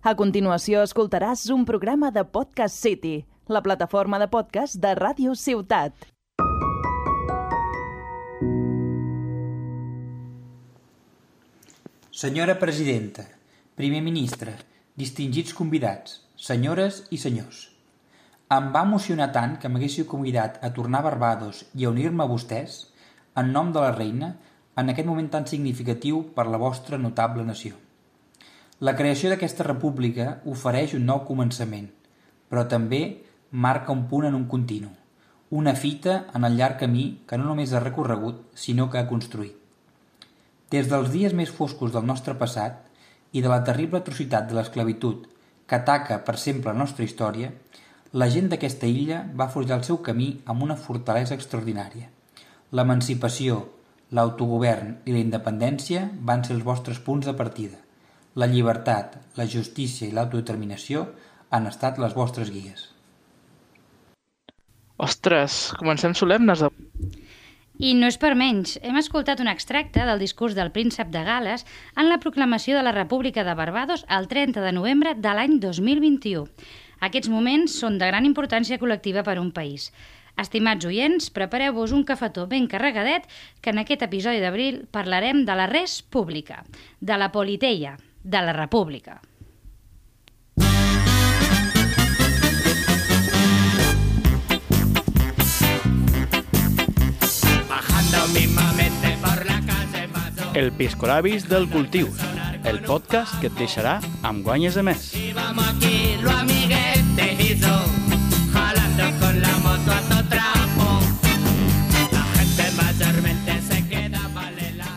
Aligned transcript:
A 0.00 0.14
continuació 0.16 0.80
escoltaràs 0.80 1.42
un 1.52 1.66
programa 1.68 2.08
de 2.08 2.22
Podcast 2.24 2.72
City, 2.72 3.18
la 3.52 3.60
plataforma 3.60 4.16
de 4.22 4.30
podcast 4.32 4.78
de 4.80 4.94
Ràdio 4.96 5.34
Ciutat. 5.36 6.06
Senyora 12.20 12.54
presidenta, 12.62 13.26
primer 13.76 14.00
ministre, 14.06 14.54
distingits 14.96 15.52
convidats, 15.52 16.16
senyores 16.48 17.02
i 17.12 17.20
senyors. 17.20 17.66
Em 18.56 18.72
va 18.72 18.86
emocionar 18.88 19.28
tant 19.36 19.58
que 19.60 19.68
m'haguéssiu 19.68 20.08
convidat 20.08 20.56
a 20.64 20.72
tornar 20.72 21.04
a 21.04 21.08
Barbados 21.10 21.66
i 21.76 21.84
a 21.84 21.92
unir-me 21.92 22.24
a 22.24 22.30
vostès, 22.32 22.86
en 23.36 23.52
nom 23.52 23.68
de 23.68 23.84
la 23.84 23.92
reina, 23.92 24.32
en 24.80 24.88
aquest 24.88 25.12
moment 25.12 25.28
tan 25.28 25.44
significatiu 25.44 26.24
per 26.32 26.48
la 26.48 26.64
vostra 26.64 26.96
notable 26.96 27.44
nació. 27.44 27.76
La 28.80 28.94
creació 28.96 29.28
d'aquesta 29.28 29.64
república 29.66 30.38
ofereix 30.48 30.94
un 30.96 31.02
nou 31.04 31.18
començament, 31.28 31.90
però 32.48 32.62
també 32.64 33.00
marca 33.64 33.92
un 33.92 34.06
punt 34.08 34.24
en 34.24 34.36
un 34.38 34.46
continu, 34.48 34.88
una 35.50 35.74
fita 35.76 36.14
en 36.38 36.46
el 36.48 36.56
llarg 36.56 36.78
camí 36.80 37.02
que 37.28 37.36
no 37.36 37.44
només 37.50 37.74
ha 37.74 37.82
recorregut, 37.84 38.38
sinó 38.54 38.86
que 38.88 38.96
ha 38.96 39.08
construït. 39.10 39.52
Des 40.72 40.88
dels 40.88 41.10
dies 41.12 41.34
més 41.36 41.52
foscos 41.58 41.92
del 41.92 42.06
nostre 42.08 42.32
passat 42.40 42.78
i 43.36 43.42
de 43.44 43.52
la 43.52 43.60
terrible 43.68 44.00
atrocitat 44.00 44.48
de 44.48 44.56
l'esclavitud 44.56 45.28
que 45.66 45.76
ataca 45.76 46.22
per 46.24 46.38
sempre 46.38 46.72
la 46.72 46.80
nostra 46.80 47.04
història, 47.04 47.52
la 48.16 48.30
gent 48.32 48.48
d'aquesta 48.48 48.88
illa 48.88 49.20
va 49.36 49.50
forjar 49.52 49.76
el 49.76 49.84
seu 49.90 50.00
camí 50.08 50.30
amb 50.46 50.64
una 50.70 50.78
fortalesa 50.86 51.36
extraordinària. 51.36 52.08
L'emancipació, 52.72 53.60
l'autogovern 54.16 54.96
i 55.04 55.12
la 55.12 55.20
independència 55.26 56.08
van 56.32 56.48
ser 56.48 56.56
els 56.56 56.68
vostres 56.72 57.04
punts 57.04 57.28
de 57.28 57.36
partida. 57.44 57.76
La 58.38 58.46
llibertat, 58.46 59.16
la 59.34 59.44
justícia 59.50 60.06
i 60.06 60.12
l'autodeterminació 60.14 61.08
han 61.50 61.66
estat 61.66 61.96
les 61.98 62.12
vostres 62.14 62.52
guies. 62.54 62.84
Ostres, 65.02 65.72
comencem 65.80 66.14
solemnes. 66.14 66.62
I 67.80 67.94
no 67.98 68.06
és 68.06 68.18
per 68.22 68.36
menys. 68.38 68.76
Hem 68.84 69.00
escoltat 69.00 69.40
un 69.42 69.48
extracte 69.50 70.04
del 70.06 70.22
discurs 70.22 70.54
del 70.54 70.70
príncep 70.70 71.08
de 71.10 71.24
Gales 71.26 71.64
en 71.96 72.06
la 72.06 72.20
proclamació 72.22 72.76
de 72.76 72.84
la 72.86 72.92
República 72.94 73.42
de 73.42 73.54
Barbados 73.58 74.04
el 74.06 74.28
30 74.28 74.62
de 74.62 74.72
novembre 74.76 75.14
de 75.16 75.32
l'any 75.34 75.56
2021. 75.58 76.46
Aquests 77.00 77.32
moments 77.32 77.74
són 77.82 77.96
de 77.98 78.10
gran 78.12 78.28
importància 78.28 78.78
col·lectiva 78.78 79.24
per 79.26 79.38
a 79.38 79.42
un 79.42 79.50
país. 79.56 79.88
Estimats 80.38 80.86
oients, 80.86 81.32
prepareu-vos 81.34 81.96
un 81.96 82.04
cafetó 82.06 82.46
ben 82.46 82.68
carregadet 82.70 83.26
que 83.60 83.74
en 83.74 83.82
aquest 83.82 84.04
episodi 84.06 84.38
d'abril 84.44 84.84
parlarem 84.92 85.42
de 85.48 85.58
la 85.58 85.66
res 85.66 85.98
pública, 86.02 86.62
de 87.00 87.18
la 87.18 87.32
politeia, 87.32 87.96
de 88.22 88.42
la 88.42 88.52
república. 88.52 89.20
El 100.52 100.72
Piscolabis 100.72 101.48
del 101.48 101.70
Cultius, 101.70 102.18
el 102.64 102.80
podcast 102.82 103.38
que 103.40 103.46
et 103.48 103.54
deixarà 103.54 104.00
amb 104.26 104.42
guanyes 104.44 104.74
de 104.74 104.82
més. 104.82 105.06
Vamos 105.32 105.68
aquí, 105.68 106.18
lo 106.20 106.30
amiguete 106.34 107.36
hizo, 107.38 107.70
jalando 108.52 109.06
con 109.22 109.40
la 109.40 109.54
moto 109.62 109.94
a 109.94 110.00
todo 110.10 110.24
trapo. 110.28 110.88
La 112.10 112.24
gente 112.34 112.66
mayormente 112.76 113.62
se 113.62 113.88
queda 113.88 114.28
balela. 114.34 114.90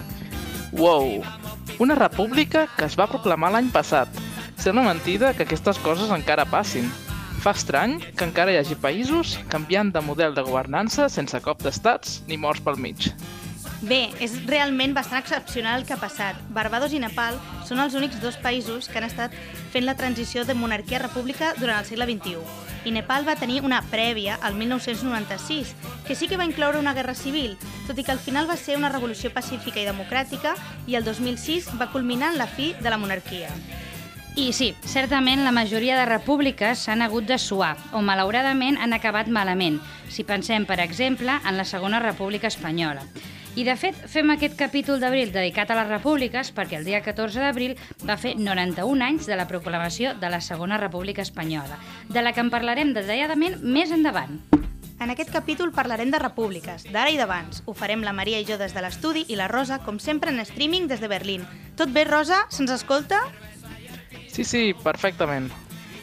Wow! 0.71 1.42
Una 1.79 1.95
república 1.95 2.67
que 2.77 2.85
es 2.85 2.95
va 2.99 3.07
proclamar 3.09 3.49
l'any 3.53 3.71
passat. 3.73 4.09
Sembla 4.61 4.83
mentida 4.85 5.33
que 5.33 5.47
aquestes 5.47 5.79
coses 5.81 6.11
encara 6.13 6.45
passin. 6.45 6.85
Fa 7.41 7.51
estrany 7.57 7.97
que 8.13 8.27
encara 8.27 8.53
hi 8.53 8.59
hagi 8.59 8.77
països 8.79 9.33
canviant 9.51 9.89
de 9.91 10.03
model 10.05 10.37
de 10.37 10.43
governança 10.45 11.09
sense 11.09 11.39
cop 11.43 11.63
d'estats 11.65 12.21
ni 12.29 12.37
morts 12.37 12.61
pel 12.63 12.77
mig. 12.77 13.09
Bé, 13.83 14.13
és 14.23 14.37
realment 14.47 14.93
bastant 14.95 15.19
excepcional 15.19 15.81
el 15.81 15.87
que 15.87 15.97
ha 15.97 15.99
passat. 15.99 16.37
Barbados 16.55 16.93
i 16.93 17.01
Nepal 17.03 17.39
són 17.67 17.81
els 17.83 17.97
únics 17.99 18.21
dos 18.21 18.37
països 18.39 18.87
que 18.87 19.01
han 19.01 19.09
estat 19.09 19.33
fent 19.73 19.89
la 19.89 19.97
transició 19.99 20.45
de 20.45 20.55
monarquia 20.55 21.01
a 21.01 21.03
república 21.07 21.51
durant 21.57 21.81
el 21.81 21.89
segle 21.89 22.07
XXI. 22.07 22.72
I 22.85 22.91
Nepal 22.91 23.27
va 23.27 23.37
tenir 23.39 23.61
una 23.63 23.81
prèvia, 23.81 24.35
al 24.41 24.55
1996, 24.55 25.75
que 26.07 26.15
sí 26.15 26.27
que 26.27 26.37
va 26.37 26.45
incloure 26.45 26.79
una 26.79 26.93
guerra 26.93 27.15
civil, 27.15 27.57
tot 27.87 27.97
i 27.97 28.03
que 28.03 28.11
al 28.11 28.19
final 28.19 28.49
va 28.49 28.57
ser 28.59 28.75
una 28.75 28.91
revolució 28.91 29.31
pacífica 29.31 29.79
i 29.79 29.87
democràtica 29.87 30.55
i 30.87 30.99
el 30.99 31.07
2006 31.07 31.71
va 31.79 31.91
culminar 31.93 32.33
en 32.33 32.41
la 32.41 32.47
fi 32.47 32.73
de 32.81 32.91
la 32.91 32.99
monarquia. 32.99 33.53
I 34.35 34.49
sí, 34.51 34.71
certament 34.89 35.43
la 35.45 35.53
majoria 35.53 35.95
de 35.99 36.07
repúbliques 36.09 36.87
s'han 36.87 37.05
hagut 37.05 37.27
de 37.29 37.37
suar, 37.37 37.75
o 37.93 38.01
malauradament 38.01 38.79
han 38.81 38.97
acabat 38.97 39.29
malament, 39.29 39.77
si 40.09 40.25
pensem, 40.25 40.65
per 40.65 40.79
exemple, 40.81 41.37
en 41.45 41.55
la 41.55 41.65
Segona 41.69 42.01
República 42.01 42.49
Espanyola. 42.49 43.05
I, 43.55 43.63
de 43.67 43.75
fet, 43.77 43.97
fem 44.09 44.31
aquest 44.33 44.55
capítol 44.57 44.97
d'abril 44.97 45.29
dedicat 45.29 45.69
a 45.69 45.75
les 45.77 45.89
repúbliques 45.91 46.49
perquè 46.57 46.79
el 46.79 46.87
dia 46.87 47.03
14 47.05 47.37
d'abril 47.43 47.75
va 48.01 48.15
fer 48.17 48.33
91 48.33 49.05
anys 49.05 49.27
de 49.29 49.37
la 49.37 49.45
proclamació 49.45 50.15
de 50.17 50.31
la 50.33 50.39
Segona 50.41 50.79
República 50.81 51.21
Espanyola, 51.21 51.77
de 52.09 52.23
la 52.25 52.33
que 52.33 52.41
en 52.41 52.49
parlarem 52.49 52.95
detalladament 52.97 53.59
més 53.61 53.93
endavant. 53.93 54.39
En 54.97 55.13
aquest 55.13 55.29
capítol 55.29 55.69
parlarem 55.75 56.09
de 56.09 56.17
repúbliques, 56.17 56.87
d'ara 56.89 57.13
i 57.13 57.19
d'abans. 57.19 57.61
Ho 57.67 57.75
farem 57.77 58.01
la 58.01 58.13
Maria 58.17 58.39
i 58.41 58.47
jo 58.47 58.57
des 58.57 58.73
de 58.73 58.81
l'estudi 58.81 59.27
i 59.29 59.37
la 59.37 59.49
Rosa, 59.51 59.83
com 59.85 59.99
sempre, 60.01 60.33
en 60.33 60.41
streaming 60.41 60.87
des 60.89 61.03
de 61.03 61.11
Berlín. 61.11 61.45
Tot 61.77 61.93
bé, 61.93 62.07
Rosa? 62.09 62.47
Se'ns 62.49 62.73
escolta? 62.73 63.19
Sí, 64.33 64.41
sí, 64.43 64.71
perfectament. 64.81 65.51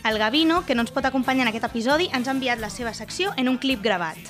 El 0.07 0.19
Gavino, 0.23 0.63
que 0.67 0.77
no 0.77 0.87
ens 0.87 0.95
pot 0.95 1.05
acompanyar 1.05 1.49
en 1.49 1.51
aquest 1.51 1.67
episodi, 1.67 2.07
ens 2.15 2.29
ha 2.29 2.37
enviat 2.37 2.63
la 2.63 2.71
seva 2.71 2.95
secció 2.95 3.35
en 3.37 3.51
un 3.51 3.59
clip 3.59 3.83
gravat. 3.83 4.23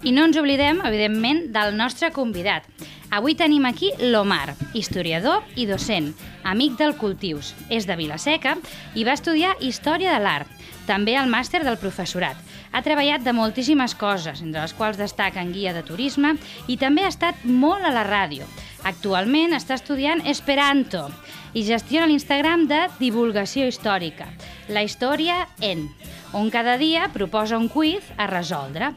I 0.00 0.14
no 0.16 0.22
ens 0.24 0.38
oblidem, 0.40 0.78
evidentment, 0.88 1.50
del 1.52 1.74
nostre 1.76 2.08
convidat. 2.14 2.64
Avui 3.12 3.34
tenim 3.36 3.66
aquí 3.68 3.90
l'Omar, 4.00 4.54
historiador 4.72 5.44
i 5.60 5.66
docent, 5.68 6.14
amic 6.46 6.78
del 6.78 6.94
Cultius. 6.96 7.50
És 7.68 7.84
de 7.84 7.98
Vilaseca 7.98 8.54
i 8.96 9.04
va 9.04 9.18
estudiar 9.18 9.58
Història 9.60 10.14
de 10.14 10.22
l'Art, 10.24 10.48
també 10.88 11.18
el 11.20 11.28
màster 11.28 11.60
del 11.66 11.76
professorat. 11.76 12.38
Ha 12.72 12.80
treballat 12.86 13.26
de 13.26 13.34
moltíssimes 13.36 13.92
coses, 13.98 14.40
entre 14.40 14.62
les 14.62 14.72
quals 14.78 14.96
destaquen 14.96 15.52
guia 15.52 15.74
de 15.76 15.82
turisme 15.84 16.36
i 16.70 16.78
també 16.80 17.04
ha 17.04 17.12
estat 17.12 17.44
molt 17.44 17.84
a 17.84 17.92
la 17.92 18.06
ràdio. 18.06 18.48
Actualment 18.88 19.52
està 19.52 19.76
estudiant 19.76 20.22
Esperanto 20.24 21.08
i 21.52 21.66
gestiona 21.66 22.08
l'Instagram 22.08 22.64
de 22.70 22.86
Divulgació 23.00 23.66
Històrica, 23.68 24.30
la 24.70 24.86
història 24.86 25.42
en, 25.60 25.88
on 26.32 26.48
cada 26.48 26.78
dia 26.78 27.10
proposa 27.12 27.58
un 27.58 27.68
quiz 27.68 28.06
a 28.16 28.30
resoldre. 28.30 28.94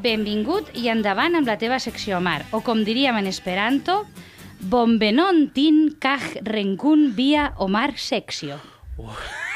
Benvingut 0.00 0.70
i 0.78 0.88
endavant 0.88 1.36
amb 1.36 1.48
la 1.48 1.58
teva 1.60 1.76
secció, 1.82 2.20
Mar, 2.24 2.40
o 2.56 2.62
com 2.64 2.80
diríem 2.86 3.18
en 3.20 3.28
Esperanto, 3.28 4.02
Bonvenon 4.62 5.48
tin 5.52 5.84
kaj 6.00 6.38
renkun 6.48 7.10
via 7.18 7.50
Omar 7.58 7.98
Secció. 7.98 8.56
Bueno, 8.96 9.51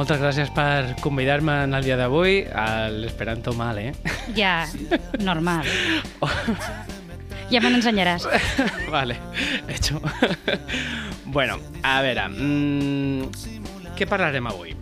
moltes 0.00 0.16
gràcies 0.16 0.48
per 0.56 0.96
convidar-me 1.04 1.58
en 1.66 1.76
el 1.76 1.84
dia 1.84 1.96
d'avui 2.00 2.38
a 2.56 2.88
l'Esperanto 2.88 3.52
mal, 3.52 3.76
eh? 3.76 3.90
Ja, 4.32 4.64
normal. 5.20 5.68
Ja 7.50 7.60
me 7.60 7.68
n'ensenyaràs. 7.68 8.24
vale, 8.94 9.18
hecho. 9.68 10.00
bueno, 11.26 11.58
a 11.84 11.98
veure, 12.06 12.24
mm, 12.32 13.92
què 13.98 14.08
parlarem 14.08 14.48
avui? 14.48 14.72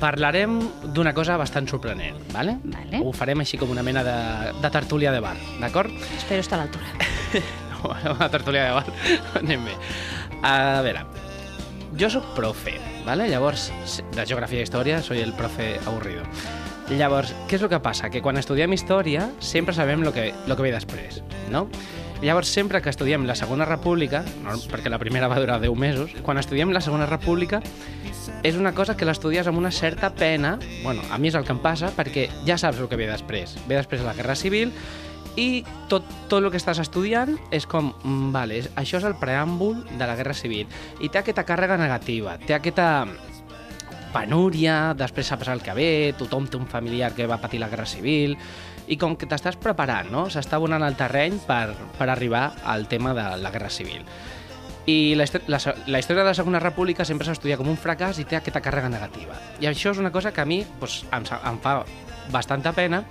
Parlarem 0.00 0.58
d'una 0.90 1.14
cosa 1.14 1.38
bastant 1.38 1.70
sorprenent, 1.70 2.18
vale? 2.34 2.56
Vale. 2.64 2.98
Ho 3.04 3.14
farem 3.14 3.44
així 3.44 3.60
com 3.60 3.70
una 3.70 3.86
mena 3.86 4.02
de, 4.02 4.18
de 4.58 4.72
tertúlia 4.74 5.14
de 5.14 5.22
bar, 5.22 5.36
d'acord? 5.62 5.94
Espero 6.16 6.42
estar 6.42 6.58
a 6.58 6.64
l'altura. 6.64 6.90
No, 7.70 7.94
una 8.16 8.32
tertúlia 8.32 8.66
de 8.66 8.74
bar, 8.80 8.86
anem 9.44 9.70
bé. 9.70 9.78
A 10.42 10.80
veure, 10.82 11.06
jo 11.98 12.10
sóc 12.10 12.24
profe, 12.34 12.78
¿vale? 13.06 13.28
Llavors, 13.28 13.70
de 14.14 14.26
geografia 14.26 14.60
i 14.60 14.66
història, 14.66 15.02
soy 15.02 15.20
el 15.20 15.32
profe 15.36 15.76
aburrido. 15.86 16.24
Llavors, 16.92 17.32
què 17.48 17.56
és 17.56 17.64
el 17.64 17.70
que 17.72 17.80
passa? 17.80 18.10
Que 18.12 18.20
quan 18.24 18.36
estudiem 18.36 18.72
història 18.74 19.28
sempre 19.40 19.74
sabem 19.74 20.02
el 20.04 20.12
que, 20.12 20.32
lo 20.46 20.56
que 20.56 20.66
ve 20.66 20.72
després, 20.74 21.22
no? 21.52 21.68
Llavors, 22.22 22.50
sempre 22.54 22.80
que 22.82 22.90
estudiem 22.90 23.24
la 23.26 23.34
Segona 23.34 23.64
República, 23.66 24.22
no, 24.44 24.54
perquè 24.70 24.90
la 24.92 25.00
primera 25.02 25.26
va 25.26 25.40
durar 25.42 25.58
10 25.62 25.74
mesos, 25.78 26.12
quan 26.22 26.38
estudiem 26.38 26.70
la 26.70 26.80
Segona 26.84 27.08
República 27.10 27.62
és 28.46 28.58
una 28.58 28.74
cosa 28.74 28.96
que 28.96 29.06
l'estudies 29.06 29.48
amb 29.50 29.58
una 29.58 29.72
certa 29.74 30.12
pena, 30.14 30.56
bueno, 30.84 31.02
a 31.10 31.18
mi 31.18 31.32
és 31.32 31.38
el 31.38 31.46
que 31.46 31.54
em 31.54 31.62
passa, 31.62 31.90
perquè 31.96 32.28
ja 32.46 32.58
saps 32.58 32.78
el 32.78 32.88
que 32.90 32.98
ve 32.98 33.08
després. 33.10 33.56
Ve 33.66 33.78
després 33.78 34.04
la 34.06 34.14
Guerra 34.14 34.36
Civil 34.38 34.70
i 35.36 35.64
tot, 35.88 36.04
tot 36.28 36.42
el 36.42 36.50
que 36.52 36.60
estàs 36.60 36.80
estudiant 36.82 37.36
és 37.54 37.66
com, 37.66 37.92
mm, 38.04 38.32
vale, 38.34 38.62
això 38.76 38.98
és 38.98 39.06
el 39.08 39.16
preàmbul 39.16 39.78
de 39.90 40.06
la 40.06 40.16
Guerra 40.16 40.34
Civil 40.36 40.66
i 41.00 41.08
té 41.08 41.22
aquesta 41.22 41.46
càrrega 41.48 41.78
negativa, 41.80 42.36
té 42.38 42.54
aquesta 42.54 43.06
penúria, 44.12 44.92
després 44.92 45.30
saps 45.32 45.48
el 45.48 45.62
que 45.64 45.72
ve, 45.72 45.88
tothom 46.18 46.46
té 46.46 46.58
un 46.60 46.68
familiar 46.68 47.14
que 47.16 47.26
va 47.26 47.40
patir 47.40 47.62
la 47.62 47.70
Guerra 47.72 47.88
Civil, 47.88 48.36
i 48.92 48.98
com 49.00 49.16
que 49.16 49.28
t'estàs 49.30 49.56
preparant, 49.56 50.10
no? 50.12 50.26
S'està 50.28 50.58
abonant 50.58 50.84
el 50.84 50.98
terreny 50.98 51.38
per, 51.46 51.72
per 51.98 52.08
arribar 52.10 52.50
al 52.68 52.88
tema 52.90 53.14
de 53.16 53.24
la 53.40 53.52
Guerra 53.54 53.70
Civil. 53.70 54.04
I 54.90 55.14
la, 55.14 55.24
la, 55.46 55.60
la 55.86 56.00
història 56.02 56.24
de 56.24 56.28
la 56.28 56.34
Segona 56.34 56.60
República 56.60 57.06
sempre 57.06 57.28
s'estudia 57.28 57.56
com 57.56 57.70
un 57.70 57.78
fracàs 57.78 58.18
i 58.18 58.26
té 58.26 58.36
aquesta 58.36 58.60
càrrega 58.60 58.90
negativa. 58.90 59.38
I 59.62 59.70
això 59.70 59.94
és 59.94 60.02
una 60.02 60.10
cosa 60.10 60.32
que 60.34 60.42
a 60.42 60.48
mi 60.48 60.64
doncs, 60.80 61.04
em, 61.14 61.28
em 61.38 61.60
fa 61.62 61.76
bastanta 62.34 62.72
pena 62.74 63.04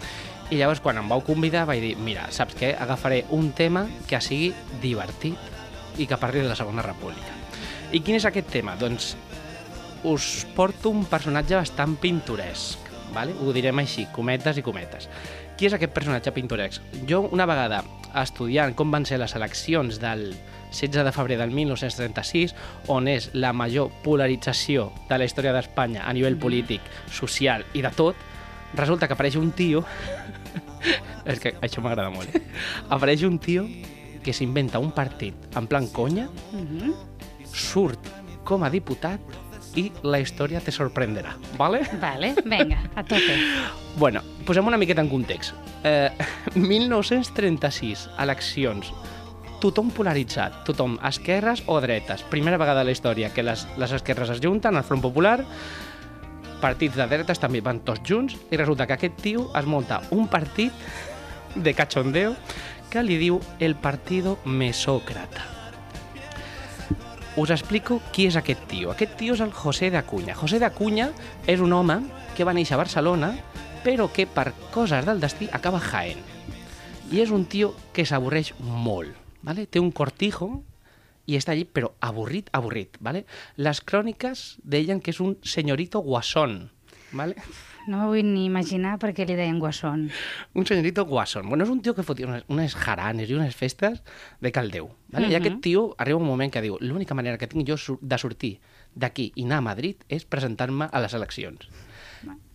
i 0.51 0.59
llavors 0.59 0.81
quan 0.83 0.99
em 0.99 1.07
vau 1.07 1.23
convidar 1.23 1.63
vaig 1.69 1.79
dir 1.79 1.93
mira, 1.95 2.25
saps 2.35 2.57
què? 2.59 2.73
Agafaré 2.75 3.23
un 3.31 3.53
tema 3.55 3.85
que 4.07 4.19
sigui 4.19 4.51
divertit 4.83 5.97
i 5.97 6.07
que 6.07 6.19
parli 6.19 6.43
de 6.43 6.49
la 6.51 6.57
Segona 6.59 6.83
República. 6.83 7.37
I 7.91 8.01
quin 8.03 8.17
és 8.19 8.27
aquest 8.27 8.51
tema? 8.51 8.75
Doncs 8.79 9.13
us 10.07 10.27
porto 10.55 10.91
un 10.91 11.05
personatge 11.07 11.55
bastant 11.55 11.95
pintoresc, 12.01 12.91
vale? 13.15 13.35
ho 13.39 13.53
direm 13.55 13.79
així, 13.79 14.07
cometes 14.11 14.59
i 14.59 14.65
cometes. 14.65 15.07
Qui 15.55 15.69
és 15.69 15.75
aquest 15.77 15.93
personatge 15.95 16.33
pintoresc? 16.35 16.83
Jo 17.07 17.21
una 17.29 17.47
vegada 17.47 17.83
estudiant 18.19 18.75
com 18.75 18.91
van 18.91 19.05
ser 19.07 19.21
les 19.21 19.35
eleccions 19.37 20.01
del 20.01 20.33
16 20.71 21.05
de 21.05 21.11
febrer 21.15 21.37
del 21.39 21.51
1936, 21.55 22.55
on 22.91 23.07
és 23.11 23.29
la 23.35 23.53
major 23.53 23.91
polarització 24.03 24.89
de 25.09 25.19
la 25.19 25.27
història 25.27 25.53
d'Espanya 25.55 26.03
a 26.07 26.13
nivell 26.15 26.39
polític, 26.39 26.83
social 27.11 27.63
i 27.75 27.83
de 27.83 27.91
tot, 27.95 28.19
resulta 28.75 29.07
que 29.07 29.15
apareix 29.19 29.39
un 29.39 29.51
tio... 29.51 29.85
és 31.25 31.39
que 31.39 31.55
això 31.61 31.81
m'agrada 31.83 32.09
molt. 32.13 32.29
Apareix 32.89 33.23
un 33.27 33.37
tio 33.39 33.67
que 34.23 34.33
s'inventa 34.33 34.79
un 34.79 34.91
partit 34.93 35.33
en 35.57 35.67
plan 35.67 35.87
conya, 35.87 36.27
Mhm. 36.53 36.93
surt 37.53 37.99
com 38.43 38.63
a 38.63 38.69
diputat 38.69 39.19
i 39.75 39.89
la 40.03 40.19
història 40.19 40.59
te 40.59 40.71
sorprenderà, 40.71 41.35
vale? 41.57 41.81
Vale, 42.01 42.33
vinga, 42.43 42.81
a 42.95 43.03
tope. 43.03 43.37
Bueno, 43.97 44.21
posem 44.45 44.67
una 44.67 44.77
miqueta 44.77 45.01
en 45.01 45.09
context. 45.09 45.53
Eh, 45.83 46.09
1936, 46.55 48.09
eleccions. 48.19 48.91
Tothom 49.61 49.91
polaritzat, 49.93 50.63
tothom 50.65 50.95
esquerres 51.05 51.61
o 51.69 51.77
dretes. 51.83 52.23
Primera 52.31 52.57
vegada 52.57 52.81
a 52.81 52.83
la 52.87 52.91
història 52.95 53.29
que 53.33 53.43
les, 53.45 53.67
les 53.77 53.91
esquerres 53.93 54.31
es 54.33 54.41
junten, 54.41 54.75
el 54.75 54.83
Front 54.83 55.03
Popular, 55.03 55.43
partits 56.61 56.95
de 56.95 57.07
dretes 57.09 57.41
també 57.41 57.61
van 57.65 57.81
tots 57.85 58.05
junts, 58.07 58.37
i 58.51 58.59
resulta 58.59 58.87
que 58.87 58.95
aquest 58.95 59.17
tio 59.21 59.49
es 59.57 59.65
munta 59.65 60.01
un 60.11 60.27
partit 60.29 60.71
de 61.55 61.73
cachondeo 61.73 62.35
que 62.91 63.03
li 63.03 63.17
diu 63.17 63.39
el 63.59 63.75
Partido 63.75 64.37
Mesócrata. 64.45 65.47
Us 67.39 67.49
explico 67.49 68.01
qui 68.11 68.27
és 68.27 68.35
aquest 68.35 68.65
tio. 68.67 68.91
Aquest 68.91 69.15
tio 69.19 69.37
és 69.37 69.41
el 69.43 69.53
José 69.55 69.89
de 69.89 69.97
Acuña. 69.97 70.35
José 70.35 70.59
de 70.59 70.67
Acuña 70.67 71.11
és 71.47 71.63
un 71.63 71.71
home 71.71 72.01
que 72.35 72.43
va 72.43 72.53
néixer 72.53 72.75
a 72.75 72.81
Barcelona, 72.83 73.31
però 73.85 74.09
que 74.11 74.27
per 74.27 74.51
coses 74.73 75.07
del 75.07 75.23
destí 75.23 75.47
acaba 75.51 75.79
a 75.79 75.85
Jaén. 75.85 76.19
I 77.11 77.23
és 77.23 77.31
un 77.31 77.45
tio 77.47 77.73
que 77.95 78.05
s'avorreix 78.05 78.53
molt. 78.59 79.15
¿vale? 79.41 79.65
Té 79.65 79.79
un 79.79 79.91
cortijo 79.91 80.63
i 81.31 81.37
està 81.39 81.53
allí, 81.55 81.63
però 81.65 81.93
avorrit, 82.03 82.49
avorrit. 82.57 82.97
¿vale? 82.99 83.25
Les 83.57 83.79
cròniques 83.81 84.57
deien 84.63 84.99
que 85.01 85.11
és 85.15 85.19
un 85.23 85.37
senyorito 85.43 85.99
guasón. 86.03 86.71
¿vale? 87.11 87.35
No 87.87 87.97
m'ho 87.97 88.07
vull 88.13 88.27
ni 88.33 88.45
imaginar 88.45 88.97
per 89.01 89.09
què 89.17 89.25
li 89.25 89.33
deien 89.35 89.57
guasón. 89.59 90.09
Un 90.53 90.67
senyorito 90.69 91.03
guasón. 91.09 91.47
Bueno, 91.49 91.63
és 91.65 91.69
un 91.73 91.81
tio 91.81 91.95
que 91.97 92.03
fotia 92.05 92.27
unes, 92.27 92.43
unes 92.47 92.75
jaranes 92.77 93.29
i 93.29 93.33
unes 93.33 93.55
festes 93.57 94.03
de 94.39 94.51
caldeu. 94.51 94.91
¿vale? 95.09 95.27
I 95.27 95.31
Mhm. 95.31 95.39
aquest 95.41 95.61
tio 95.61 95.95
arriba 95.97 96.19
un 96.19 96.27
moment 96.27 96.51
que 96.53 96.61
diu 96.61 96.77
l'única 96.79 97.15
manera 97.15 97.37
que 97.37 97.47
tinc 97.47 97.67
jo 97.67 97.75
de 98.01 98.17
sortir 98.17 98.59
d'aquí 98.93 99.31
i 99.35 99.43
anar 99.43 99.57
a 99.57 99.61
Madrid 99.71 100.03
és 100.09 100.25
presentar-me 100.25 100.89
a 100.91 100.99
les 100.99 101.13
eleccions. 101.13 101.67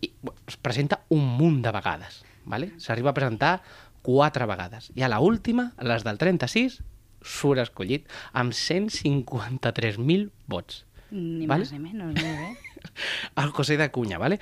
I 0.00 0.12
bueno, 0.22 0.40
es 0.46 0.56
presenta 0.56 1.00
un 1.08 1.24
munt 1.26 1.62
de 1.64 1.72
vegades. 1.72 2.22
¿vale? 2.44 2.70
S'arriba 2.78 3.10
a 3.10 3.14
presentar 3.14 3.62
quatre 4.02 4.46
vegades. 4.46 4.92
I 4.94 5.02
a 5.02 5.08
la 5.08 5.18
última, 5.18 5.72
a 5.76 5.82
les 5.84 6.04
del 6.04 6.16
36, 6.18 6.82
surt 7.26 7.62
escollit 7.66 8.06
amb 8.32 8.54
153.000 8.54 10.30
vots. 10.46 10.84
Ni 11.10 11.46
Vale. 11.46 11.66
més 11.66 11.72
ni 11.74 11.82
menys, 11.82 12.22
bé. 12.22 12.56
el 13.42 13.50
José 13.54 13.76
de 13.76 13.90
Cunya, 13.90 14.18
¿vale? 14.18 14.40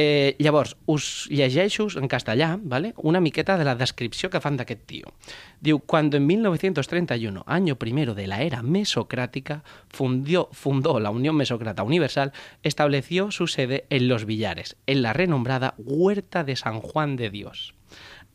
Eh, 0.00 0.36
llavors, 0.38 0.76
us 0.86 1.26
llegeixo 1.28 1.88
en 1.98 2.06
castellà 2.06 2.56
¿vale? 2.62 2.94
una 2.98 3.18
miqueta 3.18 3.58
de 3.58 3.64
la 3.64 3.74
descripció 3.74 4.30
que 4.30 4.38
fan 4.38 4.54
d'aquest 4.54 4.84
tio. 4.86 5.10
Diu, 5.58 5.80
cuando 5.82 6.16
en 6.16 6.24
1931, 6.24 7.42
año 7.48 7.74
primero 7.82 8.14
de 8.14 8.28
la 8.28 8.42
era 8.42 8.62
mesocrática, 8.62 9.64
fundió, 9.88 10.50
fundó 10.52 11.00
la 11.00 11.10
Unión 11.10 11.34
Mesócrata 11.34 11.82
Universal, 11.82 12.32
estableció 12.62 13.32
su 13.32 13.48
sede 13.48 13.86
en 13.90 14.06
Los 14.06 14.24
Villares, 14.24 14.76
en 14.86 15.02
la 15.02 15.14
renombrada 15.14 15.74
Huerta 15.78 16.44
de 16.44 16.54
San 16.54 16.78
Juan 16.78 17.16
de 17.16 17.30
Dios. 17.30 17.74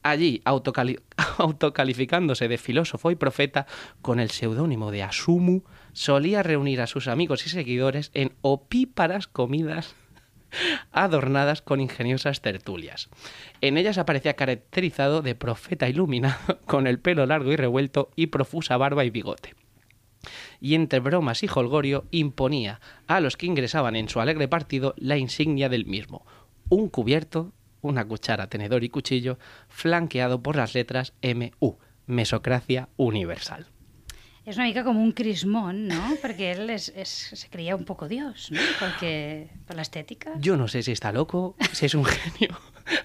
Allí, 0.04 0.42
autocali- 0.46 1.02
autocalificándose 1.38 2.48
de 2.48 2.58
filósofo 2.58 3.10
y 3.10 3.16
profeta 3.16 3.66
con 4.02 4.20
el 4.20 4.30
seudónimo 4.30 4.92
de 4.92 5.04
Asumu, 5.04 5.64
solía 5.94 6.44
reunir 6.44 6.82
a 6.82 6.88
sus 6.88 7.08
amigos 7.08 7.46
y 7.46 7.50
seguidores 7.50 8.12
en 8.14 8.34
opíparas 8.42 9.28
comidas 9.28 9.96
adornadas 10.92 11.62
con 11.62 11.80
ingeniosas 11.80 12.42
tertulias. 12.42 13.10
En 13.62 13.78
ellas 13.78 13.98
aparecía 13.98 14.36
caracterizado 14.36 15.22
de 15.22 15.36
profeta 15.36 15.90
iluminado, 15.90 16.60
con 16.66 16.86
el 16.86 17.00
pelo 17.00 17.26
largo 17.26 17.52
y 17.52 17.56
revuelto 17.56 18.12
y 18.16 18.28
profusa 18.28 18.78
barba 18.78 19.06
y 19.06 19.10
bigote 19.10 19.56
y 20.60 20.76
entre 20.76 21.00
bromas 21.00 21.44
y 21.44 21.48
holgorio 21.54 22.06
imponía 22.12 22.80
a 23.08 23.20
los 23.20 23.36
que 23.36 23.46
ingresaban 23.46 23.98
en 23.98 24.08
su 24.08 24.22
alegre 24.22 24.48
partido 24.48 24.94
la 24.98 25.18
insignia 25.18 25.68
del 25.68 25.86
mismo, 25.86 26.26
un 26.70 26.88
cubierto, 26.88 27.52
una 27.84 28.08
cuchara, 28.08 28.48
tenedor 28.48 28.84
y 28.84 28.90
cuchillo, 28.90 29.38
flanqueado 29.68 30.42
por 30.42 30.56
las 30.56 30.74
letras 30.74 31.14
MU, 31.22 31.78
Mesocracia 32.08 32.90
Universal. 32.98 33.68
És 34.44 34.58
una 34.58 34.66
mica 34.68 34.82
com 34.84 34.98
un 35.00 35.14
crismón, 35.16 35.86
no? 35.88 36.18
Perquè 36.20 36.50
ell 36.52 36.68
és, 36.74 36.90
és, 37.00 37.12
se 37.40 37.48
creia 37.48 37.78
un 37.78 37.86
poco 37.88 38.10
Dios, 38.12 38.50
no? 38.52 38.64
Perquè, 38.76 39.14
per 39.64 39.78
l'estètica. 39.78 40.34
Yo 40.44 40.58
no 40.60 40.68
sé 40.68 40.82
si 40.84 40.92
está 40.92 41.14
loco, 41.16 41.56
si 41.72 41.86
es 41.86 41.96
un 41.96 42.04
genio, 42.12 42.52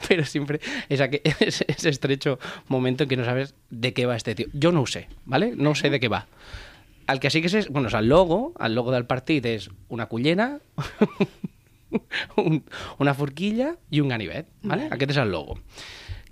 pero 0.08 0.24
siempre 0.24 0.58
es 0.88 1.00
ese, 1.00 1.64
ese 1.68 1.88
estrecho 1.88 2.40
momento 2.66 3.04
en 3.04 3.08
que 3.08 3.16
no 3.16 3.24
sabes 3.24 3.54
de 3.70 3.94
qué 3.94 4.06
va 4.06 4.16
este 4.16 4.34
tío. 4.34 4.48
Yo 4.52 4.72
no 4.72 4.84
sé, 4.86 5.06
¿vale? 5.26 5.54
No 5.54 5.76
sé 5.76 5.90
de 5.90 6.00
qué 6.00 6.08
va. 6.08 6.26
El 7.06 7.20
que 7.20 7.30
sí 7.30 7.40
que 7.40 7.48
és, 7.48 7.70
bueno, 7.70 7.88
és 7.88 7.94
el 7.94 8.10
logo, 8.10 8.52
el 8.60 8.74
logo 8.74 8.90
del 8.92 9.06
partit 9.06 9.46
és 9.46 9.70
una 9.88 10.10
cullera, 10.10 10.58
un, 12.36 12.62
una 12.98 13.14
forquilla 13.14 13.74
i 13.90 14.00
un 14.00 14.08
ganivet, 14.12 14.48
¿vale? 14.62 14.88
Aquest 14.92 15.10
és 15.14 15.20
el 15.22 15.30
logo. 15.32 15.58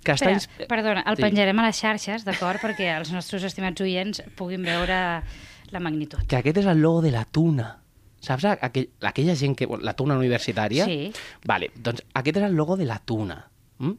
Que 0.03 0.13
està 0.13 0.29
Espera, 0.29 0.37
ins- 0.37 0.67
perdona, 0.69 1.03
el 1.09 1.17
Sí. 1.17 1.23
penjarem 1.25 1.59
a 1.59 1.65
les 1.65 1.79
xarxes, 1.81 2.23
d'acord? 2.23 2.61
Perquè 2.61 2.91
els 2.97 3.11
nostres 3.11 3.43
estimats 3.43 3.81
oients 3.81 4.21
puguin 4.37 4.63
veure 4.63 5.23
la 5.71 5.79
magnitud. 5.83 6.21
Que 6.29 6.37
aquest 6.39 6.57
és 6.61 6.65
el 6.69 6.79
logo 6.81 7.01
de 7.01 7.11
la 7.11 7.25
tuna. 7.25 7.81
Saps 8.21 8.45
aquell, 8.45 8.87
aquella 9.01 9.35
gent 9.35 9.55
que... 9.57 9.67
La 9.81 9.93
tuna 9.93 10.15
universitària? 10.17 10.85
Sí. 10.89 11.11
Vale, 11.45 11.69
doncs 11.75 12.01
aquest 12.13 12.37
era 12.37 12.47
el 12.47 12.55
logo 12.55 12.77
de 12.77 12.85
la 12.85 12.99
tuna. 12.99 13.49
Mm? 13.79 13.91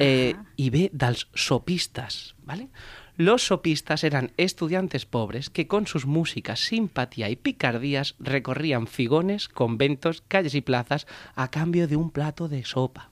Eh, 0.00 0.34
Ah. 0.36 0.42
I 0.56 0.70
ve 0.70 0.88
dels 0.92 1.28
sopistas, 1.34 2.34
¿vale? 2.42 2.68
Los 3.16 3.46
sopistas 3.46 4.02
eran 4.02 4.32
estudiantes 4.36 5.06
pobres 5.06 5.48
que 5.48 5.66
con 5.68 5.86
sus 5.86 6.04
músicas, 6.04 6.60
simpatía 6.60 7.30
y 7.30 7.36
picardías 7.36 8.16
recorrían 8.18 8.86
figones, 8.86 9.48
conventos, 9.48 10.22
calles 10.26 10.54
y 10.54 10.60
plazas 10.60 11.06
a 11.34 11.48
cambio 11.50 11.86
de 11.86 11.96
un 11.96 12.10
plato 12.10 12.48
de 12.48 12.64
sopa 12.64 13.10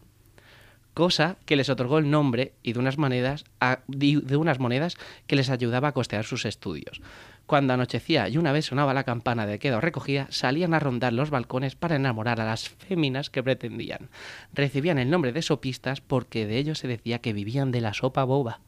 cosa 0.94 1.36
que 1.46 1.56
les 1.56 1.70
otorgó 1.70 1.98
el 1.98 2.10
nombre 2.10 2.52
y 2.62 2.72
de 2.72 2.78
unas 2.78 2.98
monedas, 2.98 3.44
de 3.86 4.36
unas 4.36 4.58
monedas 4.58 4.96
que 5.26 5.36
les 5.36 5.50
ayudaba 5.50 5.88
a 5.88 5.92
costear 5.92 6.24
sus 6.24 6.44
estudios. 6.44 7.00
Cuando 7.46 7.72
anochecía 7.72 8.28
y 8.28 8.38
una 8.38 8.52
vez 8.52 8.66
sonaba 8.66 8.94
la 8.94 9.04
campana 9.04 9.46
de 9.46 9.58
queda 9.58 9.78
o 9.78 9.80
recogida, 9.80 10.26
salían 10.30 10.74
a 10.74 10.78
rondar 10.78 11.12
los 11.12 11.30
balcones 11.30 11.74
para 11.74 11.96
enamorar 11.96 12.40
a 12.40 12.46
las 12.46 12.68
féminas 12.68 13.30
que 13.30 13.42
pretendían. 13.42 14.10
Recibían 14.52 14.98
el 14.98 15.10
nombre 15.10 15.32
de 15.32 15.42
sopistas 15.42 16.00
porque 16.00 16.46
de 16.46 16.58
ellos 16.58 16.78
se 16.78 16.88
decía 16.88 17.20
que 17.20 17.32
vivían 17.32 17.72
de 17.72 17.80
la 17.80 17.94
sopa 17.94 18.24
boba. 18.24 18.60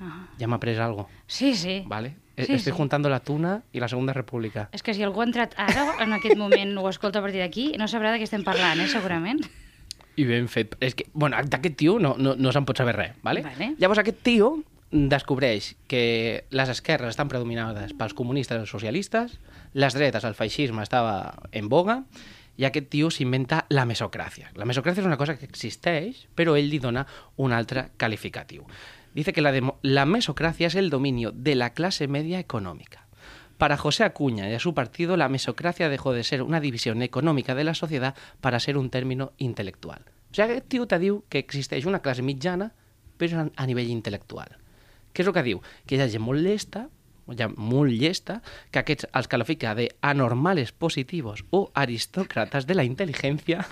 Ah. 0.00 0.26
Ya 0.38 0.46
me 0.48 0.54
apres 0.56 0.78
algo, 0.78 1.08
Sí, 1.26 1.54
sí. 1.54 1.84
¿vale? 1.86 2.16
E- 2.36 2.46
Sí, 2.46 2.54
Estoy 2.54 2.72
sí. 2.72 2.76
juntando 2.76 3.10
la 3.10 3.20
tuna 3.20 3.62
y 3.72 3.80
la 3.80 3.88
Segunda 3.88 4.12
República. 4.14 4.70
És 4.72 4.82
que 4.82 4.94
si 4.94 5.02
algú 5.02 5.20
ha 5.20 5.24
entrat 5.24 5.52
ara, 5.58 5.96
en 6.00 6.12
aquest 6.14 6.38
moment, 6.38 6.72
o 6.78 6.88
escolta 6.88 7.18
a 7.18 7.22
partir 7.22 7.40
d'aquí, 7.40 7.74
no 7.76 7.84
sabrà 7.86 8.12
de 8.12 8.18
què 8.18 8.24
estem 8.24 8.42
parlant, 8.44 8.80
eh, 8.80 8.88
segurament. 8.88 9.42
I 10.16 10.24
ben 10.24 10.48
fet. 10.48 10.74
És 10.80 10.94
que, 10.94 11.04
bueno, 11.12 11.36
d'aquest 11.44 11.76
tio 11.76 11.98
no, 12.00 12.14
no, 12.18 12.34
no 12.36 12.52
se'n 12.52 12.64
pot 12.64 12.76
saber 12.80 12.96
res, 12.96 13.12
¿vale? 13.22 13.42
Vale. 13.44 13.74
Llavors 13.78 14.00
aquest 14.00 14.22
tio 14.24 14.64
descobreix 14.90 15.76
que 15.86 16.44
les 16.50 16.68
esquerres 16.72 17.10
estan 17.12 17.28
predominades 17.28 17.92
pels 17.94 18.14
comunistes 18.14 18.56
i 18.56 18.60
els 18.64 18.70
socialistes, 18.72 19.36
les 19.74 19.94
dretes, 19.94 20.24
el 20.24 20.34
feixisme 20.34 20.82
estava 20.82 21.34
en 21.52 21.68
boga, 21.68 22.04
i 22.56 22.64
aquest 22.66 22.88
tio 22.92 23.08
s'inventa 23.14 23.66
la 23.70 23.84
mesocràcia. 23.88 24.50
La 24.56 24.66
mesocràcia 24.68 25.00
és 25.04 25.06
una 25.08 25.16
cosa 25.20 25.36
que 25.38 25.46
existeix, 25.46 26.26
però 26.34 26.56
ell 26.58 26.68
li 26.68 26.80
dona 26.82 27.06
un 27.36 27.52
altre 27.56 27.90
calificatiu. 27.96 28.64
Dice 29.14 29.32
que 29.32 29.42
la, 29.42 29.74
la 29.82 30.06
mesocracia 30.06 30.68
es 30.68 30.74
el 30.74 30.90
dominio 30.90 31.32
de 31.32 31.54
la 31.54 31.72
clase 31.74 32.08
media 32.08 32.38
económica. 32.38 33.06
Para 33.58 33.76
José 33.76 34.04
Acuña 34.04 34.48
y 34.48 34.54
a 34.54 34.58
su 34.58 34.72
partido, 34.72 35.18
la 35.18 35.28
mesocracia 35.28 35.90
dejó 35.90 36.14
de 36.14 36.24
ser 36.24 36.42
una 36.42 36.60
división 36.60 37.02
econòmica 37.02 37.54
de 37.54 37.64
la 37.64 37.74
sociedad 37.74 38.14
para 38.40 38.58
ser 38.58 38.78
un 38.78 38.88
término 38.88 39.32
intelectual. 39.36 40.00
O 40.30 40.34
sigui, 40.34 40.46
aquest 40.46 40.68
tio 40.72 40.86
te 40.86 40.98
diu 41.02 41.24
que 41.28 41.42
existeix 41.42 41.84
una 41.84 42.00
classe 42.00 42.22
mitjana, 42.24 42.70
però 43.20 43.44
a, 43.44 43.66
nivell 43.68 43.90
intel·lectual. 43.92 44.56
Què 45.12 45.20
és 45.20 45.28
el 45.28 45.36
que 45.36 45.44
diu? 45.44 45.60
Que 45.84 45.98
hi 45.98 46.00
ha 46.00 46.08
gent 46.08 46.24
molt 46.24 46.40
llesta, 46.40 46.86
hi 47.28 47.48
molt 47.52 47.92
llesta, 47.92 48.40
que 48.70 48.80
aquests 48.80 49.10
els 49.12 49.28
califica 49.28 49.74
de 49.76 49.90
anormales 50.00 50.72
positivos 50.72 51.44
o 51.50 51.68
aristócratas 51.74 52.64
de 52.66 52.74
la 52.78 52.84
inteligencia 52.88 53.66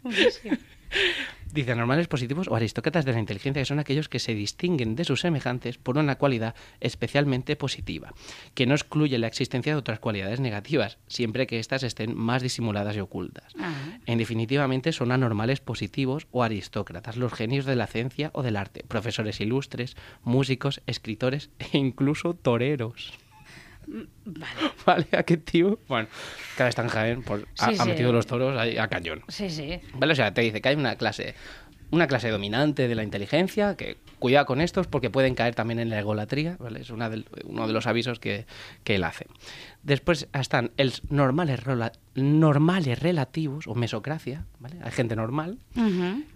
Dice 1.52 1.72
anormales 1.72 2.06
positivos 2.06 2.46
o 2.48 2.54
aristócratas 2.54 3.04
de 3.04 3.12
la 3.12 3.18
inteligencia, 3.18 3.60
que 3.60 3.66
son 3.66 3.80
aquellos 3.80 4.08
que 4.08 4.20
se 4.20 4.34
distinguen 4.34 4.94
de 4.94 5.04
sus 5.04 5.20
semejantes 5.20 5.78
por 5.78 5.98
una 5.98 6.16
cualidad 6.16 6.54
especialmente 6.78 7.56
positiva, 7.56 8.14
que 8.54 8.66
no 8.66 8.74
excluye 8.74 9.18
la 9.18 9.26
existencia 9.26 9.72
de 9.72 9.78
otras 9.78 9.98
cualidades 9.98 10.38
negativas, 10.38 10.98
siempre 11.08 11.48
que 11.48 11.58
éstas 11.58 11.82
estén 11.82 12.16
más 12.16 12.42
disimuladas 12.42 12.94
y 12.94 13.00
ocultas. 13.00 13.52
Ah. 13.58 13.98
En 14.06 14.18
definitivamente 14.18 14.92
son 14.92 15.10
anormales 15.10 15.60
positivos 15.60 16.28
o 16.30 16.44
aristócratas, 16.44 17.16
los 17.16 17.32
genios 17.32 17.64
de 17.64 17.76
la 17.76 17.88
ciencia 17.88 18.30
o 18.32 18.42
del 18.42 18.56
arte, 18.56 18.84
profesores 18.86 19.40
ilustres, 19.40 19.96
músicos, 20.22 20.82
escritores 20.86 21.50
e 21.58 21.78
incluso 21.78 22.34
toreros. 22.34 23.18
Vale. 24.24 24.46
Vale, 24.86 25.06
aquest 25.12 25.44
tío, 25.44 25.78
bueno, 25.88 26.08
cada 26.56 26.66
vez 26.68 26.72
está 26.72 26.82
en 26.82 26.88
Jaén, 26.88 27.22
pues, 27.22 27.44
ha, 27.58 27.70
Sí, 27.70 27.76
ha 27.78 27.82
sí. 27.84 27.88
metido 27.90 28.12
los 28.12 28.26
toros 28.26 28.56
ahí 28.58 28.76
a 28.78 28.88
cañón. 28.88 29.22
Sí, 29.28 29.50
sí. 29.50 29.80
¿Vale? 29.94 30.12
O 30.12 30.16
sea, 30.16 30.32
te 30.32 30.40
dice 30.42 30.60
que 30.60 30.68
hay 30.68 30.76
una 30.76 30.96
clase, 30.96 31.34
una 31.90 32.06
clase 32.06 32.30
dominante 32.30 32.86
de 32.88 32.94
la 32.94 33.02
inteligencia, 33.02 33.76
que 33.76 33.96
cuidado 34.18 34.46
con 34.46 34.60
estos 34.60 34.86
porque 34.86 35.10
pueden 35.10 35.34
caer 35.34 35.54
también 35.54 35.78
en 35.80 35.90
la 35.90 35.98
egolatría, 35.98 36.56
¿vale? 36.60 36.80
Es 36.82 36.90
una 36.90 37.08
del- 37.10 37.26
uno 37.44 37.66
de 37.66 37.72
los 37.72 37.86
avisos 37.86 38.18
que, 38.20 38.46
que 38.84 38.94
él 38.96 39.04
hace. 39.04 39.26
Después 39.82 40.28
están 40.34 40.72
els 40.76 41.02
normales, 41.10 41.60
normales 42.14 42.98
relativos, 42.98 43.66
o 43.66 43.74
mesocracia, 43.74 44.44
¿vale? 44.58 44.76
Hay 44.82 44.92
gente 44.92 45.16
normal, 45.16 45.58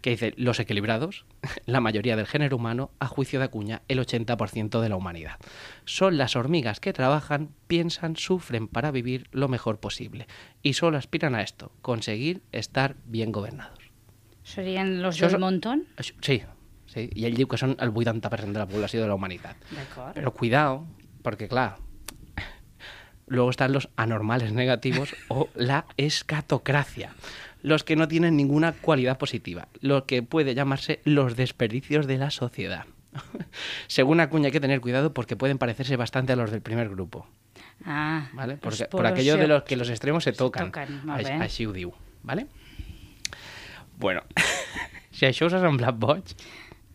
que 0.00 0.10
dice 0.10 0.32
los 0.36 0.58
equilibrados, 0.60 1.26
la 1.66 1.80
mayoría 1.80 2.16
del 2.16 2.26
género 2.26 2.56
humano, 2.56 2.90
a 2.98 3.06
juicio 3.06 3.38
de 3.38 3.44
Acuña, 3.46 3.82
el 3.88 3.98
80% 3.98 4.80
de 4.80 4.88
la 4.88 4.96
humanidad. 4.96 5.36
Son 5.84 6.16
las 6.16 6.36
hormigas 6.36 6.80
que 6.80 6.92
trabajan, 6.94 7.50
piensan, 7.66 8.16
sufren 8.16 8.66
para 8.66 8.90
vivir 8.90 9.28
lo 9.30 9.48
mejor 9.48 9.78
posible. 9.78 10.26
Y 10.62 10.72
solo 10.72 10.96
aspiran 10.96 11.34
a 11.34 11.42
esto, 11.42 11.70
conseguir 11.82 12.40
estar 12.52 12.96
bien 13.04 13.30
gobernados. 13.30 13.78
Serien 14.44 15.00
los 15.02 15.16
Això 15.18 15.30
del 15.32 15.40
montón? 15.40 15.86
Això- 15.96 16.14
Sí, 16.20 16.42
sí, 16.86 17.08
i 17.16 17.24
ell 17.26 17.34
diu 17.34 17.48
que 17.48 17.56
són 17.58 17.74
el 17.80 17.90
80% 17.90 18.52
de 18.52 18.58
la 18.60 18.66
població 18.68 19.00
de 19.00 19.08
la 19.08 19.14
humanitat. 19.16 19.56
D'acord. 19.72 20.14
Pero 20.14 20.32
cuidado, 20.34 20.86
porque 21.22 21.48
claro, 21.48 21.76
luego 23.26 23.50
están 23.50 23.72
los 23.72 23.88
anormales 23.96 24.52
negativos 24.52 25.14
o 25.28 25.48
la 25.54 25.86
escatocracia, 25.96 27.14
los 27.62 27.82
que 27.84 27.96
no 27.96 28.06
tienen 28.08 28.36
ninguna 28.36 28.72
cualidad 28.72 29.16
positiva, 29.18 29.68
lo 29.80 30.04
que 30.06 30.22
puede 30.22 30.54
llamarse 30.54 31.00
los 31.04 31.36
desperdicios 31.36 32.06
de 32.06 32.18
la 32.18 32.30
sociedad. 32.30 32.84
Según 33.86 34.20
Acuña 34.20 34.46
hay 34.46 34.52
que 34.52 34.60
tener 34.60 34.80
cuidado 34.80 35.14
porque 35.14 35.36
pueden 35.36 35.56
parecerse 35.56 35.96
bastante 35.96 36.32
a 36.32 36.36
los 36.36 36.50
del 36.50 36.60
primer 36.60 36.88
grupo, 36.90 37.26
Ah, 37.86 38.28
¿vale? 38.34 38.54
els 38.54 38.62
Porque, 38.62 38.84
por 38.86 39.06
aquello 39.06 39.36
de 39.36 39.48
los 39.48 39.62
que 39.64 39.76
los 39.76 39.88
extremos 39.90 40.22
se 40.24 40.32
tocan. 40.32 40.70
toquen. 40.70 41.42
Així 41.42 41.66
ho 41.66 41.72
diu, 41.72 41.90
¿vale? 42.22 42.46
Bueno, 43.98 44.22
si 45.14 45.26
això 45.26 45.46
us 45.46 45.54
ha 45.56 45.62
semblat 45.64 45.98
boig, 45.98 46.34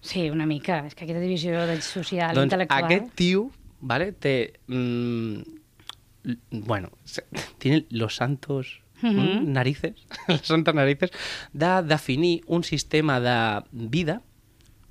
Sí, 0.02 0.30
una 0.32 0.46
mica. 0.48 0.86
És 0.88 0.96
que 0.96 1.04
aquesta 1.04 1.20
divisió 1.20 1.66
de 1.68 1.74
social, 1.84 2.32
doncs 2.34 2.54
intel·lectual... 2.54 2.86
aquest 2.88 3.10
tio, 3.20 3.50
¿vale? 3.82 4.14
Té, 4.16 4.54
mm, 4.68 5.42
bueno, 6.64 6.92
tiene 7.58 7.86
los 7.90 8.16
santos 8.16 8.82
Mhm. 9.02 9.20
mm, 9.20 9.52
narices, 9.54 9.96
les 10.28 10.42
santes 10.48 10.76
narices, 10.76 11.12
de 11.54 11.84
definir 11.84 12.42
un 12.48 12.64
sistema 12.64 13.20
de 13.20 13.64
vida, 13.72 14.22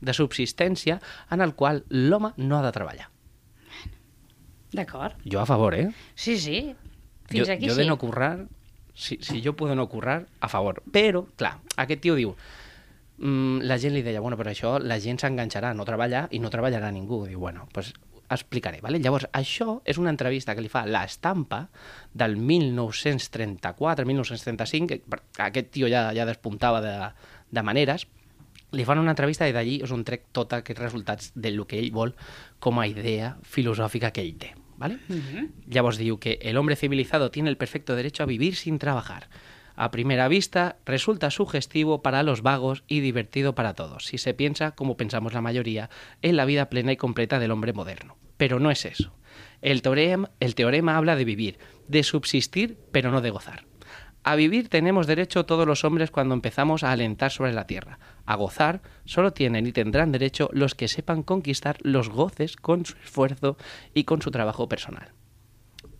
de 0.01 0.13
subsistència, 0.15 1.01
en 1.31 1.41
el 1.41 1.55
qual 1.55 1.85
l'home 1.89 2.33
no 2.37 2.59
ha 2.59 2.63
de 2.63 2.73
treballar. 2.73 3.11
D'acord. 4.73 5.17
Jo 5.25 5.41
a 5.41 5.47
favor, 5.47 5.75
eh? 5.75 5.91
Sí, 6.15 6.39
sí. 6.39 6.75
Fins 7.29 7.49
jo, 7.49 7.53
aquí 7.55 7.69
jo 7.69 7.75
sí. 7.75 7.81
de 7.83 7.87
no 7.89 7.99
currar, 7.99 8.47
si, 8.99 9.19
si 9.23 9.39
jo 9.45 9.53
puedo 9.55 9.75
no 9.79 9.87
currar, 9.89 10.27
a 10.43 10.49
favor. 10.51 10.83
Però, 10.91 11.23
clar, 11.39 11.61
aquest 11.79 12.01
tio 12.03 12.17
diu, 12.19 12.35
mm, 13.23 13.63
la 13.63 13.79
gent 13.79 13.95
li 13.95 14.03
deia, 14.03 14.19
bueno, 14.21 14.35
però 14.37 14.51
això 14.51 14.81
la 14.83 14.99
gent 14.99 15.19
s'enganxarà 15.23 15.71
no 15.79 15.85
treballar 15.87 16.27
i 16.35 16.41
no 16.43 16.51
treballarà 16.51 16.91
ningú. 16.91 17.23
Diu, 17.31 17.39
bueno, 17.39 17.61
doncs 17.71 17.75
pues, 17.75 17.93
explicaré. 18.29 18.81
Vale? 18.83 18.99
Llavors, 19.01 19.25
això 19.33 19.79
és 19.89 19.97
una 20.03 20.11
entrevista 20.11 20.53
que 20.55 20.61
li 20.61 20.69
fa 20.69 20.83
l'Estampa 20.85 21.69
del 22.13 22.37
1934-1935, 22.37 24.87
que 24.89 24.99
per- 25.09 25.23
aquest 25.47 25.71
tio 25.73 25.89
ja, 25.89 26.11
ja 26.13 26.27
despuntava 26.29 26.81
de, 26.85 26.93
de 27.51 27.63
maneres, 27.63 28.05
li 28.77 28.85
fan 28.85 28.99
una 29.01 29.15
entrevista 29.15 29.49
i 29.49 29.53
d'allí 29.57 29.79
és 29.85 29.91
un 29.95 30.03
trec 30.05 30.27
tot 30.37 30.53
aquests 30.53 30.83
resultats 30.83 31.31
del 31.35 31.63
que 31.67 31.79
ell 31.81 31.89
vol 31.95 32.13
com 32.61 32.79
a 32.83 32.87
idea 32.91 33.37
filosòfica 33.43 34.11
que 34.13 34.21
ell 34.27 34.35
té. 34.37 34.51
¿Vale? 34.79 34.99
Llavors 35.67 35.99
diu 35.99 36.17
que 36.17 36.39
el 36.41 36.57
hombre 36.57 36.77
civilizado 36.77 37.31
tiene 37.31 37.51
el 37.51 37.59
perfecto 37.59 37.97
derecho 37.97 38.23
a 38.23 38.31
vivir 38.31 38.57
sin 38.57 38.79
trabajar. 38.79 39.29
A 39.75 39.91
primera 39.91 40.27
vista 40.27 40.79
resulta 40.87 41.31
sugestivo 41.31 42.03
para 42.03 42.23
los 42.23 42.43
vagos 42.43 42.83
y 42.89 43.01
divertido 43.01 43.55
para 43.55 43.75
todos, 43.75 44.07
si 44.07 44.19
se 44.19 44.35
piensa, 44.35 44.73
como 44.73 44.97
pensamos 44.97 45.35
la 45.35 45.41
mayoría, 45.41 45.91
en 46.23 46.37
la 46.37 46.47
vida 46.47 46.69
plena 46.69 46.93
y 46.93 46.97
completa 46.97 47.39
del 47.39 47.53
hombre 47.53 47.73
moderno. 47.73 48.17
Pero 48.37 48.59
no 48.59 48.71
es 48.71 48.85
eso. 48.85 49.13
El 49.63 49.83
teorema, 49.83 50.31
el 50.41 50.55
teorema 50.55 50.97
habla 50.97 51.15
de 51.15 51.25
vivir, 51.25 51.59
de 51.87 52.03
subsistir, 52.03 52.79
pero 52.91 53.11
no 53.11 53.21
de 53.21 53.31
gozar. 53.31 53.68
A 54.25 54.37
vivir 54.37 54.69
tenemos 54.69 55.07
derecho 55.07 55.47
todos 55.47 55.67
los 55.67 55.85
hombres 55.85 56.11
cuando 56.11 56.35
empezamos 56.35 56.83
a 56.83 56.93
alentar 56.93 57.31
sobre 57.31 57.53
la 57.53 57.67
tierra. 57.67 57.99
A 58.27 58.37
gozar 58.37 58.83
solo 59.05 59.33
tienen 59.33 59.67
y 59.67 59.73
tendrán 59.73 60.13
derecho 60.13 60.51
los 60.53 60.75
que 60.75 60.89
sepan 60.89 61.23
conquistar 61.23 61.79
los 61.83 62.09
goces 62.09 62.57
con 62.57 62.85
su 62.85 62.97
esfuerzo 62.99 63.57
i 63.95 64.05
con 64.05 64.21
su 64.21 64.31
trabajo 64.31 64.69
personal. 64.69 65.09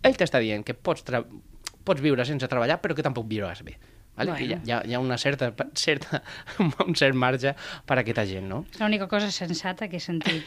Ell 0.03 0.15
t'està 0.15 0.39
dient 0.39 0.63
que 0.63 0.75
pots, 0.75 1.03
pots 1.85 2.03
viure 2.03 2.25
sense 2.27 2.47
treballar, 2.47 2.79
però 2.83 2.95
que 2.95 3.03
tampoc 3.03 3.27
viuràs 3.27 3.65
bé. 3.67 3.79
Vale? 4.19 4.31
Bueno. 4.31 4.39
Bueno. 4.39 4.39
Hi, 4.39 4.53
ha, 4.53 4.61
hi, 4.63 4.73
ha, 4.73 4.79
hi 4.87 4.95
ha 4.95 5.01
una 5.01 5.19
certa, 5.19 5.53
certa, 5.75 6.23
un 6.87 6.95
cert 6.95 7.15
marge 7.15 7.55
per 7.87 7.99
a 7.99 8.03
aquesta 8.05 8.27
gent, 8.27 8.49
no? 8.51 8.65
És 8.71 8.83
l'única 8.83 9.09
cosa 9.11 9.31
sensata 9.35 9.89
que 9.89 9.99
he 9.99 10.03
sentit. 10.03 10.47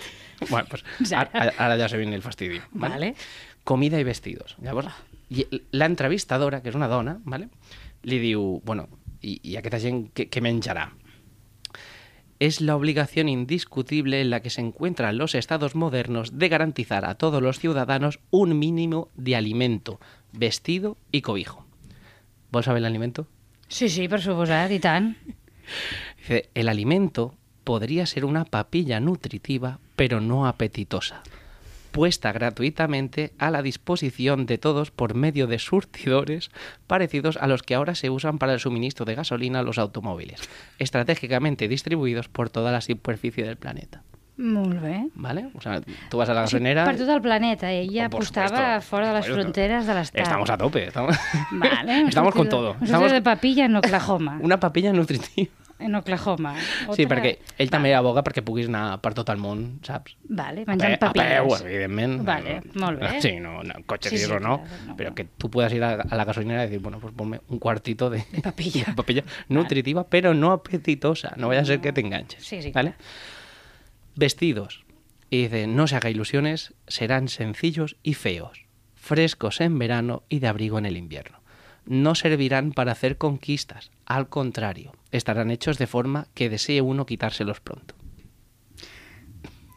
Bueno, 0.50 0.68
pues, 0.70 0.84
ara, 1.18 1.52
ara 1.58 1.80
ja 1.80 1.90
se 1.92 2.00
viene 2.00 2.16
el 2.16 2.24
fastidio. 2.24 2.62
¿vale? 2.72 2.94
Vale. 2.94 3.16
Comida 3.64 4.00
i 4.00 4.08
vestidos. 4.08 4.56
Llavors, 4.64 4.92
i 5.32 5.46
l'entrevistadora, 5.72 6.60
que 6.62 6.70
és 6.70 6.76
una 6.76 6.90
dona, 6.92 7.18
¿vale? 7.24 7.48
li 8.04 8.18
diu, 8.22 8.62
bueno, 8.66 8.88
i, 9.22 9.38
i 9.44 9.56
aquesta 9.60 9.80
gent 9.82 10.08
què, 10.16 10.28
què 10.32 10.42
menjarà? 10.44 10.90
Es 12.42 12.60
la 12.60 12.76
obligación 12.76 13.30
indiscutible 13.30 14.20
en 14.20 14.32
la 14.32 14.40
que 14.42 14.50
se 14.50 14.62
encuentran 14.62 15.20
los 15.20 15.36
estados 15.36 15.76
modernos 15.76 16.40
de 16.40 16.50
garantizar 16.50 17.06
a 17.06 17.14
todos 17.16 17.42
los 17.42 17.60
ciudadanos 17.60 18.20
un 18.32 18.58
mínimo 18.58 19.10
de 19.16 19.36
alimento, 19.36 20.00
vestido 20.32 20.98
y 21.12 21.22
cobijo. 21.22 21.66
¿Vos 22.52 22.66
sabés 22.66 22.80
el 22.80 22.86
alimento? 22.86 23.28
Sí, 23.68 23.88
sí, 23.90 24.10
suposat, 24.10 24.72
i 24.72 24.80
tant. 24.84 25.14
Dice, 26.18 26.50
el 26.56 26.68
alimento 26.68 27.36
podría 27.64 28.06
ser 28.06 28.26
una 28.26 28.44
papilla 28.44 29.00
nutritiva, 29.00 29.80
pero 29.96 30.20
no 30.20 30.48
apetitosa, 30.48 31.22
puesta 31.92 32.32
gratuitamente 32.32 33.34
a 33.38 33.52
la 33.52 33.62
disposición 33.62 34.46
de 34.46 34.58
todos 34.58 34.92
por 34.92 35.14
medio 35.14 35.48
de 35.48 35.60
surtidores 35.60 36.50
parecidos 36.88 37.38
a 37.38 37.48
los 37.48 37.64
que 37.64 37.76
ahora 37.76 37.96
se 37.96 38.10
usan 38.10 38.38
para 38.38 38.54
el 38.54 38.60
suministro 38.60 39.06
de 39.06 39.16
gasolina 39.16 39.60
a 39.60 39.64
los 39.64 39.78
automóviles, 39.78 40.40
estratégicamente 40.80 41.68
distribuidos 41.68 42.28
por 42.30 42.50
toda 42.50 42.72
la 42.72 42.82
superficie 42.82 43.44
del 43.46 43.58
planeta. 43.58 44.04
Molt 44.38 44.82
bé. 44.82 45.08
¿Vale? 45.14 45.50
O 45.54 45.62
sea, 45.62 45.82
tú 46.10 46.18
vas 46.18 46.28
a 46.30 46.34
la 46.34 46.44
O 46.44 46.48
sigui, 46.48 46.64
gasolinera... 46.64 46.86
per 46.86 46.98
tot 46.98 47.10
el 47.10 47.22
planeta. 47.22 47.70
Ella 47.72 48.08
Oh, 48.08 48.10
por 48.10 48.22
apostava 48.24 48.48
supuesto, 48.48 48.82
fora 48.90 49.08
de 49.10 49.14
les 49.16 49.26
supuesto. 49.26 49.42
fronteres 49.44 49.86
de 49.86 49.94
l'Estat. 49.94 50.22
Estamos 50.24 50.50
a 50.50 50.58
tope. 50.58 50.88
Estamos, 50.88 51.16
Vale, 51.52 52.02
estamos 52.10 52.34
con 52.34 52.50
todo. 52.50 52.76
Estamos- 52.82 53.12
de 53.12 53.22
papilla 53.22 53.66
en 53.66 53.76
Oklahoma. 53.76 54.40
Una 54.42 54.60
papilla 54.60 54.94
nutritiva. 54.94 55.52
En 55.82 55.96
Oklahoma. 55.96 56.56
Sí, 56.96 57.06
perquè 57.10 57.38
ell 57.58 57.68
Va. 57.68 57.72
també 57.78 57.94
aboga 57.96 58.24
perquè 58.24 58.44
puguis 58.46 58.68
anar 58.70 59.00
per 59.02 59.14
tot 59.18 59.30
el 59.34 59.38
món, 59.42 59.80
saps? 59.84 60.16
Vale, 60.30 60.62
A 60.68 60.70
menjant 60.72 60.94
a 60.94 60.98
peu, 61.12 61.14
papilles. 61.14 61.62
evidentment. 61.66 62.24
Vale, 62.26 62.62
molt 62.76 63.00
bé. 63.02 63.22
Sí, 63.22 63.34
no, 63.40 63.64
no 63.64 63.74
cotxe 63.86 64.10
Sí, 64.10 64.18
sí, 64.18 64.26
sí, 64.26 64.32
o 64.32 64.40
no, 64.40 64.60
claro, 64.64 64.86
no, 64.88 64.96
pero 64.98 65.10
no. 65.10 65.16
que 65.16 65.26
tú 65.26 65.50
puedas 65.50 65.74
ir 65.74 65.84
a, 65.84 65.94
a 66.02 66.16
la 66.16 66.26
gasolinera 66.26 66.64
y 66.64 66.68
decir, 66.68 66.80
bueno, 66.82 67.00
pues 67.00 67.14
ponme 67.14 67.42
un 67.50 67.60
cuartito 67.60 68.10
de, 68.10 68.24
De 68.32 68.42
papilla. 68.42 68.86
de 68.88 68.94
papilla 68.94 69.24
nutritiva, 69.50 70.08
pero 70.08 70.34
no 70.34 70.52
apetitosa, 70.52 71.34
no 71.38 71.48
vaya 71.48 71.62
a 71.62 71.66
ser 71.66 71.82
que 71.82 71.92
te 71.94 72.02
enganches. 72.02 72.44
Sí, 72.46 72.62
sí, 72.62 72.72
¿vale? 72.72 72.94
Vestidos. 74.16 74.84
Y 75.30 75.44
dice, 75.44 75.68
no 75.68 75.88
se 75.88 75.96
haga 75.96 76.10
ilusiones, 76.10 76.74
serán 76.88 77.30
sencillos 77.30 77.96
y 78.04 78.16
feos, 78.16 78.66
frescos 78.96 79.62
en 79.62 79.80
verano 79.80 80.24
y 80.28 80.40
de 80.40 80.48
abrigo 80.48 80.78
en 80.78 80.86
el 80.86 80.98
invierno. 80.98 81.40
No 81.86 82.16
servirán 82.16 82.74
para 82.74 82.92
hacer 82.92 83.18
conquistas, 83.18 83.92
al 84.06 84.28
contrario, 84.28 84.92
estarán 85.12 85.52
hechos 85.52 85.78
de 85.78 85.88
forma 85.88 86.28
que 86.34 86.50
desee 86.50 86.82
uno 86.82 87.06
quitárselos 87.06 87.60
pronto. 87.60 87.96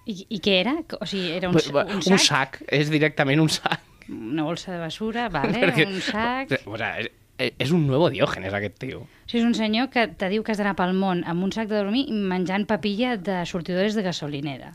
I, 0.06 0.26
I 0.28 0.38
què 0.44 0.58
era? 0.60 0.76
O 1.00 1.06
sigui, 1.08 1.32
era 1.32 1.48
un, 1.48 1.56
un, 1.56 1.92
un 1.96 2.02
sac? 2.04 2.24
sac, 2.28 2.62
és 2.68 2.90
directament 2.92 3.40
un 3.40 3.48
sac. 3.48 3.80
Una 4.12 4.44
bolsa 4.44 4.74
de 4.74 4.78
basura, 4.82 5.28
vale, 5.32 5.60
Perquè- 5.64 5.86
un 5.88 6.00
sac... 6.04 6.52
O 6.68 6.76
sea, 6.76 6.98
és, 7.00 7.54
és 7.58 7.72
un 7.74 7.86
nuevo 7.88 8.10
Diògenes, 8.12 8.52
aquest 8.54 8.76
tio. 8.82 9.04
O 9.06 9.26
sigui, 9.26 9.40
és 9.40 9.48
un 9.48 9.56
senyor 9.56 9.88
que 9.90 10.06
te 10.08 10.28
diu 10.30 10.44
que 10.44 10.52
has 10.52 10.60
d'anar 10.60 10.76
pel 10.78 10.92
món 10.98 11.24
amb 11.26 11.42
un 11.46 11.52
sac 11.56 11.70
de 11.72 11.80
dormir 11.80 12.04
menjant 12.12 12.68
papilla 12.68 13.16
de 13.16 13.40
sortidores 13.48 13.96
de 13.96 14.04
gasolinera. 14.06 14.74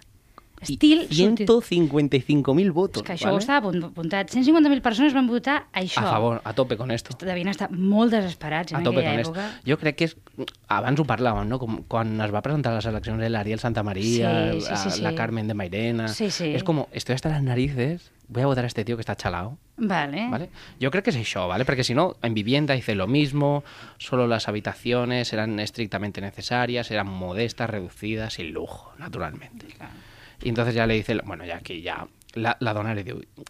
Estil 0.61 1.07
sortidor. 1.09 1.63
155.000 1.63 2.71
votos. 2.71 3.03
És 3.03 3.07
que 3.07 3.13
això 3.15 3.33
ho 3.33 3.37
estava 3.39 3.67
apunt- 3.69 3.85
apuntat. 3.91 4.29
150.000 4.31 4.81
persones 4.81 5.13
van 5.13 5.27
votar 5.27 5.67
això. 5.73 6.01
A 6.03 6.11
favor, 6.11 6.41
a 6.43 6.53
tope 6.53 6.77
con 6.77 6.91
esto. 6.91 7.15
Devien 7.25 7.47
estar 7.47 7.69
molt 7.71 8.11
desesperats 8.11 8.73
A 8.73 8.77
en 8.79 8.83
tope 8.83 8.99
aquella 8.99 9.11
con 9.11 9.21
esto. 9.21 9.33
època. 9.33 9.61
Jo 9.67 9.77
crec 9.77 9.95
que 9.95 10.05
és... 10.05 10.17
Abans 10.67 10.99
ho 10.99 11.05
parlàvem, 11.05 11.47
no? 11.47 11.59
Com 11.59 11.83
quan 11.87 12.19
es 12.21 12.33
va 12.33 12.41
presentar 12.41 12.73
a 12.73 12.75
les 12.75 12.85
eleccions 12.85 13.19
de 13.19 13.29
l'Ariel 13.29 13.59
Santa 13.59 13.83
María, 13.83 14.51
Sí, 14.53 14.61
sí, 14.61 14.89
sí, 14.91 15.01
la 15.01 15.09
sí. 15.11 15.15
Carmen 15.15 15.47
de 15.47 15.53
Mairena... 15.53 16.07
Sí, 16.07 16.29
sí. 16.31 16.53
És 16.55 16.63
com, 16.63 16.85
estoy 16.91 17.15
hasta 17.15 17.29
las 17.29 17.41
narices, 17.43 18.11
voy 18.27 18.43
a 18.43 18.47
votar 18.47 18.63
a 18.63 18.67
este 18.67 18.85
tío 18.85 18.95
que 18.97 19.01
está 19.01 19.15
chalao. 19.15 19.57
Vale. 19.77 20.27
¿Vale? 20.29 20.49
Yo 20.79 20.91
creo 20.91 21.01
que 21.03 21.09
es 21.11 21.15
eso, 21.15 21.47
¿vale? 21.47 21.63
Porque 21.65 21.83
si 21.85 21.93
no, 21.95 22.17
en 22.21 22.33
vivienda 22.33 22.73
dice 22.73 22.93
lo 22.95 23.07
mismo, 23.07 23.63
solo 23.97 24.27
las 24.27 24.47
habitaciones 24.49 25.31
eran 25.33 25.59
estrictamente 25.59 26.19
necesarias, 26.21 26.91
eran 26.91 27.07
modestas, 27.07 27.69
reducidas, 27.69 28.33
sin 28.33 28.51
lujo, 28.51 28.91
naturalmente. 28.97 29.67
Y 30.41 30.49
entonces 30.49 30.73
ya 30.73 30.87
le 30.87 30.95
dice, 30.95 31.17
bueno, 31.25 31.45
ya 31.45 31.57
aquí 31.57 31.81
ya 31.81 32.07
la, 32.33 32.57
la 32.59 32.73
dona 32.73 32.93
le 32.93 33.05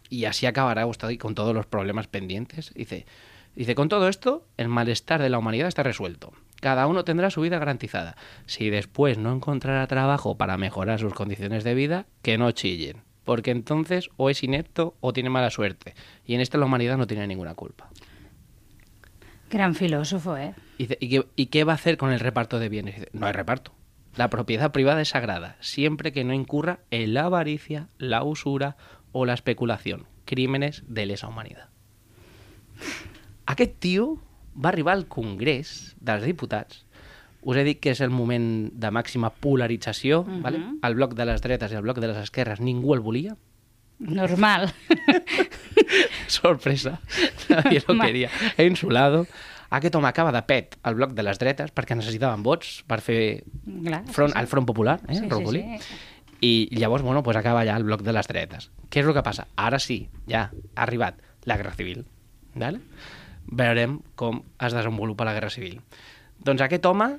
y 0.08 0.24
así 0.24 0.46
acabará 0.46 0.86
usted 0.86 1.16
con 1.18 1.34
todos 1.34 1.54
los 1.54 1.66
problemas 1.66 2.06
pendientes. 2.06 2.72
Dice, 2.74 3.06
dice, 3.54 3.74
con 3.74 3.88
todo 3.88 4.08
esto, 4.08 4.46
el 4.56 4.68
malestar 4.68 5.22
de 5.22 5.30
la 5.30 5.38
humanidad 5.38 5.68
está 5.68 5.82
resuelto. 5.82 6.32
Cada 6.60 6.86
uno 6.86 7.04
tendrá 7.04 7.30
su 7.30 7.40
vida 7.40 7.58
garantizada. 7.58 8.16
Si 8.46 8.70
después 8.70 9.18
no 9.18 9.32
encontrará 9.32 9.86
trabajo 9.86 10.36
para 10.36 10.58
mejorar 10.58 10.98
sus 10.98 11.14
condiciones 11.14 11.64
de 11.64 11.74
vida, 11.74 12.06
que 12.22 12.36
no 12.36 12.50
chillen. 12.52 13.02
Porque 13.24 13.50
entonces 13.50 14.10
o 14.16 14.28
es 14.30 14.42
inepto 14.42 14.94
o 15.00 15.12
tiene 15.12 15.30
mala 15.30 15.50
suerte. 15.50 15.94
Y 16.26 16.34
en 16.34 16.40
esto 16.40 16.58
la 16.58 16.66
humanidad 16.66 16.98
no 16.98 17.06
tiene 17.06 17.26
ninguna 17.26 17.54
culpa. 17.54 17.88
Gran 19.50 19.74
filósofo, 19.74 20.36
eh? 20.36 20.54
Y, 20.78 20.84
dice, 20.84 20.98
¿y, 21.00 21.08
qué, 21.08 21.26
y 21.36 21.46
qué 21.46 21.64
va 21.64 21.72
a 21.72 21.74
hacer 21.74 21.96
con 21.96 22.12
el 22.12 22.20
reparto 22.20 22.58
de 22.58 22.68
bienes? 22.68 22.96
Dice, 22.96 23.08
no 23.12 23.26
hay 23.26 23.32
reparto. 23.32 23.72
La 24.16 24.28
propiedad 24.30 24.72
privada 24.72 25.00
es 25.02 25.08
sagrada, 25.10 25.56
siempre 25.60 26.12
que 26.12 26.24
no 26.24 26.34
incurra 26.34 26.80
en 26.90 27.14
la 27.14 27.24
avaricia, 27.24 27.88
la 27.98 28.22
usura 28.24 28.76
o 29.12 29.24
la 29.24 29.34
especulación, 29.34 30.06
crímenes 30.24 30.82
de 30.88 31.06
lesa 31.06 31.28
humanidad. 31.28 31.68
Aquest 33.46 33.78
tio 33.78 34.18
va 34.54 34.68
arribar 34.70 34.94
al 34.94 35.06
Congrés 35.06 35.96
dels 36.00 36.24
Diputats. 36.24 36.84
Us 37.42 37.56
he 37.56 37.64
dit 37.64 37.80
que 37.80 37.90
és 37.94 38.00
el 38.04 38.10
moment 38.12 38.68
de 38.76 38.90
màxima 38.92 39.30
polarització, 39.30 40.24
Mhm. 40.24 40.42
vale? 40.42 40.60
el 40.82 40.94
bloc 40.94 41.14
de 41.14 41.24
les 41.24 41.40
dretes 41.40 41.72
i 41.72 41.74
el 41.76 41.82
bloc 41.82 41.98
de 41.98 42.08
les 42.08 42.16
esquerres 42.18 42.60
ningú 42.60 42.92
el 42.94 43.00
volia. 43.00 43.36
Normal. 43.98 44.72
Sorpresa, 46.26 47.00
nadie 47.48 47.82
lo 47.86 47.98
queria. 47.98 48.30
He 48.56 48.64
insulado. 48.66 49.26
Aquest 49.70 49.94
home 49.94 50.08
acaba 50.08 50.32
de 50.32 50.42
pet 50.42 50.76
al 50.82 50.96
bloc 50.98 51.12
de 51.14 51.22
les 51.22 51.38
dretes 51.38 51.70
perquè 51.74 51.94
necessitaven 51.96 52.42
vots 52.42 52.80
per 52.90 53.00
fer 53.00 53.20
Clar, 53.64 54.02
front, 54.10 54.32
sí, 54.32 54.34
sí. 54.34 54.38
al 54.40 54.48
Front 54.50 54.66
Popular, 54.66 55.00
eh, 55.08 55.14
Sí, 55.14 55.20
sí, 55.20 55.28
Rugolí. 55.30 55.62
sí. 55.78 55.96
I 56.42 56.68
llavors, 56.80 57.02
bueno, 57.04 57.22
pues 57.22 57.36
acaba 57.36 57.64
ja 57.64 57.76
el 57.76 57.84
bloc 57.84 58.00
de 58.02 58.12
les 58.16 58.26
dretes. 58.26 58.70
Què 58.90 59.00
és 59.02 59.06
el 59.06 59.12
que 59.14 59.22
passa? 59.22 59.46
Ara 59.56 59.78
sí, 59.78 60.08
ja 60.26 60.46
ha 60.74 60.82
arribat 60.82 61.18
la 61.44 61.56
Guerra 61.60 61.74
Civil. 61.76 62.06
Vale? 62.54 62.80
Veurem 63.46 63.98
com 64.16 64.42
es 64.58 64.72
desenvolupa 64.72 65.24
la 65.28 65.34
Guerra 65.36 65.50
Civil. 65.50 65.80
Doncs 66.40 66.62
aquest 66.64 66.86
home, 66.86 67.18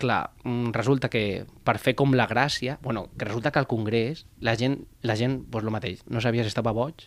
clar, 0.00 0.30
mm, 0.44 0.72
resulta 0.72 1.08
que 1.10 1.44
per 1.62 1.76
fer 1.78 1.94
com 1.94 2.14
la 2.16 2.26
gràcia, 2.26 2.78
bueno, 2.82 3.08
que 3.18 3.24
resulta 3.26 3.52
que 3.52 3.58
al 3.60 3.66
Congrés 3.68 4.26
la 4.40 4.56
gent, 4.56 4.86
la 5.02 5.14
gent 5.16 5.44
pues, 5.50 5.62
lo 5.64 5.70
mateix, 5.70 6.02
no 6.08 6.20
sabia 6.20 6.42
si 6.42 6.48
estava 6.48 6.72
boig 6.72 7.06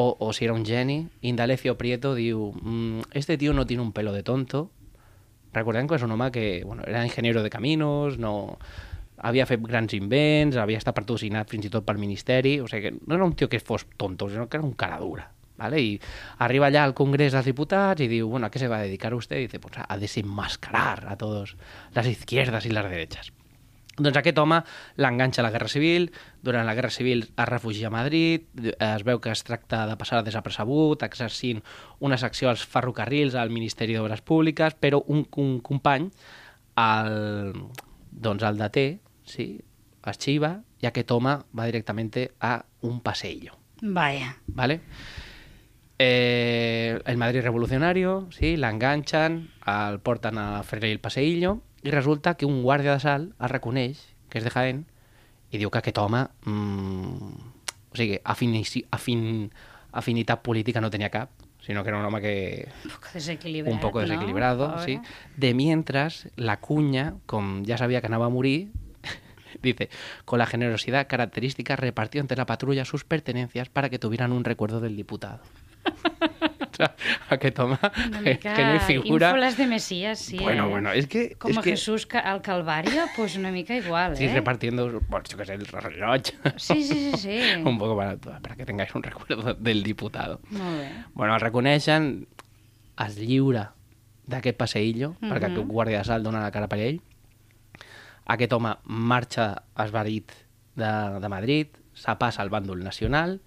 o, 0.00 0.32
si 0.32 0.44
era 0.44 0.54
un 0.54 0.64
geni. 0.64 1.08
Indalecio 1.22 1.76
Prieto 1.76 2.14
diu, 2.14 2.54
"Mm, 2.62 3.00
este 3.12 3.36
tío 3.36 3.52
no 3.52 3.66
tiene 3.66 3.82
un 3.82 3.92
pelo 3.92 4.12
de 4.12 4.22
tonto. 4.22 4.70
Recordem 5.52 5.88
que 5.88 5.96
és 5.96 6.02
un 6.02 6.12
home 6.12 6.30
que 6.30 6.62
bueno, 6.64 6.84
era 6.86 7.04
ingeniero 7.04 7.42
de 7.42 7.50
caminos, 7.50 8.18
no 8.18 8.58
havia 9.16 9.46
fet 9.46 9.60
grans 9.60 9.94
invents, 9.94 10.56
havia 10.56 10.78
estat 10.78 10.94
patrocinat 10.94 11.50
fins 11.50 11.66
i 11.66 11.70
tot 11.70 11.84
pel 11.84 11.98
Ministeri, 11.98 12.60
o 12.60 12.68
sigui 12.68 12.82
que 12.82 12.94
no 13.06 13.16
era 13.16 13.24
un 13.24 13.34
tio 13.34 13.48
que 13.48 13.58
fos 13.58 13.86
tonto, 13.96 14.28
sinó 14.28 14.48
que 14.48 14.58
era 14.58 14.66
un 14.66 14.74
cara 14.74 14.98
dura. 14.98 15.32
¿vale? 15.56 15.80
Y 15.80 16.00
arriba 16.38 16.66
allá 16.66 16.84
al 16.84 16.94
Congrés 16.94 17.32
dels 17.32 17.44
Diputats 17.44 18.00
y 18.00 18.06
digo, 18.06 18.28
bueno, 18.28 18.46
¿a 18.46 18.50
qué 18.50 18.60
se 18.60 18.68
va 18.68 18.78
a 18.78 18.82
dedicar 18.82 19.12
usted? 19.14 19.38
Y 19.38 19.40
dice, 19.42 19.58
pues 19.58 19.74
a 19.76 19.98
desenmascarar 19.98 21.08
a 21.08 21.16
todos 21.16 21.56
las 21.92 22.06
izquierdas 22.06 22.64
y 22.66 22.70
las 22.70 22.88
derechas. 22.88 23.32
Doncs 23.98 24.18
aquest 24.20 24.38
home 24.38 24.60
l'enganxa 25.02 25.42
a 25.42 25.46
la 25.46 25.50
Guerra 25.50 25.68
Civil, 25.68 26.08
durant 26.42 26.66
la 26.66 26.74
Guerra 26.78 26.90
Civil 26.94 27.24
es 27.26 27.48
refugia 27.48 27.88
a 27.88 27.94
Madrid, 27.94 28.46
es 28.62 29.04
veu 29.06 29.20
que 29.20 29.32
es 29.34 29.42
tracta 29.44 29.84
de 29.90 29.96
passar 29.98 30.22
desapercebut, 30.26 31.02
exercint 31.02 31.62
una 31.98 32.18
secció 32.18 32.50
als 32.50 32.64
ferrocarrils 32.66 33.34
al 33.34 33.50
Ministeri 33.50 33.98
d'Obres 33.98 34.22
Públiques, 34.22 34.78
però 34.78 35.02
un, 35.06 35.26
un 35.36 35.58
company 35.60 36.10
el, 36.78 37.54
doncs 38.10 38.46
el 38.46 38.58
deté, 38.62 38.88
sí, 39.26 39.50
es 40.08 40.20
xiva, 40.22 40.54
i 40.78 40.86
aquest 40.86 41.10
home 41.10 41.34
va 41.58 41.66
directament 41.66 42.12
a 42.40 42.58
un 42.86 43.00
passeillo. 43.02 43.58
Vaya. 43.82 44.36
¿vale? 44.46 44.80
Eh, 45.98 47.00
el 47.04 47.16
Madrid 47.16 47.42
revolucionario, 47.42 48.28
sí, 48.30 48.56
la 48.56 48.70
enganchan, 48.70 49.48
el 49.66 49.98
porten 50.00 50.38
a 50.38 50.62
fer 50.62 50.84
el 50.84 51.00
passeillo 51.00 51.62
i 51.88 51.90
resulta 51.94 52.36
que 52.36 52.46
un 52.46 52.60
guàrdia 52.62 52.92
de 52.98 53.00
salt 53.00 53.32
el 53.40 53.48
reconeix, 53.48 54.04
que 54.28 54.38
és 54.42 54.44
de 54.44 54.52
Jaén, 54.52 54.84
i 55.50 55.56
diu 55.56 55.70
que 55.72 55.80
aquest 55.80 55.96
home, 55.98 56.26
mm, 56.44 57.52
o 57.88 57.96
sigui, 57.96 58.18
afinici, 58.24 58.84
afin, 58.92 59.48
afinitat 59.96 60.42
política 60.44 60.82
no 60.84 60.90
tenia 60.92 61.08
cap, 61.08 61.32
sinó 61.64 61.82
que 61.82 61.88
era 61.90 61.98
un 61.98 62.04
home 62.04 62.20
que 62.20 62.68
Un 62.84 62.90
poco 62.90 63.08
desequilibrado. 63.14 63.74
un 63.74 63.80
poco 63.80 64.00
desequilibrado, 64.00 64.68
¿no? 64.68 64.84
sí. 64.84 64.96
Pobre. 64.96 65.10
De 65.36 65.54
mientras, 65.54 66.28
la 66.36 66.60
cuña, 66.60 67.14
com 67.26 67.64
ja 67.64 67.78
sabia 67.78 68.00
que 68.00 68.06
anava 68.06 68.26
a 68.26 68.28
morir, 68.28 68.70
dice, 69.62 69.88
con 70.24 70.38
la 70.38 70.46
generosidad 70.46 71.08
característica 71.08 71.76
repartió 71.76 72.20
entre 72.20 72.36
la 72.36 72.46
patrulla 72.46 72.84
sus 72.84 73.04
pertenencias 73.04 73.68
para 73.70 73.88
que 73.88 73.98
tuvieran 73.98 74.32
un 74.32 74.44
recuerdo 74.44 74.80
del 74.80 74.96
diputado. 74.96 75.40
home, 76.78 77.78
Una 78.08 78.20
que, 78.22 78.30
mica 78.30 78.54
que 78.54 78.64
no 78.64 78.74
hi 78.76 78.78
figura... 78.80 79.28
ínfoles 79.28 79.56
de 79.56 79.66
Mesías, 79.66 80.18
sí, 80.18 80.38
bueno, 80.38 80.66
eh? 80.66 80.70
bueno, 80.70 80.92
es 80.92 81.06
que... 81.06 81.34
Com 81.36 81.50
es 81.50 81.58
a 81.58 81.62
que 81.62 81.70
Jesús 81.70 82.06
ca- 82.06 82.20
al 82.20 82.40
Calvario, 82.42 83.02
pues 83.16 83.36
una 83.36 83.50
mica 83.50 83.74
igual, 83.74 84.16
Sí, 84.16 84.24
eh? 84.24 84.32
repartiendo, 84.32 85.00
bueno, 85.08 85.24
yo 85.28 85.36
qué 85.36 85.44
sé, 85.44 85.54
el 85.54 85.66
reloj. 85.66 86.22
Sí, 86.56 86.82
sí, 86.82 87.12
sí, 87.12 87.12
sí. 87.16 87.40
un 87.64 87.78
poco 87.78 87.96
para, 87.96 88.16
para 88.16 88.56
que 88.56 88.64
tengáis 88.64 88.94
un 88.94 89.02
recuerdo 89.02 89.54
del 89.54 89.82
diputado. 89.82 90.40
Molt 90.50 90.78
bé. 90.78 90.88
Bueno, 91.14 91.34
el 91.34 91.40
reconeixen, 91.40 92.26
es 93.06 93.16
lliura 93.16 93.74
d'aquest 94.26 94.56
passeillo, 94.58 95.10
mm 95.10 95.14
-hmm. 95.26 95.32
perquè 95.32 95.48
Mhm. 95.48 95.52
aquest 95.58 95.68
guàrdia 95.68 95.98
de 95.98 96.04
salt 96.04 96.24
dona 96.24 96.40
la 96.42 96.50
cara 96.50 96.68
per 96.68 96.78
ell. 96.78 97.00
Aquest 98.26 98.52
home 98.52 98.74
marxa 98.84 99.62
esvarit 99.78 100.32
de, 100.76 101.20
de 101.20 101.28
Madrid, 101.28 101.68
se 101.94 102.14
passa 102.20 102.42
al 102.42 102.50
bàndol 102.50 102.82
nacional, 102.84 103.40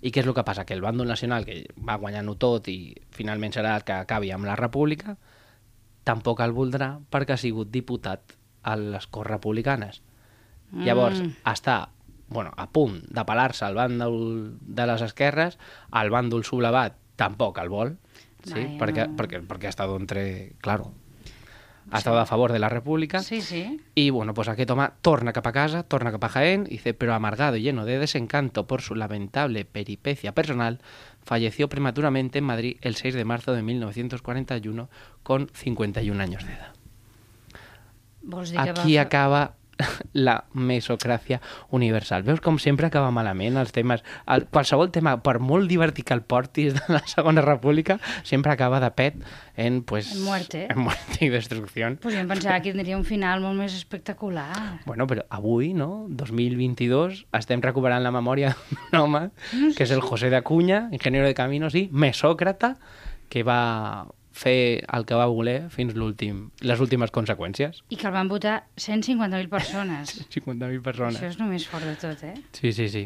i 0.00 0.10
què 0.10 0.22
és 0.22 0.26
el 0.26 0.34
que 0.34 0.44
passa? 0.44 0.64
Que 0.64 0.74
el 0.74 0.82
bàndol 0.82 1.08
nacional, 1.08 1.44
que 1.44 1.66
va 1.86 1.98
guanyant-ho 2.00 2.34
tot 2.40 2.68
i 2.72 2.94
finalment 3.12 3.52
serà 3.52 3.76
el 3.76 3.84
que 3.84 3.92
acabi 3.92 4.30
amb 4.32 4.48
la 4.48 4.56
república, 4.56 5.16
tampoc 6.04 6.40
el 6.40 6.52
voldrà 6.56 6.94
perquè 7.12 7.36
ha 7.36 7.40
sigut 7.40 7.70
diputat 7.70 8.32
a 8.62 8.76
les 8.76 9.06
Corts 9.06 9.30
Republicanes. 9.30 10.02
Llavors, 10.72 11.20
Mm. 11.20 11.32
està 11.44 11.88
bueno, 12.30 12.52
a 12.56 12.68
punt 12.70 13.00
de 13.10 13.24
pelar-se 13.26 13.64
al 13.66 13.74
bàndol 13.74 14.56
de 14.60 14.86
les 14.86 15.02
esquerres, 15.02 15.58
el 15.92 16.10
bàndol 16.10 16.44
sublevat 16.46 16.94
tampoc 17.16 17.58
el 17.58 17.68
vol, 17.68 17.96
sí? 18.44 18.54
Vaja. 18.54 18.78
perquè, 18.78 19.06
perquè, 19.16 19.40
perquè 19.46 19.66
ha 19.66 19.74
estat 19.74 19.90
entre... 19.90 20.52
Claro, 20.62 20.92
ha 21.90 21.98
estat 21.98 22.14
a 22.14 22.26
favor 22.26 22.52
de 22.52 22.58
la 22.58 22.68
república 22.68 23.20
Sí, 23.20 23.40
sí. 23.40 23.80
y 23.94 24.10
bueno, 24.10 24.34
pues 24.34 24.48
aquest 24.48 24.70
home 24.70 24.90
torna 25.02 25.32
cap 25.32 25.46
a 25.46 25.52
casa, 25.52 25.82
torna 25.82 26.10
cap 26.12 26.24
a 26.24 26.28
Jaén, 26.28 26.66
y 26.66 26.70
dice, 26.72 26.94
pero 26.94 27.14
amargado 27.14 27.56
y 27.56 27.62
lleno 27.62 27.84
de 27.84 27.98
desencanto 27.98 28.66
por 28.66 28.82
su 28.82 28.94
lamentable 28.94 29.64
peripecia 29.64 30.32
personal, 30.32 30.80
falleció 31.22 31.68
prematuramente 31.68 32.38
en 32.38 32.44
Madrid 32.44 32.76
el 32.80 32.96
6 32.96 33.14
de 33.14 33.24
marzo 33.24 33.52
de 33.52 33.62
1941 33.62 34.88
con 35.22 35.50
51 35.52 36.22
años 36.22 36.46
de 36.46 36.52
edad. 36.52 36.72
Aquí 38.56 38.96
acaba 38.98 39.54
la 40.26 40.36
mesocràcia 40.54 41.40
universal. 41.70 42.24
Veus 42.26 42.42
com 42.44 42.58
sempre 42.62 42.88
acaba 42.88 43.10
malament 43.14 43.58
els 43.60 43.72
temes. 43.76 44.04
El, 44.30 44.46
qualsevol 44.52 44.92
tema, 44.94 45.16
per 45.24 45.38
molt 45.42 45.70
divertit 45.70 46.08
que 46.08 46.16
el 46.16 46.22
portis 46.22 46.76
de 46.76 46.84
la 46.92 47.02
Segona 47.10 47.44
República, 47.44 47.98
sempre 48.22 48.52
acaba 48.52 48.80
de 48.80 48.90
pet 48.96 49.18
en, 49.56 49.82
pues, 49.82 50.14
En 50.14 50.24
muerte. 50.24 50.66
En 50.70 50.80
muerte 50.80 51.24
i 51.24 51.28
destrucció. 51.28 51.90
Pues 52.00 52.14
jo 52.14 52.20
em 52.20 52.28
pensava 52.28 52.60
que 52.60 52.72
tindria 52.72 52.98
un 52.98 53.06
final 53.08 53.42
molt 53.44 53.58
més 53.58 53.74
espectacular. 53.76 54.50
Bueno, 54.86 55.06
però 55.10 55.24
avui, 55.30 55.72
no? 55.74 56.06
2022, 56.08 57.24
estem 57.38 57.62
recuperant 57.64 58.02
la 58.04 58.12
memòria 58.14 58.54
d'un 58.70 59.00
home 59.00 59.26
que 59.76 59.84
és 59.84 59.92
el 59.94 60.02
José 60.04 60.30
de 60.30 60.40
Acuña, 60.40 60.88
ingeniero 60.92 61.26
de 61.28 61.36
caminos 61.36 61.76
i 61.78 61.88
mesòcrata, 61.92 62.76
que 63.30 63.44
va 63.46 64.08
fer 64.40 64.82
el 64.88 65.04
que 65.04 65.18
va 65.18 65.26
voler 65.28 65.66
fins 65.74 65.92
l'últim, 65.98 66.46
les 66.64 66.80
últimes 66.80 67.12
conseqüències. 67.12 67.82
I 67.92 67.98
que 68.00 68.06
el 68.08 68.14
van 68.14 68.30
votar 68.32 68.62
150.000 68.80 69.48
persones. 69.52 70.14
50.000 70.34 70.80
persones. 70.86 71.20
Això 71.20 71.28
és 71.34 71.38
només 71.40 71.66
fort 71.68 71.84
de 71.84 71.94
tot, 72.00 72.24
eh? 72.24 72.34
Sí, 72.56 72.72
sí, 72.72 72.88
sí. 72.88 73.04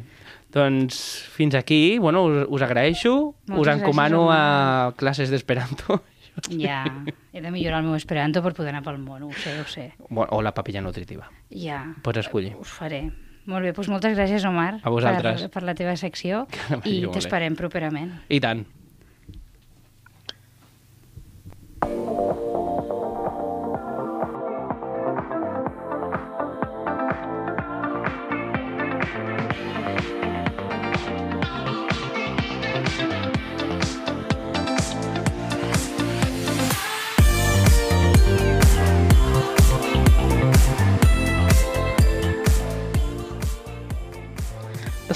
Doncs 0.54 0.96
fins 1.34 1.54
aquí, 1.58 1.98
bueno, 1.98 2.24
us, 2.30 2.46
us 2.48 2.62
agraeixo, 2.62 3.34
Moltes 3.50 3.74
us 3.74 3.80
encomano 3.80 4.28
a 4.30 4.92
classes 4.96 5.30
d'esperanto 5.34 6.00
Ja, 6.50 6.84
he 7.32 7.40
de 7.40 7.50
millorar 7.54 7.78
el 7.82 7.86
meu 7.86 7.94
esperanto 7.94 8.40
per 8.42 8.54
poder 8.54 8.72
anar 8.72 8.82
pel 8.86 8.98
món, 8.98 9.22
ho 9.22 9.32
sé, 9.38 9.52
ho 9.60 9.66
sé. 9.70 9.92
O 10.10 10.40
la 10.42 10.50
papilla 10.54 10.80
nutritiva. 10.82 11.28
Ja, 11.50 11.84
Pots 12.02 12.24
escollir. 12.24 12.56
us 12.58 12.70
faré. 12.74 13.04
Molt 13.46 13.62
bé, 13.66 13.74
doncs 13.76 13.90
moltes 13.92 14.16
gràcies, 14.16 14.42
Omar, 14.48 14.80
A 14.82 14.90
vosaltres. 14.90 15.42
per, 15.44 15.50
per 15.58 15.62
la 15.66 15.74
teva 15.78 15.94
secció 16.00 16.46
i 16.88 17.04
t'esperem 17.12 17.54
properament. 17.58 18.10
I 18.32 18.40
tant. 18.40 18.64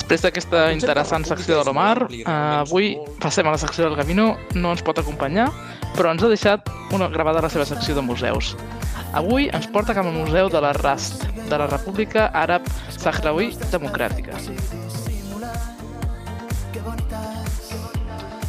Després 0.09 0.23
d'aquesta 0.25 0.61
interessant 0.73 1.25
secció 1.29 1.59
de 1.59 1.65
l'Omar, 1.69 2.07
eh, 2.09 2.23
avui 2.25 2.95
passem 3.21 3.45
a 3.45 3.53
la 3.53 3.59
secció 3.61 3.85
del 3.85 3.97
Gamino, 3.99 4.39
no 4.57 4.71
ens 4.73 4.81
pot 4.81 4.97
acompanyar, 5.03 5.51
però 5.99 6.13
ens 6.15 6.23
ha 6.23 6.29
deixat 6.31 6.69
una 6.95 7.09
gravada 7.11 7.43
la 7.43 7.51
seva 7.51 7.65
secció 7.67 7.97
de 7.97 8.05
museus. 8.07 8.53
Avui 9.19 9.49
ens 9.51 9.67
porta 9.75 9.97
cap 9.97 10.07
al 10.07 10.15
Museu 10.15 10.51
de 10.53 10.61
la 10.63 10.71
RAST, 10.77 11.25
de 11.49 11.59
la 11.59 11.67
República 11.67 12.29
Àrab 12.45 12.69
Sahraoui 12.95 13.51
Democràtica. 13.73 14.39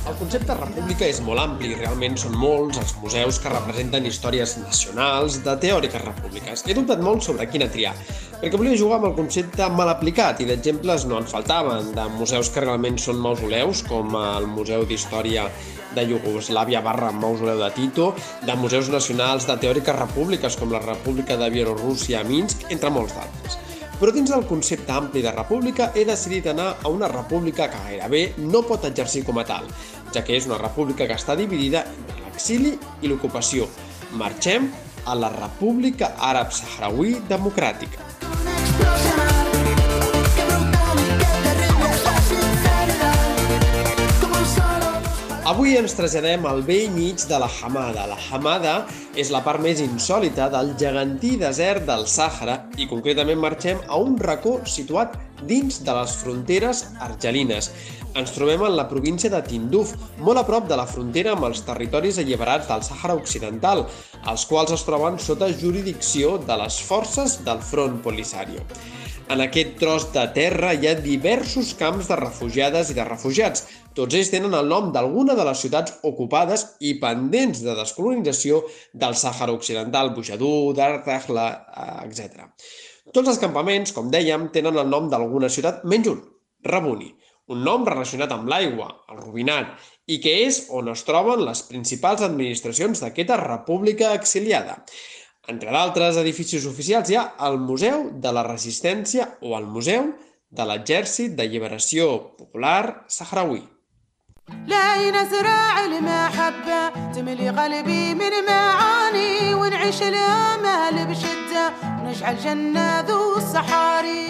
El 0.08 0.16
concepte 0.16 0.56
república 0.56 1.04
és 1.12 1.18
molt 1.22 1.42
ampli, 1.42 1.74
realment 1.76 2.16
són 2.18 2.38
molts 2.40 2.80
els 2.80 2.94
museus 3.02 3.40
que 3.44 3.52
representen 3.52 4.08
històries 4.08 4.56
nacionals 4.62 5.42
de 5.44 5.56
teòriques 5.60 6.06
repúbliques. 6.06 6.64
He 6.66 6.76
dubtat 6.78 7.04
molt 7.04 7.26
sobre 7.26 7.50
quina 7.52 7.68
triar, 7.74 7.92
perquè 8.40 8.56
volia 8.56 8.80
jugar 8.80 9.02
amb 9.02 9.10
el 9.10 9.18
concepte 9.18 9.68
mal 9.76 9.92
aplicat 9.92 10.40
i 10.40 10.48
d'exemples 10.48 11.04
no 11.10 11.20
en 11.20 11.28
faltaven, 11.28 11.92
de 11.98 12.08
museus 12.16 12.52
que 12.54 12.64
realment 12.64 12.98
són 12.98 13.20
mausoleus, 13.20 13.84
com 13.92 14.16
el 14.22 14.48
Museu 14.48 14.88
d'Història 14.88 15.50
de 15.96 16.08
Iugoslàvia 16.08 16.82
barra 16.86 17.12
Mausoleu 17.12 17.60
de 17.60 17.72
Tito, 17.76 18.14
de 18.48 18.56
museus 18.56 18.92
nacionals 18.94 19.50
de 19.50 19.60
teòriques 19.60 20.00
repúbliques 20.00 20.56
com 20.56 20.72
la 20.72 20.86
República 20.86 21.38
de 21.38 21.52
Bielorússia 21.52 22.24
a 22.24 22.28
Minsk, 22.30 22.70
entre 22.72 22.94
molts 22.94 23.20
d'altres. 23.20 23.60
Però 24.00 24.14
dins 24.16 24.30
del 24.32 24.46
concepte 24.48 24.94
ampli 24.96 25.20
de 25.20 25.32
república 25.36 25.90
he 25.92 26.06
decidit 26.08 26.46
anar 26.48 26.70
a 26.84 26.88
una 26.88 27.10
república 27.12 27.68
que 27.68 27.82
gairebé 27.84 28.22
no 28.40 28.62
pot 28.64 28.88
exercir 28.88 29.26
com 29.28 29.42
a 29.42 29.46
tal, 29.50 29.68
ja 30.16 30.24
que 30.24 30.38
és 30.40 30.48
una 30.48 30.60
república 30.62 31.08
que 31.08 31.20
està 31.20 31.36
dividida 31.36 31.84
entre 31.84 32.24
l'exili 32.24 32.78
i 33.04 33.12
l'ocupació. 33.12 33.68
Marxem 34.16 34.72
a 35.06 35.20
la 35.20 35.34
República 35.36 36.14
Àrab 36.32 36.56
Sahraoui 36.56 37.18
Democràtica. 37.28 39.28
Avui 45.50 45.72
ens 45.80 45.96
traslladem 45.98 46.44
al 46.46 46.60
vell 46.62 46.92
mig 46.94 47.24
de 47.26 47.38
la 47.42 47.48
Hamada. 47.50 48.04
La 48.12 48.18
Hamada 48.30 48.74
és 49.18 49.32
la 49.34 49.40
part 49.42 49.64
més 49.64 49.80
insòlita 49.82 50.46
del 50.54 50.76
gegantí 50.78 51.32
desert 51.42 51.88
del 51.88 52.06
Sàhara 52.12 52.60
i 52.78 52.86
concretament 52.92 53.42
marxem 53.42 53.82
a 53.88 53.98
un 53.98 54.20
racó 54.22 54.60
situat 54.70 55.16
dins 55.50 55.80
de 55.88 55.96
les 55.98 56.14
fronteres 56.22 56.84
argelines. 57.08 57.72
Ens 58.14 58.36
trobem 58.36 58.68
en 58.68 58.78
la 58.78 58.86
província 58.94 59.34
de 59.34 59.42
Tinduf, 59.50 59.96
molt 60.22 60.44
a 60.44 60.46
prop 60.46 60.70
de 60.70 60.78
la 60.78 60.86
frontera 60.86 61.34
amb 61.34 61.50
els 61.50 61.66
territoris 61.66 62.22
alliberats 62.22 62.70
del 62.70 62.86
Sàhara 62.86 63.18
Occidental, 63.18 63.88
els 64.30 64.46
quals 64.46 64.78
es 64.78 64.86
troben 64.86 65.18
sota 65.18 65.50
jurisdicció 65.50 66.38
de 66.46 66.62
les 66.62 66.78
forces 66.92 67.40
del 67.50 67.66
Front 67.74 68.04
Polisario. 68.06 68.62
En 69.30 69.44
aquest 69.44 69.76
tros 69.78 70.08
de 70.10 70.24
terra 70.34 70.72
hi 70.74 70.88
ha 70.90 70.96
diversos 70.98 71.76
camps 71.78 72.08
de 72.10 72.16
refugiades 72.18 72.90
i 72.90 72.96
de 72.98 73.04
refugiats. 73.06 73.62
Tots 73.98 74.16
ells 74.16 74.30
tenen 74.32 74.54
el 74.54 74.68
nom 74.70 74.92
d'alguna 74.94 75.36
de 75.36 75.46
les 75.48 75.62
ciutats 75.64 75.96
ocupades 76.08 76.66
i 76.86 76.96
pendents 77.02 77.64
de 77.66 77.74
descolonització 77.78 78.62
del 78.94 79.16
Sàhara 79.18 79.56
Occidental, 79.56 80.14
Bujadú, 80.16 80.52
Dartahla, 80.78 81.48
etc. 82.06 82.46
Tots 83.14 83.32
els 83.34 83.42
campaments, 83.42 83.94
com 83.96 84.12
dèiem, 84.14 84.50
tenen 84.54 84.78
el 84.78 84.92
nom 84.92 85.10
d'alguna 85.10 85.50
ciutat, 85.50 85.82
menys 85.90 86.12
un, 86.12 86.22
Rabuni, 86.70 87.10
un 87.50 87.64
nom 87.66 87.86
relacionat 87.88 88.32
amb 88.36 88.50
l'aigua, 88.52 88.90
el 89.10 89.22
Rubinat, 89.24 89.72
i 90.06 90.20
que 90.22 90.36
és 90.46 90.66
on 90.76 90.92
es 90.94 91.04
troben 91.08 91.42
les 91.48 91.64
principals 91.66 92.22
administracions 92.26 93.02
d'aquesta 93.02 93.40
república 93.42 94.14
exiliada. 94.18 94.78
Entre 95.50 95.74
d'altres 95.74 96.20
edificis 96.22 96.68
oficials 96.70 97.10
hi 97.10 97.18
ha 97.18 97.26
el 97.48 97.58
Museu 97.64 98.06
de 98.22 98.34
la 98.36 98.46
Resistència 98.46 99.32
o 99.42 99.56
el 99.58 99.66
Museu 99.66 100.12
de 100.50 100.66
l'Exèrcit 100.70 101.34
de 101.38 101.50
Lliberació 101.50 102.12
Popular 102.38 103.06
Sahraoui. 103.10 103.64
لا 104.67 105.11
نزرع 105.11 105.85
المحبة 105.85 106.89
تملي 107.15 107.49
قلبي 107.49 108.15
من 108.15 108.31
معاني 108.47 109.55
ونعيش 109.55 110.03
الأمل 110.03 111.07
بشدة 111.07 111.73
ونجعل 112.01 112.37
جنة 112.39 113.01
ذو 113.01 113.37
الصحاري 113.37 114.29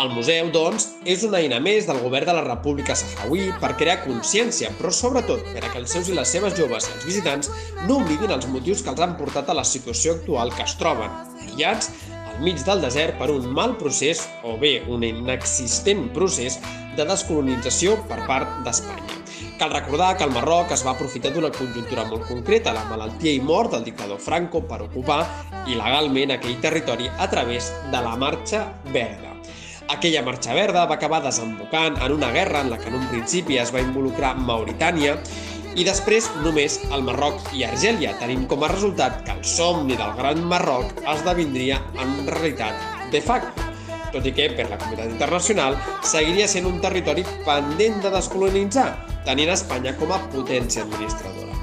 El 0.00 0.08
museu, 0.16 0.46
doncs, 0.48 0.86
és 1.04 1.20
una 1.28 1.42
eina 1.42 1.58
més 1.60 1.84
del 1.84 1.98
govern 2.00 2.24
de 2.30 2.32
la 2.32 2.44
República 2.46 2.94
Sahraoui 2.96 3.50
per 3.60 3.74
crear 3.76 3.98
consciència, 4.00 4.70
però 4.78 4.88
sobretot 4.88 5.42
per 5.52 5.60
a 5.60 5.68
que 5.68 5.76
els 5.82 5.92
seus 5.92 6.08
i 6.08 6.16
les 6.16 6.32
seves 6.32 6.56
joves 6.56 6.88
i 6.88 6.94
els 6.94 7.04
visitants 7.04 7.50
no 7.84 7.98
oblidin 8.00 8.32
els 8.32 8.48
motius 8.48 8.80
que 8.80 8.88
els 8.94 9.02
han 9.04 9.18
portat 9.20 9.52
a 9.52 9.58
la 9.58 9.66
situació 9.68 10.16
actual 10.16 10.54
que 10.56 10.64
es 10.64 10.78
troben, 10.80 11.12
aïllats 11.44 11.92
al 12.35 12.43
mig 12.43 12.59
del 12.65 12.81
desert 12.83 13.17
per 13.19 13.29
un 13.31 13.47
mal 13.53 13.75
procés 13.79 14.25
o 14.43 14.57
bé 14.59 14.81
un 14.91 15.03
inexistent 15.03 16.09
procés 16.15 16.59
de 16.97 17.05
descolonització 17.07 17.95
per 18.09 18.21
part 18.27 18.61
d'Espanya. 18.65 19.21
Cal 19.59 19.71
recordar 19.71 20.15
que 20.17 20.25
el 20.27 20.33
Marroc 20.35 20.73
es 20.75 20.83
va 20.83 20.91
aprofitar 20.95 21.31
d'una 21.31 21.51
conjuntura 21.55 22.03
molt 22.09 22.27
concreta, 22.27 22.73
la 22.75 22.83
malaltia 22.89 23.31
i 23.31 23.39
mort 23.39 23.71
del 23.71 23.85
dictador 23.87 24.19
Franco, 24.19 24.61
per 24.67 24.81
ocupar 24.83 25.21
il·legalment 25.65 26.35
aquell 26.35 26.59
territori 26.59 27.07
a 27.07 27.29
través 27.31 27.71
de 27.91 28.03
la 28.03 28.17
Marxa 28.19 28.65
Verda. 28.91 29.31
Aquella 29.87 30.23
marxa 30.25 30.55
verda 30.57 30.87
va 30.89 30.95
acabar 30.97 31.21
desembocant 31.21 31.99
en 32.01 32.11
una 32.15 32.31
guerra 32.33 32.63
en 32.65 32.71
la 32.71 32.79
que 32.81 32.89
en 32.89 32.95
un 32.97 33.05
principi 33.11 33.59
es 33.61 33.69
va 33.71 33.83
involucrar 33.83 34.33
Mauritània 34.35 35.13
i 35.75 35.83
després 35.87 36.27
només 36.43 36.77
el 36.95 37.03
Marroc 37.07 37.51
i 37.55 37.65
Argèlia, 37.67 38.15
tenint 38.21 38.45
com 38.51 38.63
a 38.63 38.71
resultat 38.71 39.23
que 39.25 39.35
el 39.35 39.43
somni 39.47 39.97
del 39.99 40.13
Gran 40.19 40.43
Marroc 40.51 41.01
esdevindria 41.03 41.81
en 42.01 42.15
realitat 42.29 43.09
de 43.11 43.21
facto, 43.21 43.65
tot 44.13 44.25
i 44.25 44.33
que 44.35 44.47
per 44.55 44.69
la 44.69 44.79
comunitat 44.79 45.11
internacional 45.11 45.75
seguiria 46.03 46.47
sent 46.51 46.69
un 46.69 46.79
territori 46.83 47.25
pendent 47.47 47.99
de 48.05 48.13
descolonitzar, 48.15 48.89
tenint 49.27 49.51
Espanya 49.55 49.95
com 49.99 50.15
a 50.15 50.21
potència 50.31 50.87
administradora. 50.87 51.54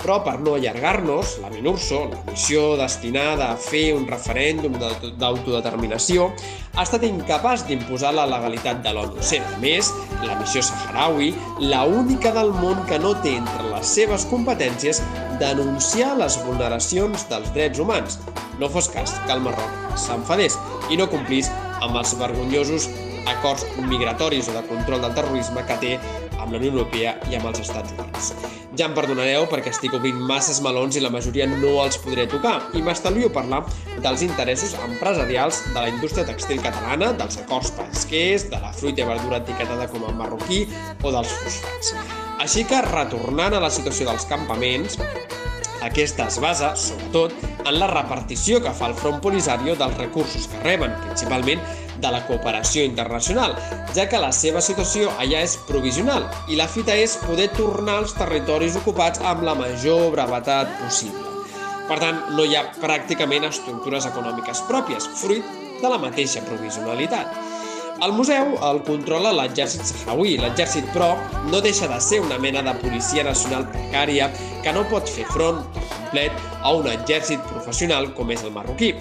Però 0.00 0.22
per 0.24 0.38
no 0.40 0.54
allargar-nos, 0.56 1.34
la 1.42 1.50
MINURSO, 1.52 1.98
la 2.08 2.20
missió 2.30 2.76
destinada 2.80 3.50
a 3.52 3.56
fer 3.60 3.92
un 3.92 4.06
referèndum 4.08 4.78
de- 4.80 5.10
d'autodeterminació, 5.20 6.30
ha 6.74 6.82
estat 6.86 7.04
incapaç 7.04 7.66
d'imposar 7.68 8.14
la 8.16 8.24
legalitat 8.26 8.80
de 8.82 8.92
l'ONU, 8.96 9.18
a 9.20 9.58
més, 9.60 9.92
la 10.24 10.38
missió 10.40 10.62
saharaui 10.62 11.34
la 11.58 11.84
única 11.84 12.32
del 12.32 12.52
món 12.52 12.80
que 12.88 12.98
no 12.98 13.14
té 13.20 13.36
entre 13.36 13.68
les 13.74 13.86
seves 13.86 14.24
competències 14.30 15.02
denunciar 15.40 16.16
les 16.16 16.38
vulneracions 16.44 17.28
dels 17.28 17.52
drets 17.52 17.78
humans. 17.78 18.18
No 18.58 18.68
fos 18.68 18.88
cas 18.88 19.12
que 19.26 19.32
el 19.32 19.40
Marroc 19.40 19.96
s'enfadés 19.96 20.56
i 20.90 20.96
no 20.96 21.08
complís 21.10 21.50
amb 21.80 21.96
els 21.96 22.16
vergonyosos 22.18 22.88
acords 23.26 23.66
migratoris 23.88 24.48
o 24.48 24.56
de 24.56 24.62
control 24.68 25.02
del 25.04 25.14
terrorisme 25.16 25.64
que 25.68 25.78
té 25.82 25.92
amb 26.40 26.52
la 26.52 26.58
Unió 26.58 26.72
Europea 26.72 27.14
i 27.30 27.36
amb 27.36 27.50
els 27.50 27.60
Estats 27.62 27.92
Units. 27.96 28.32
Ja 28.78 28.86
em 28.86 28.94
perdonareu 28.96 29.44
perquè 29.50 29.72
estic 29.74 29.94
obrint 29.98 30.20
masses 30.28 30.60
melons 30.64 30.96
i 30.96 31.02
la 31.04 31.10
majoria 31.12 31.48
no 31.50 31.72
els 31.82 31.98
podré 32.00 32.26
tocar 32.30 32.56
i 32.78 32.82
m'estalvio 32.86 33.28
parlar 33.34 33.64
dels 34.00 34.24
interessos 34.24 34.76
empresarials 34.86 35.60
de 35.68 35.76
la 35.78 35.88
indústria 35.90 36.24
textil 36.28 36.62
catalana, 36.62 37.12
dels 37.18 37.40
acords 37.42 37.74
pesquers, 37.76 38.48
de 38.50 38.62
la 38.62 38.72
fruita 38.72 39.04
i 39.04 39.10
verdura 39.10 39.42
etiquetada 39.42 39.90
com 39.90 40.06
a 40.06 40.14
marroquí 40.16 40.64
o 41.02 41.12
dels 41.12 41.34
fosfats. 41.42 41.94
Així 42.40 42.64
que, 42.64 42.80
retornant 42.88 43.58
a 43.58 43.60
la 43.60 43.68
situació 43.74 44.08
dels 44.08 44.24
campaments, 44.30 44.96
aquesta 45.82 46.26
es 46.28 46.38
basa, 46.40 46.74
sobretot, 46.76 47.34
en 47.64 47.78
la 47.78 47.88
repartició 47.90 48.60
que 48.62 48.72
fa 48.76 48.90
el 48.90 48.96
Front 48.98 49.20
Polisario 49.24 49.76
dels 49.76 49.96
recursos 49.98 50.48
que 50.48 50.60
reben, 50.64 50.94
principalment 51.06 51.62
de 52.00 52.10
la 52.12 52.22
cooperació 52.26 52.84
internacional, 52.84 53.56
ja 53.96 54.06
que 54.08 54.20
la 54.20 54.32
seva 54.32 54.62
situació 54.64 55.10
allà 55.20 55.42
és 55.44 55.56
provisional 55.68 56.28
i 56.48 56.56
la 56.60 56.68
fita 56.68 56.96
és 56.96 57.18
poder 57.26 57.50
tornar 57.56 58.00
als 58.00 58.16
territoris 58.16 58.78
ocupats 58.80 59.20
amb 59.20 59.44
la 59.46 59.56
major 59.58 60.08
brevetat 60.14 60.72
possible. 60.80 61.26
Per 61.90 61.98
tant, 61.98 62.20
no 62.36 62.44
hi 62.46 62.54
ha 62.54 62.68
pràcticament 62.78 63.48
estructures 63.48 64.06
econòmiques 64.06 64.62
pròpies, 64.68 65.08
fruit 65.20 65.46
de 65.80 65.88
la 65.90 65.98
mateixa 65.98 66.44
provisionalitat. 66.46 67.49
El 68.00 68.14
museu 68.16 68.54
el 68.64 68.78
controla 68.86 69.30
l'exèrcit 69.36 69.84
sahrauí. 69.84 70.38
L'exèrcit, 70.40 70.86
però, 70.94 71.10
no 71.52 71.60
deixa 71.60 71.88
de 71.90 71.98
ser 72.00 72.22
una 72.24 72.38
mena 72.40 72.62
de 72.64 72.72
policia 72.80 73.24
nacional 73.26 73.66
precària 73.74 74.30
que 74.64 74.72
no 74.72 74.86
pot 74.88 75.10
fer 75.12 75.26
front 75.28 75.60
complet 75.74 76.32
a 76.62 76.72
un 76.78 76.88
exèrcit 76.88 77.44
professional 77.50 78.08
com 78.16 78.32
és 78.32 78.46
el 78.46 78.54
marroquí. 78.56 78.94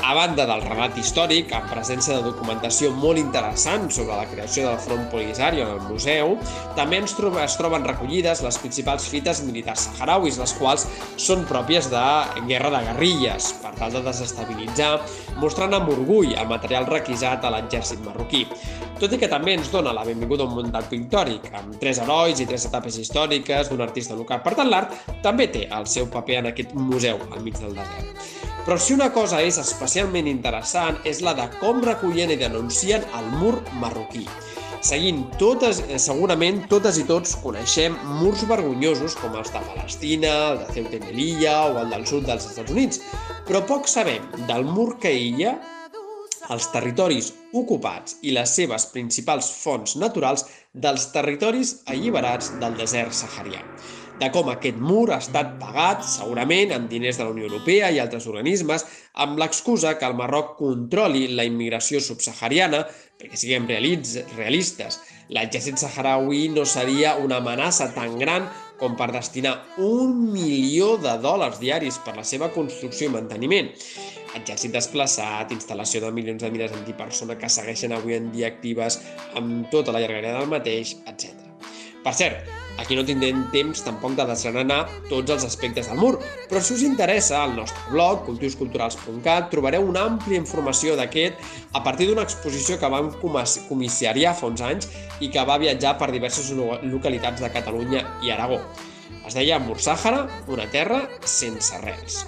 A 0.00 0.14
banda 0.16 0.46
del 0.48 0.62
relat 0.64 0.96
històric, 0.96 1.50
amb 1.52 1.68
presència 1.68 2.14
de 2.16 2.24
documentació 2.24 2.88
molt 2.96 3.20
interessant 3.20 3.84
sobre 3.92 4.16
la 4.16 4.24
creació 4.30 4.64
del 4.70 4.78
Front 4.80 5.04
Polisario 5.12 5.66
en 5.66 5.74
el 5.74 5.82
museu, 5.84 6.32
també 6.78 7.02
ens 7.02 7.12
troba, 7.18 7.42
es 7.44 7.56
troben 7.60 7.84
recollides 7.84 8.40
les 8.40 8.58
principals 8.62 9.04
fites 9.12 9.42
militars 9.44 9.84
saharauis, 9.90 10.40
les 10.40 10.54
quals 10.56 10.86
són 11.20 11.44
pròpies 11.50 11.90
de 11.92 12.04
guerra 12.48 12.72
de 12.72 12.82
guerrilles, 12.88 13.52
per 13.60 13.74
tal 13.76 13.92
de 13.98 14.02
desestabilitzar, 14.08 14.94
mostrant 15.42 15.76
amb 15.76 15.92
orgull 15.92 16.32
el 16.32 16.48
material 16.48 16.88
requisat 16.88 17.44
a 17.44 17.52
l'exèrcit 17.52 18.00
marroquí. 18.06 18.46
Tot 19.00 19.12
i 19.12 19.20
que 19.20 19.28
també 19.32 19.54
ens 19.56 19.68
dona 19.72 19.92
la 19.96 20.04
benvinguda 20.08 20.44
a 20.44 20.48
un 20.48 20.56
muntat 20.62 20.88
pictòric, 20.88 21.52
amb 21.60 21.76
tres 21.80 22.00
herois 22.00 22.40
i 22.40 22.48
tres 22.48 22.66
etapes 22.72 22.96
històriques 23.04 23.68
d'un 23.68 23.84
artista 23.84 24.16
local. 24.16 24.40
Per 24.44 24.56
tant, 24.56 24.72
l'art 24.72 24.96
també 25.24 25.52
té 25.52 25.68
el 25.68 25.88
seu 25.88 26.08
paper 26.08 26.40
en 26.40 26.54
aquest 26.54 26.72
museu 26.76 27.20
al 27.30 27.44
mig 27.44 27.60
del 27.60 27.76
desert. 27.76 28.40
Però 28.64 28.76
si 28.76 28.92
una 28.92 29.08
cosa 29.12 29.40
és 29.40 29.56
especialment 29.60 30.28
interessant 30.28 30.98
és 31.08 31.22
la 31.24 31.32
de 31.38 31.46
com 31.60 31.80
recullen 31.84 32.32
i 32.34 32.38
denuncien 32.40 33.06
el 33.16 33.30
mur 33.40 33.54
marroquí. 33.80 34.26
Seguint 34.84 35.26
totes, 35.40 35.82
eh, 35.88 35.98
segurament 36.00 36.62
totes 36.68 36.96
i 37.00 37.04
tots 37.08 37.34
coneixem 37.42 37.96
murs 38.20 38.46
vergonyosos 38.48 39.16
com 39.20 39.34
els 39.36 39.52
de 39.52 39.60
Palestina, 39.60 40.32
el 40.52 40.62
de 40.62 40.72
Ceuta 40.76 40.96
i 40.96 41.00
Melilla 41.04 41.56
o 41.68 41.78
el 41.82 41.92
del 41.92 42.06
sud 42.08 42.24
dels 42.28 42.46
Estats 42.48 42.72
Units, 42.72 43.02
però 43.48 43.60
poc 43.68 43.88
sabem 43.88 44.24
del 44.48 44.64
mur 44.64 44.94
que 44.98 45.12
aïlla 45.12 45.58
els 46.50 46.68
territoris 46.72 47.32
ocupats 47.52 48.16
i 48.22 48.32
les 48.36 48.56
seves 48.56 48.88
principals 48.94 49.50
fonts 49.62 49.96
naturals 50.00 50.46
dels 50.72 51.10
territoris 51.12 51.78
alliberats 51.86 52.54
del 52.60 52.76
desert 52.80 53.12
saharià 53.16 53.60
de 54.20 54.28
com 54.34 54.50
aquest 54.52 54.76
mur 54.76 55.08
ha 55.14 55.18
estat 55.22 55.54
pagat, 55.60 56.04
segurament, 56.04 56.74
amb 56.76 56.90
diners 56.92 57.16
de 57.16 57.24
la 57.24 57.32
Unió 57.32 57.48
Europea 57.48 57.88
i 57.90 58.00
altres 58.02 58.26
organismes, 58.28 58.84
amb 59.24 59.40
l'excusa 59.40 59.94
que 59.98 60.04
el 60.08 60.16
Marroc 60.18 60.58
controli 60.58 61.26
la 61.32 61.46
immigració 61.48 62.02
subsahariana, 62.04 62.82
perquè 63.20 63.40
siguem 63.40 63.68
realistes, 63.68 65.00
l'exèrcit 65.32 65.80
saharaui 65.80 66.48
no 66.52 66.66
seria 66.68 67.16
una 67.20 67.40
amenaça 67.40 67.90
tan 67.96 68.18
gran 68.20 68.48
com 68.80 68.96
per 68.96 69.10
destinar 69.12 69.54
un 69.84 70.14
milió 70.32 70.94
de 71.00 71.16
dòlars 71.20 71.60
diaris 71.60 72.00
per 72.04 72.16
la 72.16 72.24
seva 72.24 72.48
construcció 72.52 73.08
i 73.08 73.14
manteniment. 73.16 73.68
Exèrcit 74.36 74.72
desplaçat, 74.72 75.52
instal·lació 75.52 76.04
de 76.04 76.12
milions 76.16 76.44
de 76.44 76.50
mines 76.54 76.76
antipersona 76.76 77.36
que 77.40 77.50
segueixen 77.50 77.96
avui 77.96 78.16
en 78.16 78.30
dia 78.32 78.52
actives 78.52 79.00
amb 79.36 79.68
tota 79.72 79.96
la 79.96 80.04
llargària 80.04 80.36
del 80.38 80.48
mateix, 80.52 80.96
etc. 81.10 81.34
Per 82.04 82.14
cert, 82.16 82.46
aquí 82.78 82.96
no 82.96 83.04
tindrem 83.06 83.42
temps 83.52 83.82
tampoc 83.86 84.14
de 84.18 84.26
desgranar 84.28 84.82
tots 85.08 85.34
els 85.34 85.46
aspectes 85.48 85.88
del 85.90 85.98
mur, 86.00 86.18
però 86.50 86.62
si 86.62 86.74
us 86.76 86.84
interessa, 86.86 87.42
al 87.42 87.56
nostre 87.56 87.82
blog, 87.90 88.24
cultiusculturals.cat, 88.28 89.50
trobareu 89.52 89.88
una 89.88 90.04
àmplia 90.12 90.40
informació 90.40 90.96
d'aquest 90.98 91.40
a 91.72 91.82
partir 91.84 92.10
d'una 92.10 92.26
exposició 92.26 92.78
que 92.80 92.92
vam 92.92 93.10
comissariar 93.22 94.36
fa 94.38 94.50
uns 94.52 94.62
anys 94.64 94.90
i 95.20 95.30
que 95.32 95.44
va 95.46 95.58
viatjar 95.62 95.96
per 95.98 96.12
diverses 96.12 96.52
localitats 96.54 97.42
de 97.42 97.52
Catalunya 97.52 98.06
i 98.22 98.32
Aragó. 98.34 98.60
Es 99.26 99.36
deia 99.36 99.60
Mur 99.62 99.78
Sàhara, 99.78 100.26
una 100.48 100.66
terra 100.70 101.04
sense 101.28 101.76
res. 101.84 102.24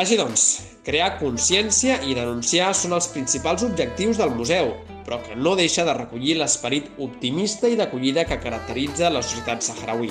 Així 0.00 0.16
doncs, 0.16 0.44
crear 0.86 1.18
consciència 1.20 1.98
i 2.08 2.14
denunciar 2.16 2.72
són 2.74 2.96
els 2.96 3.10
principals 3.12 3.64
objectius 3.66 4.20
del 4.22 4.32
museu, 4.34 4.72
però 5.06 5.20
que 5.22 5.36
no 5.36 5.54
deixa 5.58 5.84
de 5.88 5.94
recollir 5.96 6.36
l'esperit 6.38 6.90
optimista 7.02 7.68
i 7.68 7.76
d'acollida 7.78 8.26
que 8.28 8.40
caracteritza 8.42 9.10
la 9.10 9.22
societat 9.22 9.64
saharauí. 9.66 10.10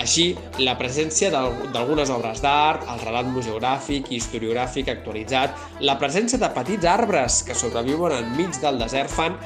Així, 0.00 0.32
la 0.58 0.74
presència 0.78 1.30
d'algunes 1.30 2.10
obres 2.10 2.40
d'art, 2.42 2.82
el 2.90 3.02
relat 3.04 3.28
museogràfic 3.30 4.10
i 4.10 4.18
historiogràfic 4.18 4.90
actualitzat, 4.90 5.54
la 5.80 5.98
presència 6.00 6.40
de 6.42 6.50
petits 6.56 6.88
arbres 6.90 7.42
que 7.46 7.54
sobreviuen 7.54 8.16
enmig 8.18 8.58
del 8.62 8.80
desert 8.82 9.12
fan 9.12 9.38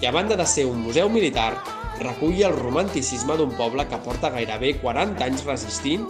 que, 0.00 0.06
a 0.06 0.12
banda 0.12 0.36
de 0.36 0.46
ser 0.46 0.66
un 0.68 0.82
museu 0.84 1.08
militar, 1.08 1.54
reculli 2.02 2.44
el 2.44 2.56
romanticisme 2.58 3.38
d'un 3.40 3.54
poble 3.56 3.86
que 3.88 4.00
porta 4.04 4.32
gairebé 4.34 4.74
40 4.82 5.24
anys 5.24 5.46
resistint, 5.48 6.08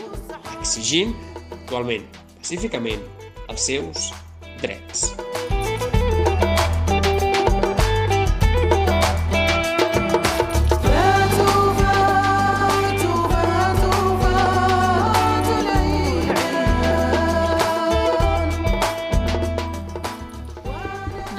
exigint, 0.59 1.15
actualment, 1.61 2.09
pacíficament, 2.41 3.05
els 3.49 3.69
seus 3.71 4.11
drets. 4.63 5.13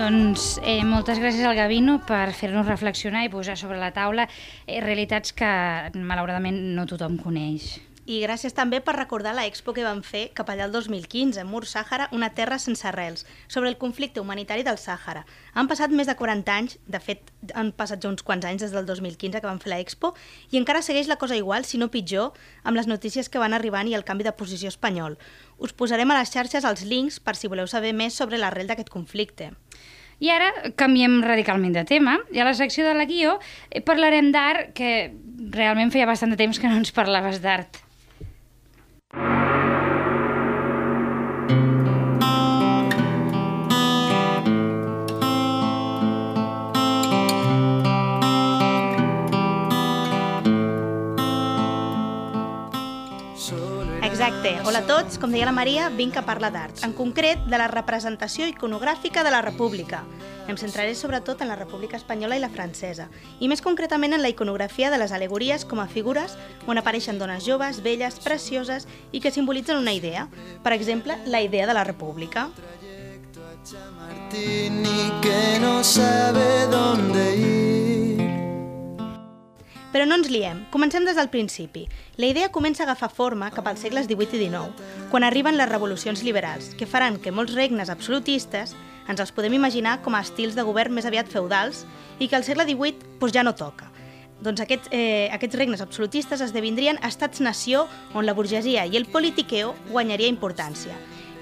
Doncs 0.05 0.59
eh, 0.61 0.83
moltes 0.85 1.17
gràcies 1.17 1.47
al 1.49 1.55
Gavino 1.57 1.95
per 2.05 2.27
fer-nos 2.37 2.67
reflexionar 2.67 3.23
i 3.25 3.29
posar 3.33 3.55
sobre 3.57 3.79
la 3.81 3.89
taula 3.95 4.27
eh, 4.27 4.77
realitats 4.83 5.33
que 5.33 5.47
malauradament 5.97 6.59
no 6.77 6.85
tothom 6.85 7.15
coneix. 7.17 7.71
I 8.05 8.19
gràcies 8.21 8.53
també 8.53 8.83
per 8.85 8.93
recordar 8.99 9.33
la 9.33 9.47
expo 9.49 9.73
que 9.73 9.81
van 9.81 10.03
fer 10.05 10.27
cap 10.37 10.51
allà 10.53 10.67
el 10.67 10.75
2015, 10.75 11.41
Mur 11.49 11.63
Sàhara, 11.65 12.05
una 12.13 12.29
terra 12.37 12.59
sense 12.61 12.85
arrels, 12.85 13.25
sobre 13.47 13.71
el 13.71 13.79
conflicte 13.81 14.21
humanitari 14.21 14.61
del 14.67 14.77
Sàhara. 14.77 15.25
Han 15.57 15.65
passat 15.71 15.89
més 15.89 16.05
de 16.05 16.13
40 16.19 16.53
anys, 16.53 16.77
de 16.85 17.01
fet 17.01 17.33
han 17.57 17.73
passat 17.73 18.05
ja 18.05 18.13
uns 18.13 18.21
quants 18.21 18.45
anys 18.45 18.61
des 18.61 18.77
del 18.77 18.85
2015 18.85 19.41
que 19.41 19.49
van 19.49 19.63
fer 19.63 19.73
la 19.73 19.81
expo, 19.81 20.13
i 20.53 20.61
encara 20.61 20.85
segueix 20.85 21.09
la 21.09 21.17
cosa 21.17 21.39
igual, 21.41 21.65
si 21.65 21.81
no 21.81 21.89
pitjor, 21.89 22.37
amb 22.61 22.77
les 22.77 22.85
notícies 22.85 23.25
que 23.25 23.41
van 23.41 23.57
arribant 23.57 23.89
i 23.89 23.97
el 23.97 24.05
canvi 24.05 24.29
de 24.29 24.37
posició 24.37 24.69
espanyol. 24.69 25.17
Us 25.57 25.73
posarem 25.73 26.13
a 26.13 26.21
les 26.21 26.29
xarxes 26.29 26.69
els 26.69 26.85
links 26.85 27.17
per 27.17 27.33
si 27.33 27.49
voleu 27.49 27.65
saber 27.65 27.97
més 27.97 28.13
sobre 28.13 28.37
l'arrel 28.37 28.69
d'aquest 28.69 28.93
conflicte. 28.93 29.55
I 30.23 30.31
ara 30.31 30.51
canviem 30.79 31.19
radicalment 31.25 31.75
de 31.75 31.85
tema 31.87 32.17
i 32.31 32.39
a 32.39 32.47
la 32.47 32.55
secció 32.55 32.85
de 32.87 32.93
la 32.95 33.07
guió 33.09 33.37
eh, 33.69 33.81
parlarem 33.83 34.31
d'art, 34.35 34.71
que 34.77 35.11
realment 35.51 35.91
feia 35.91 36.07
bastant 36.07 36.31
de 36.31 36.39
temps 36.39 36.59
que 36.59 36.71
no 36.71 36.79
ens 36.79 36.95
parlaves 36.95 37.41
d'art. 37.43 37.84
Exacte. 54.25 54.57
Hola 54.65 54.79
a 54.79 54.87
tots, 54.89 55.19
com 55.21 55.29
deia 55.29 55.45
la 55.45 55.53
Maria, 55.53 55.85
vinc 55.93 56.15
a 56.17 56.23
parlar 56.25 56.49
d'art, 56.49 56.79
en 56.81 56.95
concret 56.97 57.43
de 57.45 57.59
la 57.61 57.67
representació 57.69 58.47
iconogràfica 58.49 59.21
de 59.21 59.29
la 59.29 59.43
República. 59.45 59.99
Em 60.49 60.57
centraré 60.57 60.95
sobretot 60.97 61.43
en 61.45 61.51
la 61.51 61.57
República 61.59 61.93
Espanyola 61.99 62.33
i 62.33 62.41
la 62.41 62.49
francesa, 62.49 63.05
i 63.37 63.45
més 63.45 63.61
concretament 63.61 64.17
en 64.17 64.23
la 64.23 64.31
iconografia 64.33 64.89
de 64.89 64.97
les 64.97 65.13
alegories 65.13 65.65
com 65.69 65.77
a 65.77 65.85
figures 65.85 66.33
on 66.65 66.81
apareixen 66.81 67.21
dones 67.21 67.45
joves, 67.45 67.83
belles, 67.85 68.17
precioses 68.17 68.87
i 69.11 69.21
que 69.21 69.29
simbolitzen 69.29 69.77
una 69.77 69.93
idea. 69.93 70.25
Per 70.63 70.73
exemple, 70.73 71.19
la 71.27 71.43
idea 71.45 71.67
de 71.69 71.77
la 71.77 71.83
República. 71.83 72.47
Martini 73.93 75.13
que 75.21 75.59
no 75.61 75.83
sabe 75.83 76.65
dónde 76.71 77.35
ir. 77.35 77.64
Però 79.95 80.03
no 80.03 80.17
ens 80.19 80.27
liem, 80.27 80.57
comencem 80.73 81.05
des 81.07 81.15
del 81.15 81.29
principi. 81.31 81.85
La 82.19 82.27
idea 82.27 82.49
comença 82.51 82.83
a 82.83 82.85
agafar 82.89 83.07
forma 83.07 83.47
cap 83.55 83.69
als 83.69 83.79
segles 83.79 84.09
XVIII 84.09 84.35
i 84.35 84.49
XIX, 84.49 84.81
quan 85.07 85.23
arriben 85.23 85.55
les 85.55 85.69
revolucions 85.69 86.19
liberals, 86.27 86.73
que 86.75 86.83
faran 86.83 87.15
que 87.23 87.31
molts 87.31 87.55
regnes 87.55 87.87
absolutistes 87.93 88.73
ens 89.07 89.23
els 89.23 89.31
podem 89.31 89.55
imaginar 89.55 90.01
com 90.03 90.19
a 90.19 90.19
estils 90.19 90.59
de 90.59 90.67
govern 90.67 90.91
més 90.91 91.07
aviat 91.07 91.31
feudals 91.31 91.85
i 92.19 92.27
que 92.27 92.35
al 92.35 92.43
segle 92.43 92.67
XVIII 92.67 93.15
doncs, 93.21 93.37
ja 93.39 93.47
no 93.47 93.55
toca. 93.55 93.87
Doncs 94.43 94.65
aquests, 94.65 94.91
eh, 94.91 95.31
aquests 95.31 95.55
regnes 95.55 95.79
absolutistes 95.79 96.43
esdevindrien 96.43 96.99
estats-nació 96.99 97.87
on 98.13 98.27
la 98.27 98.35
burgesia 98.35 98.83
i 98.83 98.99
el 98.99 99.07
politiqueo 99.07 99.77
guanyaria 99.93 100.27
importància. 100.27 100.91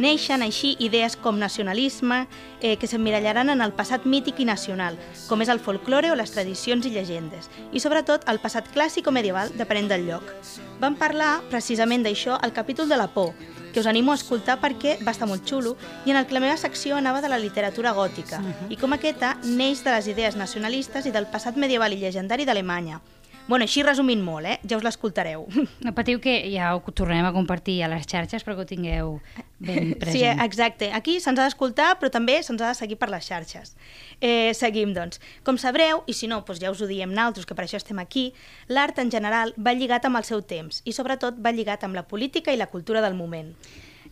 Neixen 0.01 0.41
així 0.41 0.73
idees 0.82 1.13
com 1.15 1.38
nacionalisme 1.38 2.23
eh, 2.62 2.77
que 2.82 2.88
s'emmirallaran 2.89 3.51
en 3.53 3.62
el 3.62 3.73
passat 3.77 4.08
mític 4.10 4.39
i 4.41 4.47
nacional, 4.49 4.97
com 5.29 5.43
és 5.45 5.51
el 5.53 5.62
folklore 5.62 6.10
o 6.10 6.17
les 6.17 6.34
tradicions 6.34 6.88
i 6.89 6.93
llegendes, 6.95 7.49
i 7.71 7.82
sobretot 7.84 8.25
el 8.32 8.41
passat 8.41 8.71
clàssic 8.73 9.08
o 9.08 9.13
medieval, 9.13 9.53
depenent 9.53 9.91
del 9.91 10.08
lloc. 10.10 10.34
Vam 10.82 10.97
parlar 10.97 11.43
precisament 11.51 12.06
d'això 12.06 12.39
al 12.41 12.56
capítol 12.58 12.89
de 12.89 12.97
la 12.97 13.08
por, 13.13 13.34
que 13.73 13.82
us 13.82 13.89
animo 13.89 14.13
a 14.13 14.17
escoltar 14.17 14.60
perquè 14.62 14.97
va 15.06 15.13
estar 15.13 15.29
molt 15.29 15.45
xulo, 15.49 15.75
i 16.06 16.12
en 16.12 16.17
el 16.17 16.25
que 16.25 16.38
la 16.38 16.41
meva 16.41 16.58
secció 16.58 16.97
anava 16.97 17.21
de 17.21 17.29
la 17.29 17.41
literatura 17.41 17.93
gòtica, 17.93 18.41
i 18.69 18.77
com 18.77 18.97
aquesta 18.97 19.36
neix 19.43 19.86
de 19.86 19.93
les 19.93 20.10
idees 20.10 20.38
nacionalistes 20.39 21.06
i 21.06 21.13
del 21.13 21.29
passat 21.29 21.58
medieval 21.58 21.93
i 21.93 22.01
llegendari 22.01 22.49
d'Alemanya. 22.49 23.01
Bueno, 23.45 23.65
així 23.67 23.82
resumint 23.84 24.21
molt, 24.23 24.47
eh? 24.47 24.56
Ja 24.63 24.77
us 24.79 24.86
l'escoltareu. 24.86 25.43
No 25.84 25.91
patiu 25.95 26.21
que 26.23 26.38
ja 26.47 26.69
ho 26.75 26.79
tornarem 26.95 27.25
a 27.27 27.34
compartir 27.36 27.82
a 27.84 27.89
les 27.91 28.06
xarxes 28.08 28.45
perquè 28.47 28.63
ho 28.63 28.67
tingueu 28.69 29.10
ben 29.60 29.93
present. 29.99 30.15
Sí, 30.15 30.23
exacte. 30.45 30.89
Aquí 30.95 31.17
se'ns 31.19 31.41
ha 31.41 31.49
d'escoltar, 31.49 31.89
però 31.99 32.08
també 32.13 32.38
se'ns 32.39 32.63
ha 32.63 32.71
de 32.71 32.77
seguir 32.79 32.95
per 33.01 33.10
les 33.12 33.27
xarxes. 33.27 33.75
Eh, 34.21 34.53
seguim, 34.56 34.93
doncs. 34.95 35.19
Com 35.43 35.60
sabreu, 35.60 36.06
i 36.08 36.15
si 36.15 36.29
no, 36.32 36.39
doncs 36.47 36.62
ja 36.63 36.71
us 36.71 36.79
ho 36.79 36.88
diem 36.88 37.12
naltros, 37.12 37.45
que 37.45 37.58
per 37.58 37.65
això 37.65 37.82
estem 37.82 37.99
aquí, 37.99 38.29
l'art 38.71 39.01
en 39.03 39.12
general 39.12 39.51
va 39.60 39.75
lligat 39.75 40.08
amb 40.08 40.21
el 40.21 40.27
seu 40.29 40.39
temps 40.41 40.79
i 40.88 40.95
sobretot 40.95 41.41
va 41.43 41.51
lligat 41.51 41.84
amb 41.84 41.99
la 41.99 42.08
política 42.08 42.56
i 42.56 42.62
la 42.62 42.71
cultura 42.71 43.03
del 43.03 43.17
moment. 43.19 43.51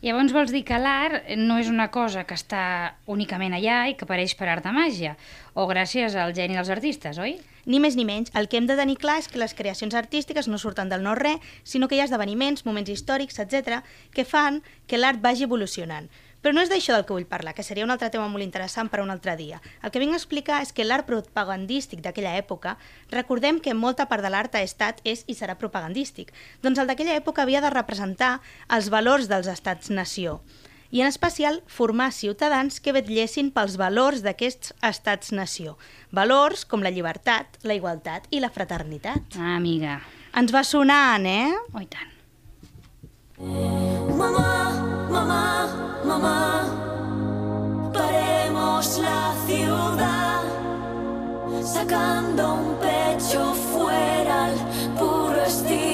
Llavors 0.02 0.34
vols 0.34 0.52
dir 0.52 0.64
que 0.66 0.80
l'art 0.82 1.30
no 1.38 1.60
és 1.62 1.70
una 1.70 1.88
cosa 1.94 2.26
que 2.26 2.36
està 2.36 2.98
únicament 3.06 3.54
allà 3.54 3.86
i 3.88 3.96
que 3.96 4.08
apareix 4.08 4.34
per 4.36 4.50
art 4.50 4.66
de 4.66 4.76
màgia, 4.76 5.16
o 5.54 5.68
gràcies 5.70 6.18
al 6.18 6.34
geni 6.36 6.58
dels 6.58 6.74
artistes, 6.74 7.22
oi? 7.22 7.38
Ni 7.66 7.80
més 7.80 7.96
ni 7.96 8.06
menys, 8.08 8.32
el 8.34 8.48
que 8.50 8.58
hem 8.58 8.66
de 8.70 8.78
tenir 8.80 8.98
clar 8.98 9.20
és 9.22 9.28
que 9.30 9.40
les 9.42 9.54
creacions 9.54 9.94
artístiques 9.94 10.48
no 10.50 10.58
surten 10.58 10.90
del 10.90 11.04
no-res, 11.06 11.38
sinó 11.64 11.88
que 11.88 11.96
hi 11.98 12.02
ha 12.02 12.08
esdeveniments, 12.10 12.66
moments 12.66 12.90
històrics, 12.90 13.38
etc., 13.44 13.84
que 14.16 14.26
fan 14.26 14.64
que 14.88 14.98
l'art 14.98 15.22
vagi 15.22 15.46
evolucionant. 15.46 16.10
Però 16.42 16.56
no 16.58 16.64
és 16.66 16.72
d'això 16.72 16.96
del 16.96 17.06
que 17.06 17.14
vull 17.14 17.28
parlar, 17.30 17.54
que 17.54 17.62
seria 17.62 17.86
un 17.86 17.94
altre 17.94 18.10
tema 18.10 18.26
molt 18.28 18.42
interessant 18.42 18.90
per 18.90 19.04
un 19.04 19.14
altre 19.14 19.36
dia. 19.38 19.60
El 19.86 19.94
que 19.94 20.02
vinc 20.02 20.18
a 20.18 20.18
explicar 20.18 20.64
és 20.66 20.74
que 20.74 20.88
l'art 20.88 21.06
propagandístic 21.06 22.02
d'aquella 22.02 22.34
època, 22.40 22.80
recordem 23.14 23.60
que 23.62 23.78
molta 23.78 24.08
part 24.10 24.26
de 24.26 24.34
l'art 24.34 24.58
ha 24.58 24.66
estat, 24.66 25.06
és 25.06 25.22
i 25.30 25.38
serà 25.38 25.54
propagandístic. 25.62 26.34
Doncs 26.66 26.82
el 26.82 26.90
d'aquella 26.90 27.20
època 27.22 27.46
havia 27.46 27.62
de 27.62 27.70
representar 27.70 28.40
els 28.74 28.90
valors 28.90 29.30
dels 29.30 29.54
estats-nació 29.54 30.40
i 30.92 31.02
en 31.02 31.08
especial 31.08 31.62
formar 31.68 32.12
ciutadans 32.12 32.80
que 32.84 32.94
vetllessin 32.94 33.52
pels 33.56 33.78
valors 33.80 34.22
d'aquests 34.26 34.74
estats-nació. 34.84 35.78
Valors 36.12 36.66
com 36.68 36.84
la 36.84 36.92
llibertat, 36.92 37.58
la 37.64 37.78
igualtat 37.80 38.28
i 38.30 38.44
la 38.44 38.52
fraternitat. 38.52 39.40
Ah, 39.40 39.56
amiga. 39.56 40.02
Ens 40.38 40.52
va 40.54 40.64
sonant, 40.68 41.26
eh? 41.26 41.52
Oh, 41.72 41.82
i 41.82 41.88
tant. 41.92 42.12
Mamá, 44.20 44.52
mamá, 45.10 45.46
mamá, 46.06 46.38
paremos 47.94 48.98
la 49.00 49.34
ciudad, 49.48 50.44
sacando 51.64 52.54
un 52.54 52.76
pecho 52.84 53.54
fuera 53.72 54.46
al 54.46 54.56
puro 55.00 55.44
estilo 55.44 55.91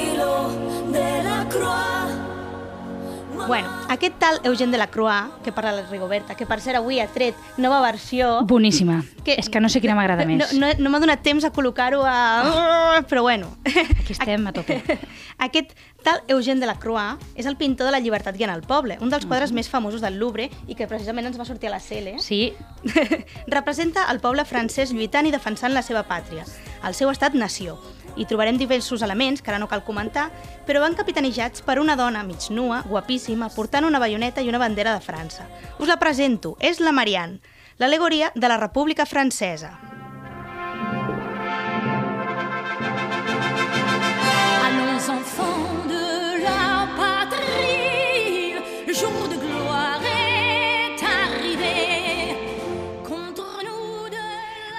Bueno, 3.48 3.70
aquest 3.88 4.16
tal 4.20 4.42
Eugen 4.44 4.72
de 4.72 4.78
la 4.78 4.88
Croix, 4.88 5.32
que 5.42 5.54
parla 5.54 5.72
la 5.72 5.84
Rigoberta, 5.88 6.36
que 6.36 6.46
per 6.46 6.60
cert 6.60 6.76
avui 6.82 7.00
ha 7.00 7.06
tret 7.08 7.34
nova 7.58 7.80
versió... 7.80 8.42
Boníssima. 8.44 9.06
Que- 9.24 9.38
És 9.40 9.48
que 9.50 9.62
no 9.64 9.70
sé 9.70 9.80
quina 9.80 9.96
m'agrada 9.96 10.26
No, 10.26 10.36
més. 10.36 10.52
no, 10.60 10.68
no 10.78 10.90
m'ha 10.92 11.00
donat 11.00 11.22
temps 11.24 11.46
a 11.48 11.52
col·locar-ho 11.56 12.02
a... 12.04 13.00
Però 13.08 13.22
bueno. 13.24 13.48
Aquí 13.64 14.12
estem 14.12 14.46
a 14.48 14.52
tope. 14.52 14.82
Aquest 15.48 15.72
tal 16.04 16.20
Eugen 16.28 16.60
de 16.60 16.68
la 16.68 16.76
Croix 16.76 17.16
és 17.40 17.46
el 17.48 17.56
pintor 17.56 17.88
de 17.88 17.94
la 17.96 18.02
llibertat 18.04 18.36
guiant 18.36 18.52
al 18.52 18.64
poble, 18.68 18.98
un 19.00 19.10
dels 19.14 19.26
quadres 19.26 19.54
més 19.56 19.70
famosos 19.72 20.02
del 20.04 20.20
Louvre 20.20 20.50
i 20.68 20.76
que 20.76 20.88
precisament 20.88 21.28
ens 21.32 21.40
va 21.40 21.46
sortir 21.48 21.70
a 21.72 21.78
la 21.78 21.80
Cele. 21.80 22.18
Sí, 22.20 22.52
Representa 23.48 24.10
el 24.12 24.20
poble 24.20 24.44
francès 24.44 24.92
lluitant 24.92 25.26
i 25.26 25.32
defensant 25.32 25.72
la 25.74 25.82
seva 25.88 26.04
pàtria, 26.04 26.44
el 26.84 26.94
seu 27.00 27.08
estat-nació. 27.16 27.78
Hi 28.18 28.26
trobarem 28.26 28.58
diversos 28.58 29.04
elements, 29.06 29.44
que 29.44 29.52
ara 29.54 29.60
no 29.62 29.68
cal 29.70 29.84
comentar, 29.86 30.32
però 30.66 30.82
van 30.82 30.98
capitanejats 30.98 31.62
per 31.62 31.78
una 31.78 31.96
dona 31.96 32.24
mig 32.26 32.50
nua, 32.50 32.82
guapíssima, 32.82 33.52
portant 33.54 33.86
una 33.86 34.02
baioneta 34.02 34.42
i 34.42 34.50
una 34.50 34.62
bandera 34.62 34.96
de 34.98 35.06
França. 35.06 35.46
Us 35.78 35.86
la 35.92 36.00
presento, 36.02 36.56
és 36.58 36.82
la 36.82 36.96
Marianne, 36.98 37.38
l'alegoria 37.78 38.32
de 38.34 38.50
la 38.50 38.58
República 38.58 39.06
Francesa. 39.06 39.76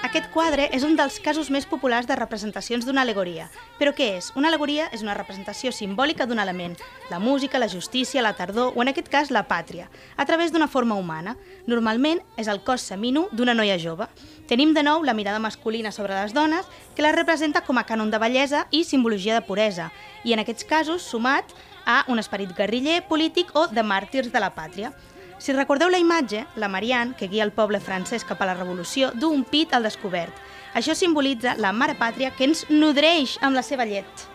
Aquest 0.08 0.30
quadre 0.32 0.70
és 0.72 0.86
un 0.86 0.94
dels 0.96 1.18
casos 1.20 1.50
més 1.52 1.66
populars 1.68 2.06
de 2.08 2.16
representacions 2.16 2.86
d'una 2.86 3.02
alegoria. 3.04 3.50
Però 3.76 3.90
què 3.92 4.06
és? 4.16 4.30
Una 4.40 4.48
alegoria 4.48 4.86
és 4.96 5.02
una 5.04 5.12
representació 5.12 5.68
simbòlica 5.68 6.24
d'un 6.24 6.40
element, 6.40 6.78
la 7.10 7.18
música, 7.20 7.60
la 7.60 7.68
justícia, 7.68 8.22
la 8.24 8.32
tardor 8.32 8.72
o 8.72 8.80
en 8.80 8.88
aquest 8.88 9.10
cas 9.12 9.28
la 9.28 9.42
pàtria, 9.50 9.90
a 10.16 10.24
través 10.24 10.48
d'una 10.48 10.70
forma 10.72 10.96
humana. 10.96 11.34
Normalment 11.66 12.22
és 12.40 12.48
el 12.48 12.62
cos 12.64 12.86
seminu 12.88 13.26
d'una 13.36 13.52
noia 13.52 13.76
jove. 13.76 14.08
Tenim 14.48 14.72
de 14.72 14.86
nou 14.86 15.04
la 15.04 15.12
mirada 15.12 15.44
masculina 15.44 15.92
sobre 15.92 16.16
les 16.16 16.32
dones, 16.32 16.64
que 16.96 17.04
la 17.04 17.12
representa 17.12 17.66
com 17.68 17.76
a 17.76 17.84
cànon 17.84 18.08
de 18.08 18.22
bellesa 18.22 18.64
i 18.70 18.86
simbologia 18.88 19.36
de 19.36 19.44
puresa, 19.44 19.90
i 20.24 20.32
en 20.32 20.40
aquests 20.40 20.64
casos 20.64 21.04
sumat 21.04 21.52
a 21.84 22.06
un 22.08 22.16
esperit 22.16 22.56
guerriller, 22.56 23.02
polític 23.12 23.52
o 23.52 23.68
de 23.68 23.84
màrtirs 23.84 24.32
de 24.32 24.40
la 24.40 24.54
pàtria. 24.56 24.94
Si 25.38 25.52
recordeu 25.54 25.88
la 25.88 25.98
imatge, 26.02 26.46
la 26.56 26.68
Marianne, 26.68 27.14
que 27.14 27.28
guia 27.28 27.44
el 27.46 27.52
poble 27.54 27.78
francès 27.80 28.24
cap 28.26 28.40
a 28.42 28.48
la 28.48 28.56
revolució, 28.58 29.12
du 29.14 29.30
un 29.30 29.44
pit 29.46 29.72
al 29.72 29.86
descobert. 29.86 30.34
Això 30.74 30.96
simbolitza 30.98 31.54
la 31.56 31.70
mare 31.72 31.94
pàtria 31.98 32.32
que 32.34 32.48
ens 32.48 32.64
nodreix 32.70 33.38
amb 33.40 33.54
la 33.54 33.62
seva 33.62 33.86
llet, 33.86 34.26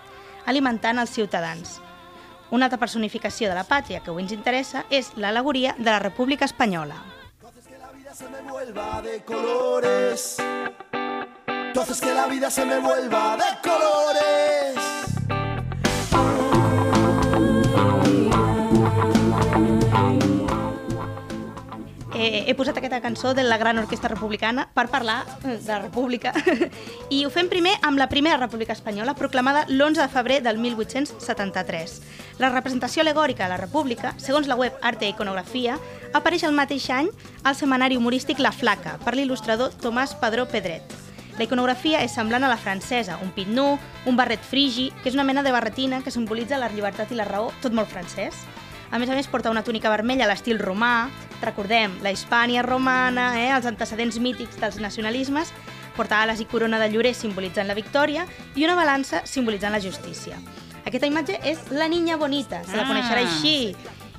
alimentant 0.45 0.99
els 1.03 1.11
ciutadans. 1.11 1.81
Una 2.51 2.69
altra 2.69 2.79
personificació 2.79 3.49
de 3.49 3.57
la 3.57 3.67
pàtria 3.67 3.99
que 3.99 4.11
avui 4.13 4.23
ens 4.23 4.35
interessa 4.35 4.85
és 4.89 5.11
l'alegoria 5.17 5.75
de 5.77 5.89
la 5.91 5.99
República 5.99 6.45
Espanyola. 6.45 7.01
se 8.13 8.29
me 8.29 8.41
vuelva 8.41 9.01
de 9.01 9.23
colores. 9.23 10.37
Haces 11.75 11.99
que 11.99 12.13
la 12.13 12.27
vida 12.27 12.49
se 12.51 12.63
me 12.63 12.79
vuelva 12.79 13.35
de 13.35 13.69
colores. 13.69 14.92
Eh, 22.23 22.45
he 22.47 22.53
posat 22.55 22.77
aquesta 22.79 23.01
cançó 23.03 23.33
de 23.35 23.43
la 23.43 23.57
Gran 23.57 23.77
Orquestra 23.81 24.07
Republicana 24.07 24.63
per 24.73 24.85
parlar 24.87 25.25
eh, 25.43 25.57
de 25.57 25.67
la 25.67 25.81
República 25.81 26.31
i 27.15 27.25
ho 27.25 27.31
fem 27.33 27.49
primer 27.51 27.73
amb 27.83 27.99
la 27.99 28.07
primera 28.07 28.37
República 28.39 28.71
Espanyola 28.71 29.11
proclamada 29.19 29.65
l'11 29.67 29.99
de 29.99 30.07
febrer 30.07 30.37
del 30.45 30.61
1873. 30.63 31.97
La 32.39 32.53
representació 32.53 33.03
alegòrica 33.03 33.43
de 33.43 33.51
la 33.51 33.59
República, 33.59 34.13
segons 34.23 34.47
la 34.47 34.55
web 34.55 34.71
Arte 34.79 35.09
i 35.09 35.11
Iconografia, 35.11 35.75
apareix 36.15 36.47
el 36.47 36.55
mateix 36.55 36.87
any 36.95 37.11
al 37.43 37.59
setmanari 37.59 37.99
humorístic 37.99 38.39
La 38.39 38.55
Flaca 38.55 38.95
per 39.03 39.17
l'il·lustrador 39.19 39.75
Tomàs 39.83 40.15
Padró 40.15 40.47
Pedret. 40.47 40.95
La 41.35 41.43
iconografia 41.43 41.99
és 42.07 42.15
semblant 42.15 42.47
a 42.47 42.55
la 42.55 42.61
francesa, 42.61 43.19
un 43.19 43.35
pit 43.35 43.51
nu, 43.51 43.73
un 44.07 44.15
barret 44.15 44.39
frigi, 44.39 44.93
que 45.01 45.11
és 45.11 45.19
una 45.19 45.27
mena 45.27 45.43
de 45.43 45.51
barretina 45.51 45.99
que 46.05 46.13
simbolitza 46.13 46.61
la 46.61 46.71
llibertat 46.71 47.11
i 47.11 47.19
la 47.19 47.27
raó, 47.27 47.51
tot 47.59 47.75
molt 47.75 47.91
francès. 47.91 48.45
A 48.93 48.99
més 49.01 49.09
a 49.09 49.15
més, 49.17 49.25
porta 49.25 49.49
una 49.49 49.63
túnica 49.65 49.89
vermella 49.89 50.27
a 50.27 50.29
l'estil 50.29 50.59
romà, 50.61 51.09
recordem, 51.41 51.95
la 52.05 52.11
Hispània 52.13 52.61
romana, 52.61 53.31
eh, 53.41 53.49
els 53.55 53.65
antecedents 53.65 54.19
mítics 54.21 54.59
dels 54.61 54.77
nacionalismes, 54.77 55.49
porta 55.97 56.21
ales 56.21 56.39
i 56.41 56.45
corona 56.45 56.77
de 56.77 56.91
llorer 56.93 57.15
simbolitzant 57.17 57.67
la 57.67 57.73
victòria 57.77 58.27
i 58.55 58.65
una 58.65 58.75
balança 58.77 59.23
simbolitzant 59.25 59.73
la 59.73 59.81
justícia. 59.81 60.37
Aquesta 60.85 61.09
imatge 61.09 61.39
és 61.43 61.71
la 61.71 61.87
niña 61.89 62.17
bonita, 62.21 62.63
se 62.63 62.77
la 62.77 62.83
Ah. 62.83 62.87
coneixerà 62.91 63.25
així. 63.25 63.75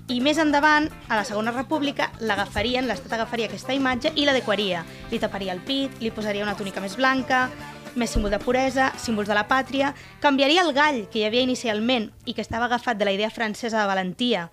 I 0.09 0.21
més 0.21 0.37
endavant, 0.39 0.91
a 1.09 1.17
la 1.17 1.25
Segona 1.25 1.51
República, 1.53 2.11
l'agafarien, 2.21 2.87
l'Estat 2.87 3.13
agafaria 3.13 3.47
aquesta 3.47 3.73
imatge 3.73 4.13
i 4.17 4.27
l'adequaria. 4.27 4.85
Li 5.11 5.19
taparia 5.19 5.53
el 5.53 5.61
pit, 5.61 5.91
li 6.01 6.11
posaria 6.11 6.43
una 6.43 6.57
túnica 6.57 6.81
més 6.81 6.97
blanca, 6.97 7.49
més 7.95 8.11
símbol 8.11 8.33
de 8.33 8.41
puresa, 8.43 8.91
símbols 8.99 9.29
de 9.31 9.37
la 9.37 9.47
pàtria, 9.49 9.93
canviaria 10.21 10.63
el 10.65 10.73
gall 10.75 11.05
que 11.11 11.21
hi 11.21 11.27
havia 11.29 11.45
inicialment 11.47 12.11
i 12.27 12.35
que 12.35 12.43
estava 12.43 12.67
agafat 12.67 12.99
de 12.99 13.07
la 13.07 13.15
idea 13.15 13.31
francesa 13.31 13.81
de 13.81 13.87
valentia, 13.91 14.49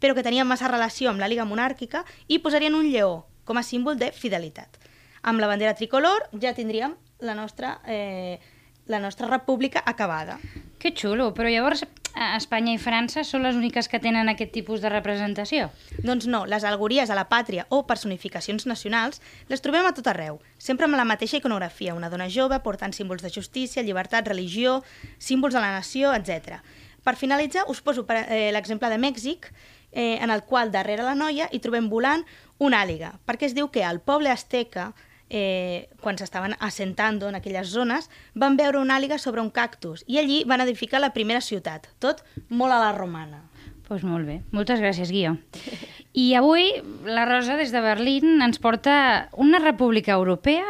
però 0.00 0.14
que 0.14 0.24
tenia 0.24 0.44
massa 0.44 0.68
relació 0.68 1.10
amb 1.10 1.20
la 1.20 1.28
Liga 1.28 1.44
Monàrquica, 1.44 2.04
i 2.28 2.40
posarien 2.40 2.74
un 2.74 2.88
lleó 2.90 3.26
com 3.44 3.58
a 3.60 3.64
símbol 3.64 3.98
de 4.00 4.12
fidelitat. 4.12 4.80
Amb 5.22 5.40
la 5.40 5.48
bandera 5.50 5.74
tricolor 5.74 6.28
ja 6.40 6.54
tindríem 6.54 6.96
la 7.20 7.34
nostra, 7.34 7.80
eh, 7.86 8.38
la 8.86 9.00
nostra 9.00 9.26
república 9.26 9.82
acabada. 9.84 10.38
que 10.78 10.92
xulo. 10.92 11.32
Però 11.34 11.48
llavors 11.48 11.86
Espanya 12.16 12.72
i 12.72 12.78
França 12.80 13.20
són 13.28 13.42
les 13.44 13.56
úniques 13.58 13.90
que 13.92 13.98
tenen 14.00 14.30
aquest 14.32 14.54
tipus 14.54 14.80
de 14.80 14.88
representació? 14.88 15.66
Doncs 16.00 16.24
no, 16.32 16.46
les 16.48 16.64
alegories 16.64 17.10
a 17.12 17.18
la 17.18 17.26
pàtria 17.28 17.66
o 17.68 17.82
personificacions 17.84 18.64
nacionals 18.64 19.20
les 19.50 19.60
trobem 19.60 19.84
a 19.84 19.92
tot 19.92 20.08
arreu, 20.08 20.38
sempre 20.56 20.88
amb 20.88 20.96
la 20.96 21.04
mateixa 21.04 21.36
iconografia, 21.36 21.94
una 21.94 22.08
dona 22.08 22.30
jove 22.32 22.56
portant 22.64 22.96
símbols 22.96 23.20
de 23.20 23.32
justícia, 23.34 23.84
llibertat, 23.84 24.28
religió, 24.32 24.78
símbols 25.18 25.52
de 25.52 25.60
la 25.60 25.74
nació, 25.76 26.14
etc. 26.16 26.62
Per 27.04 27.18
finalitzar, 27.20 27.66
us 27.68 27.84
poso 27.84 28.06
eh, 28.08 28.48
l'exemple 28.56 28.88
de 28.88 28.96
Mèxic, 28.98 29.52
eh, 29.92 30.16
en 30.16 30.32
el 30.32 30.44
qual 30.48 30.72
darrere 30.72 31.04
la 31.04 31.14
noia 31.14 31.50
hi 31.52 31.60
trobem 31.60 31.90
volant 31.92 32.24
una 32.56 32.80
àliga, 32.80 33.18
perquè 33.28 33.50
es 33.50 33.54
diu 33.54 33.68
que 33.68 33.84
al 33.84 34.00
poble 34.00 34.32
azteca 34.32 34.94
eh, 35.30 35.88
quan 36.00 36.18
s'estaven 36.18 36.54
assentant 36.60 37.22
en 37.26 37.34
aquelles 37.38 37.68
zones, 37.72 38.10
van 38.34 38.56
veure 38.56 38.80
una 38.80 38.96
àliga 38.96 39.18
sobre 39.18 39.42
un 39.42 39.50
cactus 39.50 40.04
i 40.06 40.18
allí 40.18 40.42
van 40.46 40.62
edificar 40.64 41.00
la 41.00 41.12
primera 41.14 41.40
ciutat, 41.40 41.90
tot 41.98 42.24
molt 42.48 42.72
a 42.72 42.80
la 42.82 42.92
romana. 42.96 43.42
Doncs 43.86 44.02
pues 44.02 44.02
molt 44.02 44.26
bé. 44.26 44.40
Moltes 44.50 44.80
gràcies, 44.82 45.12
Guió. 45.14 45.36
I 46.12 46.34
avui 46.34 46.72
la 47.06 47.22
Rosa, 47.28 47.54
des 47.54 47.70
de 47.70 47.80
Berlín, 47.84 48.40
ens 48.42 48.58
porta 48.58 49.28
una 49.38 49.60
república 49.62 50.16
europea 50.16 50.64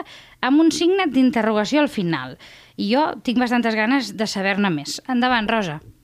amb 0.44 0.60
un 0.60 0.68
signe 0.68 1.06
d'interrogació 1.08 1.80
al 1.80 1.88
final. 1.88 2.36
I 2.76 2.90
jo 2.92 3.06
tinc 3.24 3.40
bastantes 3.40 3.74
ganes 3.74 4.12
de 4.20 4.26
saber-ne 4.28 4.68
més. 4.68 5.00
Endavant, 5.08 5.48
Rosa. 5.48 5.80
I 5.80 5.95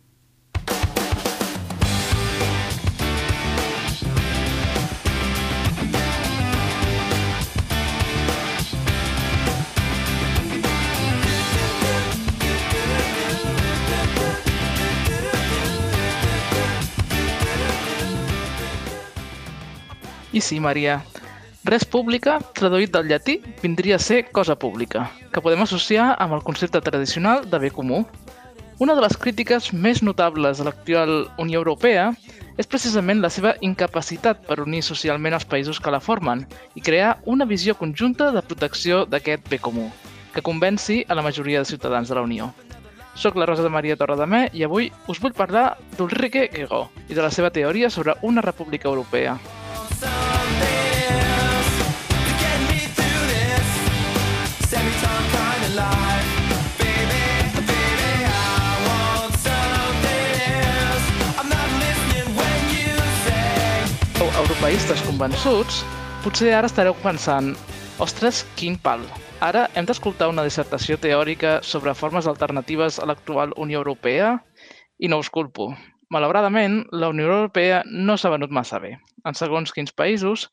sí, 20.42 20.58
Maria, 20.60 20.98
res 21.64 21.84
pública, 21.86 22.40
traduït 22.58 22.90
del 22.92 23.08
llatí, 23.08 23.38
vindria 23.62 23.96
a 23.96 24.02
ser 24.02 24.24
cosa 24.34 24.56
pública, 24.58 25.06
que 25.32 25.40
podem 25.40 25.62
associar 25.62 26.12
amb 26.18 26.34
el 26.36 26.42
concepte 26.42 26.82
tradicional 26.82 27.46
de 27.48 27.60
bé 27.62 27.70
comú. 27.70 28.02
Una 28.82 28.96
de 28.98 29.04
les 29.04 29.14
crítiques 29.16 29.70
més 29.72 30.02
notables 30.02 30.58
de 30.58 30.66
l'actual 30.66 31.12
Unió 31.38 31.60
Europea 31.62 32.08
és 32.58 32.66
precisament 32.66 33.22
la 33.22 33.30
seva 33.30 33.54
incapacitat 33.62 34.42
per 34.48 34.58
unir 34.64 34.82
socialment 34.82 35.38
els 35.38 35.46
països 35.46 35.78
que 35.78 35.94
la 35.94 36.02
formen 36.02 36.42
i 36.74 36.82
crear 36.82 37.14
una 37.24 37.46
visió 37.46 37.76
conjunta 37.78 38.32
de 38.34 38.42
protecció 38.42 39.04
d'aquest 39.06 39.46
bé 39.48 39.62
comú, 39.62 39.86
que 40.34 40.42
convenci 40.42 41.04
a 41.08 41.14
la 41.14 41.22
majoria 41.22 41.62
de 41.62 41.70
ciutadans 41.70 42.10
de 42.10 42.18
la 42.18 42.26
Unió. 42.26 42.50
Soc 43.14 43.36
la 43.36 43.46
Rosa 43.46 43.62
de 43.62 43.70
Maria 43.70 43.96
Torredemé 44.00 44.48
i 44.56 44.64
avui 44.64 44.90
us 45.06 45.20
vull 45.20 45.36
parlar 45.36 45.76
d'Ulrike 45.98 46.48
Guegó 46.52 46.88
i 47.08 47.14
de 47.14 47.22
la 47.22 47.30
seva 47.30 47.52
teoria 47.52 47.90
sobre 47.90 48.16
una 48.22 48.42
república 48.42 48.88
europea. 48.88 49.36
Europeistes 64.62 65.02
convençuts, 65.02 65.80
potser 66.22 66.52
ara 66.54 66.68
estareu 66.70 66.94
pensant 67.02 67.48
Ostres, 68.04 68.44
quin 68.54 68.76
pal! 68.78 69.02
Ara 69.42 69.64
hem 69.74 69.88
d'escoltar 69.88 70.28
una 70.30 70.44
dissertació 70.46 70.96
teòrica 71.02 71.56
sobre 71.66 71.94
formes 71.98 72.28
alternatives 72.30 73.00
a 73.02 73.08
l'actual 73.10 73.56
Unió 73.64 73.82
Europea? 73.82 74.36
I 75.02 75.10
no 75.10 75.18
us 75.18 75.30
culpo. 75.34 75.72
Malauradament, 76.12 76.82
la 76.92 77.08
Unió 77.08 77.30
Europea 77.30 77.80
no 77.88 78.18
s'ha 78.20 78.32
venut 78.34 78.52
massa 78.52 78.78
bé, 78.82 78.96
en 79.24 79.38
segons 79.38 79.72
quins 79.72 79.94
països, 79.96 80.50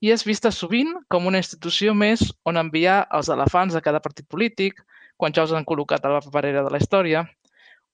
i 0.00 0.10
és 0.14 0.24
vista 0.24 0.50
sovint 0.50 0.94
com 1.12 1.28
una 1.28 1.42
institució 1.42 1.92
més 1.94 2.24
on 2.48 2.56
enviar 2.56 3.02
els 3.18 3.28
elefants 3.34 3.76
de 3.76 3.82
cada 3.84 4.00
partit 4.00 4.26
polític, 4.32 4.80
quan 5.20 5.36
ja 5.36 5.44
els 5.44 5.52
han 5.52 5.68
col·locat 5.68 6.06
a 6.08 6.14
la 6.14 6.22
paperera 6.24 6.64
de 6.64 6.72
la 6.72 6.80
història, 6.80 7.26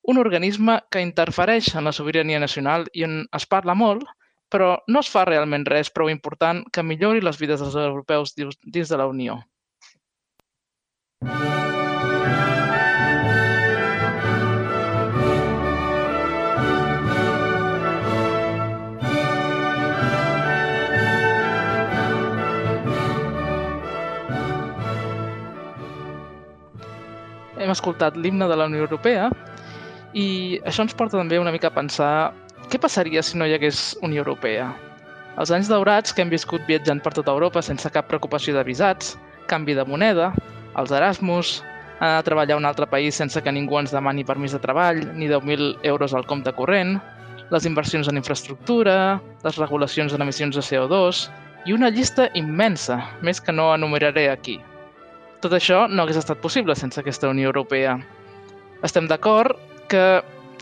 un 0.08 0.22
organisme 0.22 0.78
que 0.94 1.02
interfereix 1.04 1.74
en 1.74 1.90
la 1.90 1.92
sobirania 1.92 2.38
nacional 2.40 2.86
i 2.94 3.04
on 3.04 3.20
es 3.36 3.46
parla 3.50 3.74
molt, 3.74 4.06
però 4.48 4.70
no 4.88 5.02
es 5.04 5.10
fa 5.12 5.26
realment 5.28 5.66
res 5.68 5.90
prou 5.92 6.08
important 6.08 6.62
que 6.72 6.86
millori 6.86 7.20
les 7.20 7.36
vides 7.42 7.60
dels 7.60 7.76
europeus 7.82 8.32
dins 8.38 8.88
de 8.88 8.96
la 8.96 9.10
Unió. 9.10 9.42
Hem 27.68 27.74
escoltat 27.74 28.14
l'himne 28.16 28.46
de 28.48 28.56
la 28.56 28.64
Unió 28.64 28.80
Europea 28.80 29.26
i 30.16 30.56
això 30.64 30.86
ens 30.86 30.94
porta 30.96 31.18
també 31.18 31.36
una 31.36 31.52
mica 31.52 31.68
a 31.68 31.74
pensar 31.74 32.32
què 32.72 32.78
passaria 32.80 33.20
si 33.20 33.36
no 33.36 33.44
hi 33.44 33.52
hagués 33.52 33.90
Unió 34.00 34.22
Europea? 34.22 34.70
Els 35.36 35.52
anys 35.52 35.68
daurats 35.68 36.16
que 36.16 36.24
hem 36.24 36.32
viscut 36.32 36.64
viatjant 36.64 37.02
per 37.04 37.12
tota 37.18 37.34
Europa 37.36 37.60
sense 37.66 37.90
cap 37.92 38.08
preocupació 38.08 38.54
de 38.56 38.62
visats, 38.64 39.18
canvi 39.52 39.76
de 39.76 39.84
moneda, 39.84 40.30
els 40.80 40.94
Erasmus, 40.96 41.58
anar 42.00 42.22
a 42.22 42.24
treballar 42.24 42.56
a 42.56 42.62
un 42.62 42.70
altre 42.70 42.88
país 42.88 43.20
sense 43.20 43.44
que 43.44 43.52
ningú 43.52 43.76
ens 43.82 43.92
demani 43.92 44.24
permís 44.24 44.56
de 44.56 44.62
treball 44.64 45.04
ni 45.12 45.28
10.000 45.28 45.84
euros 45.92 46.16
al 46.16 46.24
compte 46.24 46.56
corrent, 46.56 46.96
les 47.52 47.68
inversions 47.68 48.08
en 48.08 48.16
infraestructura, 48.16 49.20
les 49.44 49.60
regulacions 49.60 50.16
en 50.16 50.24
emissions 50.24 50.56
de 50.56 50.64
CO2 50.64 51.26
i 51.68 51.76
una 51.76 51.92
llista 51.92 52.30
immensa, 52.32 53.02
més 53.20 53.44
que 53.44 53.52
no 53.52 53.74
enumeraré 53.76 54.30
aquí. 54.32 54.56
Tot 55.38 55.52
això 55.54 55.84
no 55.86 56.02
hagués 56.02 56.18
estat 56.18 56.40
possible 56.42 56.74
sense 56.74 56.98
aquesta 56.98 57.28
Unió 57.30 57.52
Europea. 57.52 57.92
Estem 58.82 59.06
d'acord 59.06 59.54
que 59.90 60.02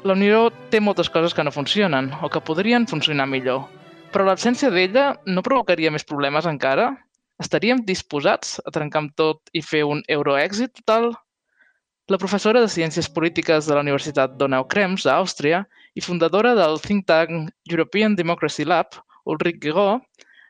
la 0.05 0.15
Unió 0.15 0.51
té 0.71 0.83
moltes 0.85 1.09
coses 1.09 1.33
que 1.33 1.45
no 1.45 1.53
funcionen 1.55 2.11
o 2.21 2.29
que 2.29 2.45
podrien 2.45 2.85
funcionar 2.87 3.25
millor, 3.31 3.65
però 4.13 4.27
l'absència 4.29 4.69
d'ella 4.71 5.15
no 5.25 5.45
provocaria 5.47 5.93
més 5.95 6.05
problemes 6.05 6.49
encara? 6.51 6.91
Estaríem 7.41 7.83
disposats 7.89 8.59
a 8.65 8.73
trencar 8.73 9.03
amb 9.03 9.17
tot 9.17 9.49
i 9.57 9.65
fer 9.65 9.83
un 9.89 10.05
euroèxit 10.13 10.77
total? 10.83 11.11
La 12.13 12.21
professora 12.21 12.61
de 12.61 12.69
Ciències 12.71 13.09
Polítiques 13.09 13.67
de 13.67 13.75
la 13.75 13.83
Universitat 13.83 14.37
Donau 14.37 14.69
Krems, 14.69 15.09
a 15.09 15.17
Àustria, 15.25 15.65
i 15.97 16.05
fundadora 16.05 16.53
del 16.55 16.79
think 16.85 17.09
tank 17.09 17.51
European 17.73 18.15
Democracy 18.15 18.69
Lab, 18.69 19.01
Ulrich 19.25 19.59
Guigó, 19.65 20.03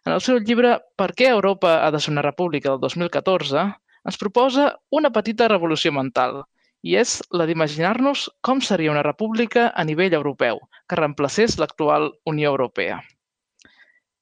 en 0.04 0.12
el 0.12 0.20
seu 0.20 0.42
llibre 0.42 0.76
Per 0.98 1.12
què 1.14 1.30
Europa 1.30 1.78
ha 1.86 1.90
de 1.94 2.02
ser 2.02 2.12
una 2.12 2.26
república 2.26 2.74
del 2.74 2.82
2014, 2.82 3.70
ens 4.06 4.18
proposa 4.20 4.68
una 4.94 5.10
petita 5.10 5.48
revolució 5.50 5.90
mental, 5.92 6.44
i 6.86 6.94
és 7.00 7.18
la 7.34 7.46
d'imaginar-nos 7.48 8.28
com 8.46 8.60
seria 8.62 8.92
una 8.92 9.02
república 9.02 9.68
a 9.74 9.84
nivell 9.84 10.14
europeu, 10.14 10.60
que 10.86 10.98
reemplacés 11.00 11.58
l'actual 11.58 12.12
Unió 12.30 12.52
Europea. 12.54 13.00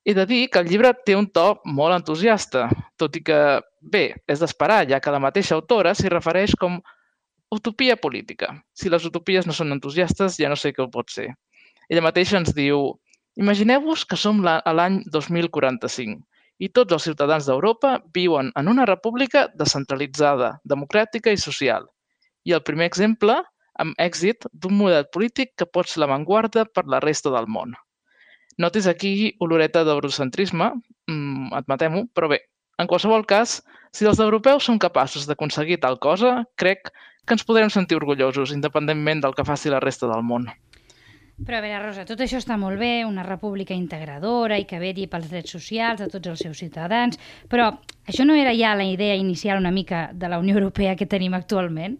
He 0.04 0.14
de 0.16 0.26
dir 0.28 0.42
que 0.52 0.60
el 0.60 0.68
llibre 0.68 0.92
té 1.04 1.16
un 1.16 1.28
to 1.32 1.60
molt 1.64 1.96
entusiasta, 1.96 2.66
tot 3.00 3.16
i 3.16 3.22
que, 3.24 3.38
bé, 3.80 4.04
és 4.28 4.40
d'esperar, 4.40 4.82
ja 4.88 5.00
que 5.00 5.12
la 5.12 5.20
mateixa 5.20 5.56
autora 5.56 5.94
s'hi 5.96 6.12
refereix 6.12 6.56
com 6.60 6.80
utopia 7.52 7.96
política. 7.96 8.52
Si 8.76 8.92
les 8.92 9.04
utopies 9.08 9.48
no 9.48 9.56
són 9.56 9.72
entusiastes, 9.76 10.36
ja 10.40 10.52
no 10.52 10.60
sé 10.60 10.72
què 10.72 10.84
ho 10.84 10.90
pot 10.92 11.12
ser. 11.12 11.30
Ella 11.88 12.04
mateixa 12.04 12.40
ens 12.40 12.54
diu 12.56 12.94
Imagineu-vos 13.34 14.04
que 14.06 14.14
som 14.14 14.44
l'any 14.46 15.00
2045 15.10 16.22
i 16.58 16.68
tots 16.68 16.94
els 16.94 17.06
ciutadans 17.08 17.46
d'Europa 17.48 17.96
viuen 18.14 18.52
en 18.58 18.68
una 18.70 18.86
república 18.86 19.48
descentralitzada, 19.58 20.58
democràtica 20.64 21.32
i 21.32 21.40
social. 21.40 21.88
I 22.44 22.54
el 22.54 22.62
primer 22.62 22.86
exemple, 22.90 23.40
amb 23.80 23.94
èxit, 23.98 24.46
d'un 24.52 24.76
model 24.78 25.08
polític 25.12 25.54
que 25.58 25.66
pot 25.66 25.90
ser 25.90 26.04
l'avantguarda 26.04 26.66
per 26.70 26.86
la 26.86 27.00
resta 27.02 27.32
del 27.34 27.48
món. 27.50 27.74
Notis 28.58 28.86
aquí 28.86 29.34
oloreta 29.42 29.82
d'eurocentrisme, 29.84 30.70
mm, 31.10 31.54
admetem-ho, 31.58 32.04
però 32.14 32.28
bé, 32.30 32.38
en 32.78 32.86
qualsevol 32.86 33.26
cas, 33.26 33.62
si 33.92 34.06
els 34.06 34.20
europeus 34.22 34.64
som 34.64 34.78
capaços 34.78 35.26
d'aconseguir 35.26 35.80
tal 35.82 35.98
cosa, 35.98 36.44
crec 36.56 36.90
que 37.26 37.34
ens 37.34 37.44
podrem 37.44 37.70
sentir 37.70 37.96
orgullosos, 37.96 38.52
independentment 38.52 39.20
del 39.24 39.34
que 39.34 39.44
faci 39.44 39.70
la 39.70 39.80
resta 39.80 40.06
del 40.06 40.22
món. 40.22 40.46
Però 41.42 41.58
a 41.58 41.62
veure, 41.64 41.80
Rosa, 41.82 42.04
tot 42.06 42.20
això 42.22 42.38
està 42.38 42.54
molt 42.60 42.78
bé, 42.78 43.02
una 43.04 43.24
república 43.26 43.74
integradora 43.74 44.58
i 44.60 44.66
que 44.70 44.78
vetlli 44.78 45.08
pels 45.10 45.26
drets 45.32 45.56
socials 45.56 45.98
de 46.04 46.06
tots 46.12 46.30
els 46.30 46.44
seus 46.46 46.60
ciutadans, 46.62 47.18
però 47.50 47.72
això 48.06 48.26
no 48.28 48.38
era 48.38 48.54
ja 48.54 48.76
la 48.78 48.86
idea 48.86 49.18
inicial 49.18 49.58
una 49.58 49.74
mica 49.74 50.06
de 50.14 50.30
la 50.30 50.38
Unió 50.38 50.54
Europea 50.54 50.94
que 50.94 51.10
tenim 51.10 51.34
actualment? 51.34 51.98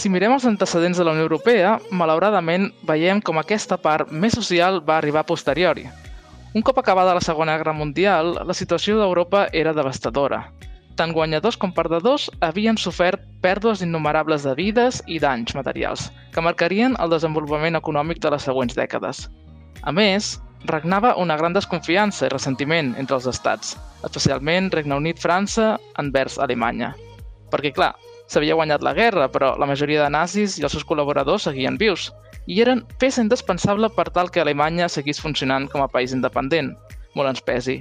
Si 0.00 0.08
mirem 0.08 0.32
els 0.32 0.46
antecedents 0.48 0.96
de 0.96 1.04
la 1.04 1.12
Unió 1.12 1.26
Europea, 1.26 1.74
malauradament 1.92 2.70
veiem 2.88 3.18
com 3.20 3.36
aquesta 3.36 3.76
part 3.76 4.08
més 4.08 4.32
social 4.32 4.78
va 4.86 4.94
arribar 4.96 5.20
a 5.20 5.28
posteriori. 5.28 5.84
Un 6.56 6.64
cop 6.64 6.80
acabada 6.80 7.12
la 7.18 7.20
Segona 7.20 7.58
Guerra 7.60 7.74
Mundial, 7.76 8.32
la 8.48 8.56
situació 8.56 8.96
d'Europa 8.96 9.42
era 9.52 9.74
devastadora. 9.76 10.40
Tant 10.96 11.12
guanyadors 11.12 11.60
com 11.60 11.74
perdedors 11.76 12.30
havien 12.40 12.80
sofert 12.80 13.28
pèrdues 13.44 13.84
innumerables 13.84 14.48
de 14.48 14.56
vides 14.56 15.02
i 15.04 15.20
danys 15.20 15.52
materials, 15.58 16.08
que 16.32 16.48
marcarien 16.48 16.96
el 16.96 17.12
desenvolupament 17.12 17.76
econòmic 17.76 18.24
de 18.24 18.32
les 18.32 18.48
següents 18.48 18.80
dècades. 18.80 19.26
A 19.84 19.92
més, 19.92 20.38
regnava 20.64 21.12
una 21.20 21.36
gran 21.36 21.52
desconfiança 21.52 22.24
i 22.24 22.32
ressentiment 22.32 22.94
entre 22.96 23.20
els 23.20 23.28
estats, 23.28 23.76
especialment 24.00 24.72
Regne 24.72 24.96
Unit-França 24.96 25.74
envers 26.00 26.40
Alemanya. 26.40 26.94
Perquè, 27.52 27.76
clar, 27.76 27.98
s'havia 28.30 28.54
guanyat 28.54 28.84
la 28.86 28.94
guerra, 28.94 29.26
però 29.28 29.56
la 29.58 29.66
majoria 29.66 30.04
de 30.04 30.12
nazis 30.14 30.56
i 30.58 30.66
els 30.66 30.76
seus 30.76 30.86
col·laboradors 30.86 31.48
seguien 31.48 31.78
vius, 31.80 32.10
i 32.46 32.60
eren 32.62 32.84
peça 33.02 33.22
indispensable 33.24 33.90
per 33.96 34.08
tal 34.14 34.30
que 34.30 34.42
Alemanya 34.42 34.88
seguís 34.88 35.20
funcionant 35.22 35.66
com 35.70 35.82
a 35.82 35.90
país 35.90 36.14
independent, 36.14 36.72
molt 37.18 37.32
ens 37.32 37.42
pesi, 37.42 37.80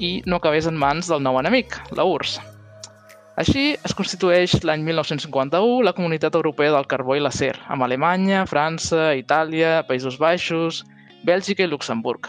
i 0.00 0.22
no 0.26 0.40
acabés 0.40 0.66
en 0.66 0.80
mans 0.80 1.12
del 1.12 1.22
nou 1.22 1.38
enemic, 1.40 1.76
la 1.96 2.08
URSS. 2.08 2.40
Així 3.40 3.62
es 3.80 3.94
constitueix 3.96 4.58
l'any 4.68 4.82
1951 4.84 5.86
la 5.86 5.94
Comunitat 5.96 6.34
Europea 6.36 6.72
del 6.74 6.88
Carbó 6.88 7.16
i 7.16 7.22
l'Acer, 7.24 7.54
amb 7.72 7.84
Alemanya, 7.86 8.44
França, 8.48 9.14
Itàlia, 9.16 9.80
Països 9.88 10.18
Baixos, 10.20 10.82
Bèlgica 11.24 11.64
i 11.64 11.70
Luxemburg. 11.70 12.28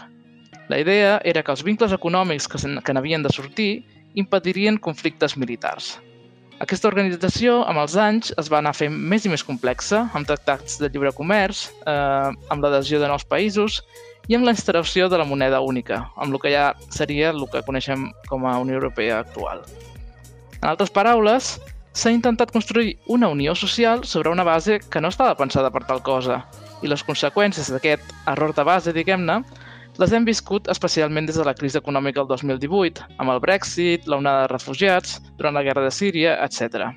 La 0.72 0.78
idea 0.80 1.18
era 1.24 1.42
que 1.44 1.52
els 1.52 1.64
vincles 1.64 1.92
econòmics 1.92 2.48
que, 2.48 2.92
n'havien 2.96 3.24
de 3.24 3.32
sortir 3.32 3.84
impedirien 4.16 4.78
conflictes 4.80 5.36
militars. 5.36 5.98
Aquesta 6.62 6.86
organització, 6.86 7.56
amb 7.66 7.80
els 7.82 7.96
anys, 7.98 8.30
es 8.38 8.48
va 8.52 8.60
anar 8.60 8.72
fent 8.78 8.94
més 8.94 9.24
i 9.26 9.30
més 9.32 9.42
complexa, 9.42 10.04
amb 10.14 10.28
tractats 10.28 10.78
de 10.78 10.90
lliure 10.92 11.10
comerç, 11.16 11.66
eh, 11.82 12.30
amb 12.54 12.62
l'adhesió 12.62 13.00
de 13.02 13.08
nous 13.10 13.26
països 13.26 13.80
i 14.30 14.36
amb 14.38 14.46
la 14.46 14.54
instal·lació 14.54 15.08
de 15.10 15.18
la 15.18 15.26
moneda 15.26 15.60
única, 15.60 16.04
amb 16.14 16.32
el 16.32 16.40
que 16.40 16.52
ja 16.54 16.68
seria 16.94 17.32
el 17.34 17.42
que 17.50 17.64
coneixem 17.66 18.06
com 18.30 18.46
a 18.46 18.54
Unió 18.62 18.78
Europea 18.78 19.18
actual. 19.24 19.64
En 20.62 20.70
altres 20.70 20.94
paraules, 20.94 21.56
s'ha 21.92 22.14
intentat 22.14 22.54
construir 22.54 22.96
una 23.10 23.28
unió 23.28 23.54
social 23.58 24.04
sobre 24.04 24.30
una 24.30 24.46
base 24.46 24.78
que 24.78 25.02
no 25.02 25.10
estava 25.10 25.36
pensada 25.36 25.70
per 25.74 25.84
tal 25.90 26.02
cosa, 26.06 26.44
i 26.82 26.88
les 26.88 27.02
conseqüències 27.02 27.70
d'aquest 27.74 28.14
error 28.30 28.54
de 28.54 28.64
base, 28.64 28.94
diguem-ne, 28.94 29.42
les 30.02 30.12
hem 30.12 30.24
viscut 30.26 30.66
especialment 30.72 31.28
des 31.28 31.36
de 31.38 31.44
la 31.46 31.54
crisi 31.54 31.78
econòmica 31.78 32.22
del 32.22 32.30
2018, 32.32 33.04
amb 33.22 33.30
el 33.30 33.40
Brexit, 33.42 34.08
la 34.10 34.18
onada 34.18 34.44
de 34.44 34.50
refugiats, 34.50 35.20
durant 35.38 35.54
la 35.54 35.62
guerra 35.62 35.84
de 35.84 35.92
Síria, 35.94 36.34
etc. 36.42 36.90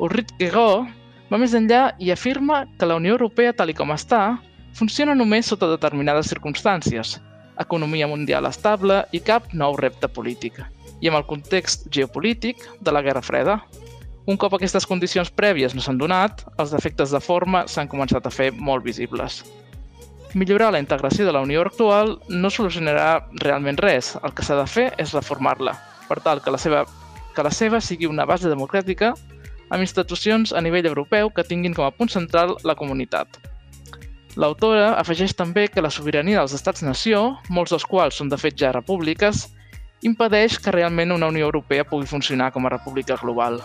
Ulrich 0.00 0.32
Guigó 0.38 0.86
va 1.30 1.38
més 1.38 1.52
enllà 1.54 1.90
i 2.00 2.10
afirma 2.10 2.62
que 2.78 2.88
la 2.88 2.96
Unió 2.96 3.18
Europea, 3.18 3.52
tal 3.52 3.74
com 3.76 3.92
està, 3.92 4.38
funciona 4.72 5.14
només 5.14 5.50
sota 5.52 5.68
determinades 5.68 6.32
circumstàncies, 6.32 7.18
economia 7.60 8.08
mundial 8.08 8.48
estable 8.48 9.02
i 9.12 9.20
cap 9.20 9.52
nou 9.52 9.76
repte 9.76 10.08
polític, 10.08 10.62
i 11.04 11.12
amb 11.12 11.20
el 11.20 11.28
context 11.28 11.90
geopolític 11.92 12.64
de 12.80 12.96
la 12.96 13.04
Guerra 13.04 13.22
Freda. 13.22 13.60
Un 14.24 14.40
cop 14.40 14.54
aquestes 14.56 14.86
condicions 14.88 15.28
prèvies 15.28 15.74
no 15.74 15.84
s'han 15.84 16.00
donat, 16.00 16.46
els 16.56 16.72
defectes 16.72 17.12
de 17.12 17.20
forma 17.20 17.66
s'han 17.68 17.92
començat 17.92 18.24
a 18.24 18.32
fer 18.32 18.52
molt 18.56 18.86
visibles. 18.88 19.42
Millorar 20.32 20.70
la 20.70 20.78
integració 20.78 21.24
de 21.26 21.32
la 21.34 21.40
Unió 21.42 21.64
actual 21.66 22.12
no 22.28 22.50
solucionarà 22.54 23.26
realment 23.42 23.80
res. 23.82 24.12
El 24.22 24.30
que 24.30 24.44
s'ha 24.46 24.54
de 24.60 24.66
fer 24.70 24.86
és 25.02 25.14
reformar-la, 25.16 25.74
per 26.06 26.20
tal 26.22 26.38
que 26.44 26.52
la, 26.54 26.58
seva, 26.62 26.84
que 27.34 27.42
la 27.42 27.50
seva 27.50 27.80
sigui 27.82 28.06
una 28.06 28.26
base 28.30 28.50
democràtica 28.52 29.10
amb 29.70 29.82
institucions 29.82 30.52
a 30.54 30.62
nivell 30.62 30.86
europeu 30.86 31.32
que 31.34 31.46
tinguin 31.46 31.74
com 31.74 31.86
a 31.86 31.90
punt 31.90 32.12
central 32.14 32.54
la 32.62 32.76
comunitat. 32.78 33.40
L'autora 34.38 34.92
afegeix 35.02 35.34
també 35.34 35.66
que 35.66 35.82
la 35.82 35.90
sobirania 35.90 36.38
dels 36.38 36.54
estats-nació, 36.54 37.24
molts 37.50 37.74
dels 37.74 37.86
quals 37.86 38.22
són 38.22 38.30
de 38.30 38.38
fet 38.38 38.54
ja 38.54 38.70
repúbliques, 38.70 39.48
impedeix 40.06 40.60
que 40.62 40.74
realment 40.74 41.10
una 41.10 41.28
Unió 41.34 41.50
Europea 41.50 41.84
pugui 41.84 42.06
funcionar 42.06 42.52
com 42.54 42.66
a 42.66 42.76
república 42.78 43.18
global. 43.18 43.58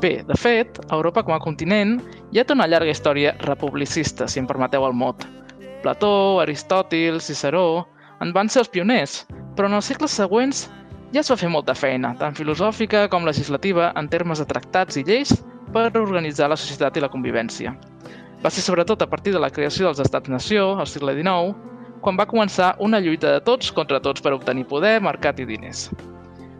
Bé, 0.00 0.22
de 0.28 0.34
fet, 0.36 0.78
Europa 0.92 1.22
com 1.24 1.32
a 1.32 1.40
continent 1.40 1.96
ja 2.36 2.42
té 2.44 2.52
una 2.52 2.66
llarga 2.68 2.92
història 2.92 3.32
republicista, 3.46 4.26
si 4.28 4.40
em 4.42 4.46
permeteu 4.48 4.84
el 4.84 4.92
mot. 4.92 5.24
Plató, 5.82 6.40
Aristòtil, 6.42 7.20
Ciceró 7.24 7.86
en 8.20 8.32
van 8.36 8.50
ser 8.52 8.60
els 8.64 8.72
pioners, 8.72 9.22
però 9.56 9.70
en 9.70 9.76
els 9.78 9.88
segles 9.88 10.12
següents 10.12 10.66
ja 11.14 11.22
es 11.22 11.30
va 11.32 11.38
fer 11.40 11.48
molta 11.52 11.74
feina, 11.74 12.10
tant 12.20 12.36
filosòfica 12.36 13.06
com 13.12 13.24
legislativa, 13.24 13.92
en 13.96 14.10
termes 14.12 14.42
de 14.42 14.48
tractats 14.50 14.98
i 15.00 15.04
lleis 15.06 15.32
per 15.72 15.88
organitzar 15.96 16.50
la 16.52 16.58
societat 16.60 16.96
i 16.96 17.04
la 17.04 17.12
convivència. 17.12 17.72
Va 18.44 18.52
ser 18.52 18.64
sobretot 18.66 19.00
a 19.00 19.08
partir 19.08 19.32
de 19.32 19.40
la 19.40 19.50
creació 19.50 19.88
dels 19.88 20.02
estats-nació, 20.04 20.74
al 20.76 20.90
segle 20.90 21.16
XIX, 21.16 21.56
quan 22.04 22.20
va 22.20 22.28
començar 22.28 22.74
una 22.84 23.00
lluita 23.00 23.32
de 23.32 23.40
tots 23.48 23.72
contra 23.72 24.02
tots 24.02 24.20
per 24.20 24.34
obtenir 24.36 24.68
poder, 24.68 24.98
mercat 25.00 25.40
i 25.40 25.48
diners. 25.48 25.88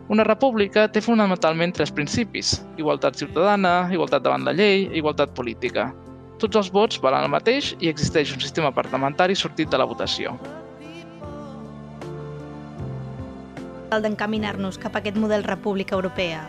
Una 0.07 0.23
república 0.23 0.85
té 0.87 1.01
fonamentalment 1.03 1.73
tres 1.75 1.89
principis. 1.91 2.53
Igualtat 2.79 3.17
ciutadana, 3.19 3.89
igualtat 3.91 4.23
davant 4.23 4.45
la 4.47 4.53
llei 4.55 4.85
i 4.85 5.01
igualtat 5.01 5.33
política. 5.35 5.89
Tots 6.39 6.55
els 6.55 6.69
vots 6.71 7.01
valen 7.03 7.25
el 7.27 7.33
mateix 7.33 7.73
i 7.83 7.89
existeix 7.91 8.31
un 8.31 8.39
sistema 8.39 8.71
parlamentari 8.71 9.35
sortit 9.35 9.67
de 9.67 9.81
la 9.81 9.89
votació. 9.89 10.37
Cal 13.91 14.03
d'encaminar-nos 14.05 14.79
cap 14.79 14.95
a 14.95 15.03
aquest 15.03 15.19
model 15.19 15.43
república 15.43 15.99
europea. 15.99 16.45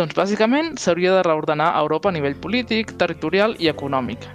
Doncs 0.00 0.16
bàsicament 0.18 0.78
s'hauria 0.82 1.14
de 1.14 1.24
reordenar 1.26 1.74
Europa 1.78 2.10
a 2.10 2.16
nivell 2.16 2.38
polític, 2.42 2.96
territorial 2.98 3.54
i 3.62 3.70
econòmic. 3.70 4.26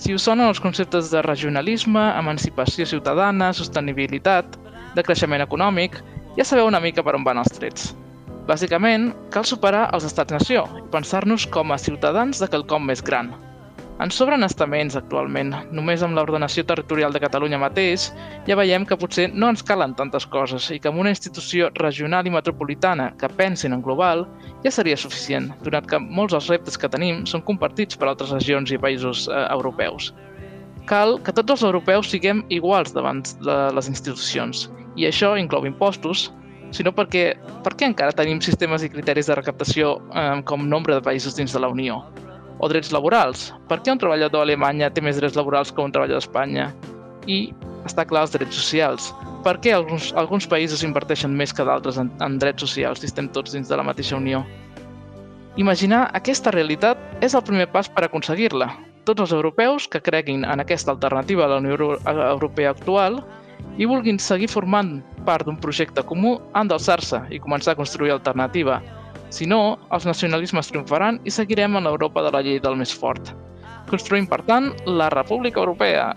Si 0.00 0.14
us 0.14 0.24
sonen 0.24 0.46
els 0.48 0.60
conceptes 0.64 1.10
de 1.10 1.20
regionalisme, 1.26 2.04
emancipació 2.16 2.86
ciutadana, 2.86 3.50
sostenibilitat, 3.52 4.56
de 4.94 5.04
creixement 5.04 5.42
econòmic, 5.42 5.98
ja 6.36 6.44
sabeu 6.44 6.68
una 6.68 6.82
mica 6.84 7.02
per 7.02 7.16
on 7.16 7.24
van 7.24 7.40
els 7.40 7.54
trets. 7.56 7.94
Bàsicament, 8.48 9.10
cal 9.32 9.44
superar 9.44 9.90
els 9.92 10.06
estats-nació 10.08 10.62
i 10.78 10.86
pensar-nos 10.92 11.44
com 11.52 11.72
a 11.72 11.76
ciutadans 11.80 12.40
de 12.40 12.48
quelcom 12.48 12.86
més 12.88 13.02
gran. 13.04 13.34
Ens 13.98 14.14
sobren 14.14 14.46
estaments 14.46 14.94
actualment. 14.94 15.50
Només 15.74 16.04
amb 16.06 16.14
l'ordenació 16.14 16.62
territorial 16.64 17.10
de 17.12 17.20
Catalunya 17.24 17.58
mateix 17.58 18.06
ja 18.46 18.56
veiem 18.56 18.84
que 18.86 18.96
potser 18.96 19.26
no 19.34 19.48
ens 19.50 19.64
calen 19.66 19.96
tantes 19.98 20.24
coses 20.30 20.68
i 20.70 20.78
que 20.78 20.88
amb 20.92 21.02
una 21.02 21.10
institució 21.10 21.72
regional 21.80 22.28
i 22.30 22.32
metropolitana 22.32 23.08
que 23.18 23.30
pensin 23.40 23.74
en 23.74 23.82
global 23.82 24.22
ja 24.62 24.72
seria 24.72 24.96
suficient, 24.96 25.50
donat 25.66 25.90
que 25.90 25.98
molts 25.98 26.36
dels 26.36 26.48
reptes 26.54 26.78
que 26.78 26.92
tenim 26.94 27.24
són 27.26 27.42
compartits 27.42 27.98
per 27.98 28.08
altres 28.12 28.30
regions 28.36 28.70
i 28.70 28.78
països 28.78 29.26
eh, 29.26 29.44
europeus. 29.50 30.12
Cal 30.88 31.18
que 31.20 31.34
tots 31.34 31.58
els 31.58 31.66
europeus 31.66 32.08
siguem 32.14 32.46
iguals 32.54 32.94
davant 32.94 33.26
de 33.42 33.58
les 33.74 33.90
institucions, 33.90 34.68
i 34.98 35.06
això 35.06 35.36
inclou 35.38 35.66
impostos, 35.68 36.28
sinó 36.74 36.92
perquè, 36.92 37.30
per 37.64 37.74
què 37.78 37.86
encara 37.88 38.16
tenim 38.16 38.42
sistemes 38.44 38.82
i 38.84 38.90
criteris 38.92 39.30
de 39.30 39.36
recaptació 39.38 39.96
eh, 40.12 40.42
com 40.48 40.66
nombre 40.68 40.98
de 40.98 41.04
països 41.04 41.38
dins 41.38 41.54
de 41.54 41.62
la 41.62 41.70
Unió? 41.72 42.02
O 42.58 42.68
drets 42.68 42.90
laborals. 42.92 43.52
Per 43.70 43.78
què 43.80 43.94
un 43.94 44.00
treballador 44.02 44.42
a 44.42 44.48
Alemanya 44.48 44.90
té 44.90 45.04
més 45.04 45.20
drets 45.20 45.38
laborals 45.38 45.70
que 45.70 45.84
un 45.84 45.94
treballador 45.94 46.18
d'Espanya? 46.18 46.72
I, 47.30 47.52
està 47.86 48.04
clar, 48.08 48.26
els 48.26 48.34
drets 48.34 48.58
socials. 48.58 49.12
Per 49.46 49.54
què 49.62 49.72
alguns, 49.76 50.10
alguns 50.18 50.48
països 50.50 50.82
inverteixen 50.82 51.36
més 51.38 51.54
que 51.54 51.64
d'altres 51.64 52.00
en, 52.02 52.10
en 52.24 52.38
drets 52.42 52.64
socials 52.66 53.00
si 53.00 53.06
estem 53.06 53.30
tots 53.30 53.54
dins 53.54 53.70
de 53.70 53.78
la 53.78 53.86
mateixa 53.86 54.18
Unió? 54.18 54.42
Imaginar 55.58 56.08
aquesta 56.14 56.50
realitat 56.54 56.98
és 57.22 57.34
el 57.34 57.46
primer 57.46 57.68
pas 57.70 57.88
per 57.90 58.04
aconseguir-la. 58.06 58.72
Tots 59.06 59.24
els 59.24 59.32
europeus 59.32 59.86
que 59.88 60.02
creguin 60.04 60.44
en 60.44 60.60
aquesta 60.60 60.92
alternativa 60.92 61.46
a 61.46 61.52
la 61.54 61.62
Unió 61.62 61.78
Euro- 61.78 62.00
Europea 62.04 62.74
actual 62.74 63.22
i 63.78 63.86
vulguin 63.86 64.18
seguir 64.18 64.48
formant 64.50 64.98
part 65.26 65.46
d'un 65.46 65.58
projecte 65.60 66.02
comú 66.02 66.38
han 66.54 66.68
d'alçar-se 66.68 67.24
i 67.30 67.40
començar 67.42 67.74
a 67.74 67.80
construir 67.80 68.12
alternativa, 68.14 68.80
Si 69.28 69.44
no, 69.44 69.76
els 69.92 70.06
nacionalismes 70.08 70.70
triomfaran 70.72 71.18
i 71.28 71.32
seguirem 71.34 71.76
en 71.76 71.84
l'Europa 71.84 72.22
de 72.24 72.32
la 72.32 72.40
llei 72.44 72.60
del 72.64 72.78
més 72.80 72.94
fort. 72.96 73.34
Construïm, 73.90 74.24
per 74.28 74.40
tant, 74.48 74.70
la 74.86 75.10
República 75.12 75.60
Europea. 75.60 76.14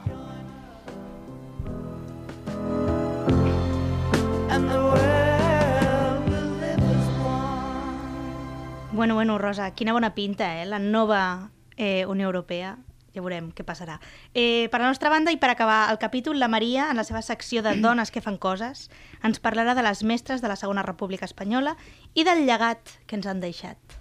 Bueno, 8.92 9.16
bueno, 9.16 9.38
Rosa, 9.38 9.72
quina 9.76 9.94
bona 9.94 10.14
pinta, 10.16 10.62
eh? 10.62 10.66
La 10.66 10.80
nova 10.80 11.50
eh, 11.76 12.06
Unió 12.06 12.28
Europea. 12.28 12.78
Ja 13.16 13.24
veurem 13.24 13.52
què 13.52 13.66
passarà. 13.68 14.00
Eh, 14.34 14.68
per 14.72 14.82
la 14.82 14.88
nostra 14.88 15.12
banda, 15.14 15.32
i 15.32 15.40
per 15.40 15.52
acabar 15.52 15.92
el 15.92 16.00
capítol, 16.00 16.40
la 16.40 16.48
Maria, 16.52 16.90
en 16.90 16.98
la 16.98 17.08
seva 17.08 17.22
secció 17.22 17.64
de 17.64 17.76
Dones 17.86 18.12
que 18.12 18.24
fan 18.24 18.38
coses, 18.38 18.90
ens 19.24 19.42
parlarà 19.44 19.76
de 19.76 19.86
les 19.86 20.04
mestres 20.04 20.42
de 20.42 20.52
la 20.52 20.60
Segona 20.60 20.86
República 20.88 21.28
Espanyola 21.30 21.76
i 22.14 22.28
del 22.28 22.46
llegat 22.48 23.00
que 23.08 23.20
ens 23.20 23.28
han 23.28 23.44
deixat. 23.44 24.01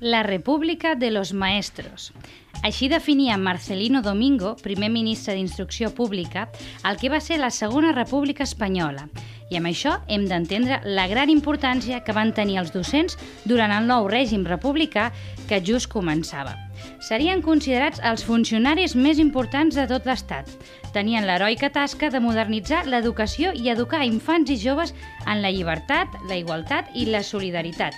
La 0.00 0.22
República 0.22 0.94
de 0.94 1.10
los 1.10 1.34
Maestros. 1.34 2.14
Així 2.64 2.86
definia 2.88 3.36
Marcelino 3.36 4.00
Domingo, 4.00 4.54
primer 4.56 4.88
ministre 4.88 5.34
d'Instrucció 5.36 5.90
Pública, 5.92 6.46
el 6.88 6.96
que 6.96 7.10
va 7.12 7.18
ser 7.20 7.36
la 7.36 7.50
Segona 7.52 7.92
República 7.92 8.46
Espanyola. 8.48 9.10
I 9.52 9.58
amb 9.58 9.68
això 9.68 9.98
hem 10.08 10.24
d'entendre 10.30 10.78
la 10.86 11.04
gran 11.10 11.28
importància 11.28 12.00
que 12.00 12.14
van 12.16 12.32
tenir 12.32 12.56
els 12.62 12.72
docents 12.72 13.18
durant 13.44 13.74
el 13.76 13.90
nou 13.90 14.08
règim 14.08 14.46
republicà 14.48 15.10
que 15.50 15.60
just 15.60 15.92
començava. 15.92 16.56
Serien 17.04 17.44
considerats 17.44 18.00
els 18.00 18.24
funcionaris 18.24 18.96
més 18.96 19.20
importants 19.20 19.76
de 19.76 19.84
tot 19.90 20.08
l'Estat. 20.08 20.48
Tenien 20.96 21.28
l'heroica 21.28 21.68
tasca 21.76 22.08
de 22.08 22.24
modernitzar 22.24 22.86
l'educació 22.88 23.52
i 23.52 23.68
educar 23.68 24.00
infants 24.08 24.48
i 24.48 24.56
joves 24.64 24.96
en 25.26 25.44
la 25.44 25.52
llibertat, 25.52 26.16
la 26.24 26.40
igualtat 26.40 26.88
i 26.96 27.04
la 27.12 27.20
solidaritat. 27.20 27.92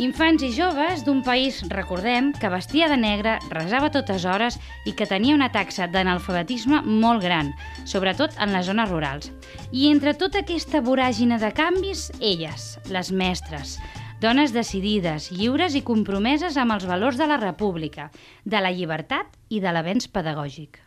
Infants 0.00 0.40
i 0.40 0.48
joves 0.56 1.02
d'un 1.04 1.18
país, 1.20 1.58
recordem, 1.68 2.30
que 2.32 2.48
vestia 2.48 2.86
de 2.88 2.96
negre, 2.96 3.34
resava 3.52 3.90
totes 3.92 4.24
hores 4.24 4.56
i 4.88 4.94
que 4.96 5.04
tenia 5.04 5.34
una 5.36 5.50
taxa 5.52 5.84
d'analfabetisme 5.84 6.80
molt 6.86 7.20
gran, 7.20 7.50
sobretot 7.84 8.32
en 8.40 8.54
les 8.56 8.64
zones 8.70 8.88
rurals. 8.88 9.28
I 9.70 9.90
entre 9.90 10.14
tota 10.16 10.40
aquesta 10.40 10.80
voràgina 10.80 11.36
de 11.42 11.52
canvis, 11.52 12.06
elles, 12.20 12.78
les 12.88 13.12
mestres, 13.12 13.76
dones 14.22 14.56
decidides, 14.56 15.28
lliures 15.28 15.76
i 15.76 15.84
compromeses 15.84 16.56
amb 16.56 16.72
els 16.72 16.88
valors 16.88 17.20
de 17.20 17.28
la 17.28 17.36
república, 17.36 18.08
de 18.46 18.64
la 18.64 18.72
llibertat 18.72 19.36
i 19.50 19.60
de 19.60 19.76
l'avenç 19.76 20.08
pedagògic. 20.08 20.80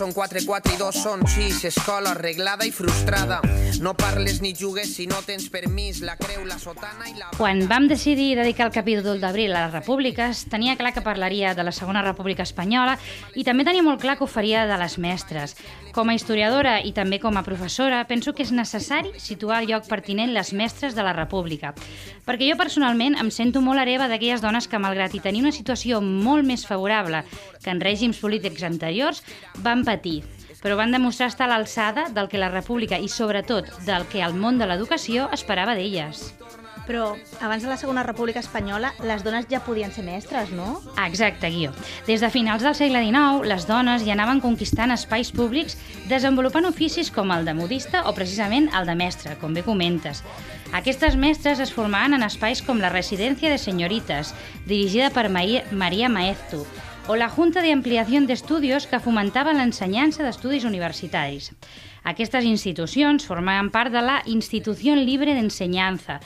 Són 0.00 0.14
quatre, 0.16 0.40
quatre 0.48 0.72
i 0.72 0.78
dos 0.80 0.96
són 0.96 1.26
sis. 1.28 1.58
Escola 1.68 2.14
arreglada 2.14 2.64
i 2.64 2.70
frustrada. 2.72 3.42
No 3.84 3.92
parles 3.98 4.38
ni 4.40 4.54
jugues 4.56 4.94
si 4.96 5.04
no 5.10 5.18
tens 5.26 5.50
permís. 5.52 6.00
La 6.00 6.14
creu, 6.16 6.46
la 6.48 6.56
sotana 6.60 7.10
i 7.10 7.18
la... 7.18 7.28
Quan 7.36 7.66
vam 7.68 7.84
decidir 7.90 8.30
dedicar 8.38 8.70
el 8.70 8.72
capítol 8.72 9.20
d'abril 9.20 9.52
a 9.52 9.66
les 9.66 9.74
repúbliques, 9.74 10.46
tenia 10.48 10.78
clar 10.80 10.94
que 10.96 11.04
parlaria 11.04 11.52
de 11.54 11.66
la 11.66 11.74
Segona 11.76 12.00
República 12.06 12.46
Espanyola 12.48 12.96
i 13.36 13.44
també 13.44 13.66
tenia 13.68 13.84
molt 13.84 14.00
clar 14.00 14.16
que 14.16 14.24
ho 14.24 14.30
faria 14.30 14.64
de 14.70 14.78
les 14.80 14.96
mestres. 14.96 15.56
Com 15.92 16.08
a 16.08 16.16
historiadora 16.16 16.78
i 16.80 16.94
també 16.96 17.20
com 17.20 17.36
a 17.36 17.44
professora, 17.44 18.00
penso 18.08 18.32
que 18.32 18.46
és 18.46 18.54
necessari 18.56 19.12
situar 19.20 19.58
al 19.60 19.68
lloc 19.68 19.88
pertinent 19.90 20.32
les 20.32 20.54
mestres 20.56 20.96
de 20.96 21.04
la 21.04 21.12
República. 21.12 21.74
Perquè 22.24 22.48
jo 22.48 22.56
personalment 22.56 23.18
em 23.20 23.28
sento 23.34 23.60
molt 23.60 23.82
hereva 23.82 24.08
d'aquelles 24.08 24.40
dones 24.40 24.68
que, 24.70 24.80
malgrat 24.80 25.12
i 25.18 25.20
tenir 25.20 25.44
una 25.44 25.52
situació 25.52 26.00
molt 26.00 26.46
més 26.46 26.64
favorable 26.64 27.24
que 27.62 27.70
en 27.70 27.80
règims 27.80 28.20
polítics 28.20 28.66
anteriors, 28.66 29.24
van 29.64 29.84
patir 29.84 30.20
però 30.60 30.76
van 30.76 30.92
demostrar 30.92 31.30
estar 31.30 31.48
a 31.48 31.54
l'alçada 31.54 32.08
del 32.12 32.28
que 32.28 32.40
la 32.40 32.50
República 32.52 32.98
i, 33.00 33.08
sobretot, 33.08 33.70
del 33.86 34.06
que 34.12 34.20
el 34.24 34.36
món 34.36 34.60
de 34.60 34.68
l'educació 34.68 35.30
esperava 35.32 35.74
d'elles. 35.76 36.34
Però 36.90 37.12
abans 37.44 37.62
de 37.62 37.68
la 37.70 37.76
Segona 37.78 38.02
República 38.02 38.40
Espanyola, 38.42 38.90
les 39.06 39.22
dones 39.22 39.46
ja 39.50 39.60
podien 39.62 39.92
ser 39.94 40.02
mestres, 40.02 40.50
no? 40.50 40.80
Exacte, 41.04 41.50
Guió. 41.52 41.70
Des 42.08 42.20
de 42.24 42.30
finals 42.34 42.64
del 42.66 42.74
segle 42.74 43.02
XIX, 43.04 43.46
les 43.46 43.66
dones 43.68 44.04
ja 44.06 44.16
anaven 44.16 44.40
conquistant 44.42 44.90
espais 44.90 45.30
públics 45.30 45.78
desenvolupant 46.10 46.66
oficis 46.66 47.12
com 47.14 47.30
el 47.30 47.46
de 47.46 47.54
modista 47.54 48.02
o 48.10 48.14
precisament 48.16 48.70
el 48.74 48.90
de 48.90 48.96
mestre, 48.98 49.36
com 49.38 49.54
bé 49.54 49.62
comentes. 49.62 50.24
Aquestes 50.74 51.16
mestres 51.18 51.62
es 51.62 51.72
formaven 51.74 52.18
en 52.18 52.26
espais 52.26 52.62
com 52.62 52.82
la 52.82 52.90
Residència 52.90 53.50
de 53.50 53.58
Senyorites, 53.58 54.34
dirigida 54.66 55.10
per 55.14 55.28
Maria 55.30 55.64
Maria 55.70 56.10
Maeztu, 56.10 56.64
o 57.10 57.16
la 57.16 57.28
Junta 57.28 57.60
de 57.60 57.72
Ampliación 57.72 58.28
de 58.28 58.34
Estudios 58.34 58.86
que 58.86 59.00
fomentava 59.02 59.50
l'ensenyança 59.50 60.22
d'estudis 60.22 60.62
universitaris. 60.62 61.48
Aquestes 62.06 62.44
institucions 62.46 63.24
formaven 63.26 63.72
part 63.74 63.90
de 63.90 63.98
la 63.98 64.20
Institució 64.30 64.94
Libre 64.94 65.34
d'Ensenyança, 65.34 66.20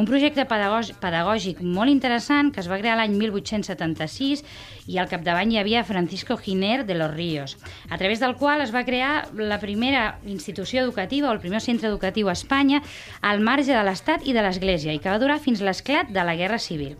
un 0.00 0.06
projecte 0.08 0.46
pedagògic 0.48 1.60
molt 1.60 1.92
interessant 1.92 2.48
que 2.54 2.64
es 2.64 2.70
va 2.72 2.78
crear 2.80 2.96
l'any 2.96 3.18
1876 3.20 4.40
i 4.88 4.96
al 4.96 5.10
capdavant 5.12 5.52
hi 5.52 5.60
havia 5.60 5.84
Francisco 5.84 6.38
Giner 6.40 6.86
de 6.88 6.96
los 6.96 7.12
Ríos, 7.12 7.58
a 7.90 7.98
través 7.98 8.24
del 8.24 8.32
qual 8.40 8.64
es 8.64 8.72
va 8.72 8.86
crear 8.88 9.28
la 9.36 9.60
primera 9.60 10.22
institució 10.24 10.80
educativa 10.80 11.28
o 11.28 11.34
el 11.36 11.44
primer 11.44 11.60
centre 11.60 11.92
educatiu 11.92 12.32
a 12.32 12.38
Espanya 12.38 12.80
al 13.20 13.44
marge 13.44 13.76
de 13.76 13.84
l'Estat 13.84 14.24
i 14.24 14.32
de 14.32 14.40
l'Església 14.40 14.96
i 14.96 15.04
que 15.04 15.12
va 15.12 15.20
durar 15.20 15.36
fins 15.44 15.60
l'esclat 15.60 16.08
de 16.08 16.24
la 16.24 16.38
Guerra 16.40 16.56
Civil. 16.56 16.96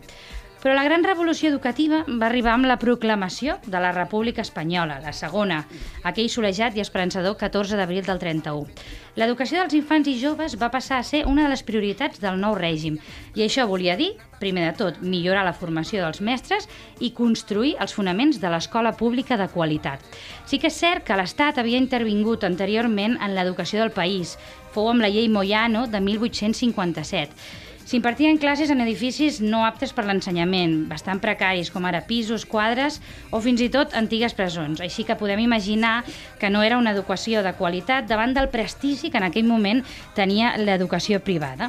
Però 0.61 0.75
la 0.77 0.83
gran 0.85 1.01
revolució 1.01 1.49
educativa 1.49 2.03
va 2.05 2.27
arribar 2.27 2.51
amb 2.53 2.67
la 2.69 2.75
proclamació 2.77 3.55
de 3.65 3.79
la 3.81 3.89
República 3.95 4.43
Espanyola, 4.45 4.99
la 5.01 5.13
segona, 5.17 5.63
aquell 6.05 6.29
solejat 6.29 6.75
i 6.77 6.83
esperançador 6.83 7.33
14 7.39 7.79
d'abril 7.79 8.05
del 8.05 8.19
31. 8.21 8.67
L'educació 9.17 9.57
dels 9.57 9.73
infants 9.73 10.11
i 10.11 10.13
joves 10.21 10.53
va 10.61 10.69
passar 10.69 10.99
a 11.01 11.07
ser 11.07 11.23
una 11.25 11.47
de 11.47 11.49
les 11.49 11.63
prioritats 11.65 12.21
del 12.21 12.37
nou 12.39 12.53
règim 12.59 12.99
i 13.33 13.41
això 13.41 13.65
volia 13.65 13.97
dir, 13.97 14.11
primer 14.37 14.67
de 14.67 14.75
tot, 14.77 15.01
millorar 15.01 15.47
la 15.49 15.55
formació 15.57 16.05
dels 16.05 16.21
mestres 16.21 16.69
i 16.99 17.09
construir 17.17 17.73
els 17.81 17.97
fonaments 17.97 18.37
de 18.37 18.53
l'escola 18.53 18.93
pública 18.93 19.39
de 19.41 19.49
qualitat. 19.49 20.05
Sí 20.45 20.61
que 20.61 20.69
és 20.69 20.77
cert 20.77 21.07
que 21.09 21.17
l'Estat 21.17 21.57
havia 21.57 21.81
intervingut 21.81 22.45
anteriorment 22.45 23.17
en 23.17 23.33
l'educació 23.33 23.81
del 23.81 23.97
país, 23.97 24.37
fou 24.77 24.93
amb 24.93 25.01
la 25.01 25.09
llei 25.09 25.25
Moyano 25.27 25.87
de 25.89 26.05
1857, 26.05 27.33
S'impartien 27.91 28.37
classes 28.39 28.69
en 28.71 28.79
edificis 28.79 29.41
no 29.43 29.65
aptes 29.67 29.91
per 29.91 30.05
l'ensenyament, 30.07 30.85
bastant 30.87 31.19
precaris, 31.19 31.67
com 31.73 31.83
ara 31.89 31.99
pisos, 32.07 32.45
quadres 32.47 33.01
o 33.35 33.41
fins 33.43 33.59
i 33.59 33.67
tot 33.73 33.97
antigues 33.99 34.31
presons. 34.31 34.79
Així 34.79 35.03
que 35.03 35.17
podem 35.19 35.41
imaginar 35.43 36.05
que 36.39 36.47
no 36.47 36.61
era 36.63 36.77
una 36.79 36.93
educació 36.95 37.43
de 37.43 37.51
qualitat 37.59 38.07
davant 38.07 38.31
del 38.31 38.47
prestigi 38.47 39.11
que 39.11 39.19
en 39.19 39.27
aquell 39.27 39.43
moment 39.43 39.83
tenia 40.15 40.53
l'educació 40.55 41.19
privada. 41.19 41.67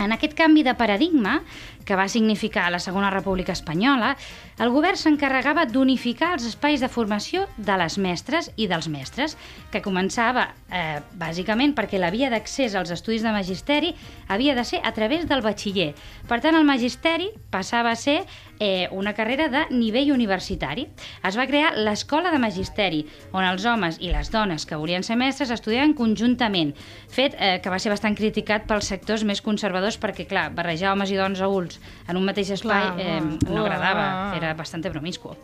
En 0.00 0.16
aquest 0.16 0.32
canvi 0.32 0.64
de 0.64 0.72
paradigma, 0.72 1.42
que 1.84 1.96
va 1.98 2.08
significar 2.08 2.70
la 2.70 2.80
Segona 2.80 3.10
República 3.10 3.52
Espanyola, 3.52 4.16
el 4.62 4.70
govern 4.70 4.98
s'encarregava 4.98 5.64
d'unificar 5.66 6.32
els 6.36 6.46
espais 6.46 6.82
de 6.82 6.90
formació 6.92 7.46
de 7.56 7.76
les 7.80 7.98
mestres 7.98 8.50
i 8.56 8.68
dels 8.70 8.88
mestres, 8.92 9.36
que 9.72 9.82
començava 9.82 10.48
eh, 10.70 11.00
bàsicament 11.18 11.74
perquè 11.74 11.98
la 11.98 12.12
via 12.14 12.30
d'accés 12.30 12.76
als 12.78 12.92
estudis 12.94 13.24
de 13.24 13.32
magisteri 13.34 13.94
havia 14.28 14.54
de 14.54 14.64
ser 14.64 14.82
a 14.84 14.92
través 14.92 15.26
del 15.28 15.42
batxiller. 15.42 15.92
Per 16.28 16.40
tant, 16.44 16.56
el 16.56 16.68
magisteri 16.68 17.30
passava 17.50 17.90
a 17.90 17.98
ser 17.98 18.20
eh, 18.58 18.88
una 18.92 19.14
carrera 19.14 19.48
de 19.48 19.64
nivell 19.74 20.12
universitari. 20.12 20.86
Es 21.26 21.38
va 21.38 21.48
crear 21.50 21.72
l'Escola 21.76 22.30
de 22.30 22.38
Magisteri, 22.42 23.02
on 23.32 23.42
els 23.42 23.64
homes 23.66 23.98
i 24.00 24.12
les 24.12 24.30
dones 24.30 24.66
que 24.68 24.78
volien 24.78 25.02
ser 25.02 25.16
mestres 25.18 25.50
estudiaven 25.50 25.96
conjuntament, 25.98 26.74
fet 27.10 27.34
eh, 27.38 27.56
que 27.62 27.72
va 27.72 27.80
ser 27.82 27.90
bastant 27.90 28.14
criticat 28.18 28.68
pels 28.68 28.92
sectors 28.92 29.24
més 29.26 29.42
conservadors 29.42 29.98
perquè, 29.98 30.28
clar, 30.30 30.50
barrejar 30.54 30.92
homes 30.92 31.10
i 31.10 31.18
dones 31.18 31.42
adults 31.42 31.71
junts 31.72 32.08
en 32.08 32.16
un 32.16 32.24
mateix 32.26 32.50
espai 32.50 32.82
Clar, 32.82 33.00
eh, 33.00 33.20
no 33.48 33.62
uah. 33.62 33.64
agradava, 33.64 34.36
era 34.36 34.52
bastant 34.54 34.82
promiscu. 34.82 35.36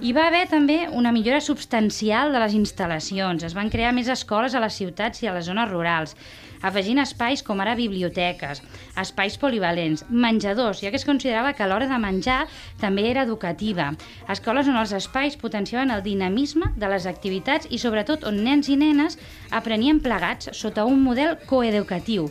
Hi 0.00 0.12
va 0.12 0.26
haver 0.28 0.46
també 0.48 0.88
una 0.90 1.12
millora 1.12 1.40
substancial 1.40 2.32
de 2.32 2.40
les 2.42 2.54
instal·lacions. 2.54 3.44
Es 3.44 3.54
van 3.54 3.70
crear 3.70 3.92
més 3.94 4.08
escoles 4.08 4.54
a 4.54 4.60
les 4.60 4.74
ciutats 4.74 5.22
i 5.22 5.28
a 5.28 5.34
les 5.34 5.46
zones 5.46 5.70
rurals, 5.70 6.16
afegint 6.62 6.98
espais 7.00 7.42
com 7.42 7.60
ara 7.60 7.74
biblioteques, 7.74 8.60
espais 9.00 9.38
polivalents, 9.40 10.04
menjadors, 10.10 10.82
ja 10.82 10.90
que 10.90 10.98
es 11.00 11.06
considerava 11.08 11.54
que 11.54 11.66
l'hora 11.66 11.88
de 11.88 11.98
menjar 11.98 12.46
també 12.80 13.08
era 13.10 13.22
educativa. 13.22 13.92
Escoles 14.28 14.68
on 14.68 14.76
els 14.76 14.92
espais 14.92 15.38
potenciaven 15.40 15.90
el 15.90 16.02
dinamisme 16.02 16.72
de 16.76 16.88
les 16.88 17.06
activitats 17.06 17.70
i 17.70 17.78
sobretot 17.78 18.26
on 18.28 18.42
nens 18.44 18.68
i 18.68 18.76
nenes 18.76 19.18
aprenien 19.50 20.00
plegats 20.00 20.50
sota 20.52 20.84
un 20.84 21.00
model 21.02 21.38
coeducatiu. 21.46 22.28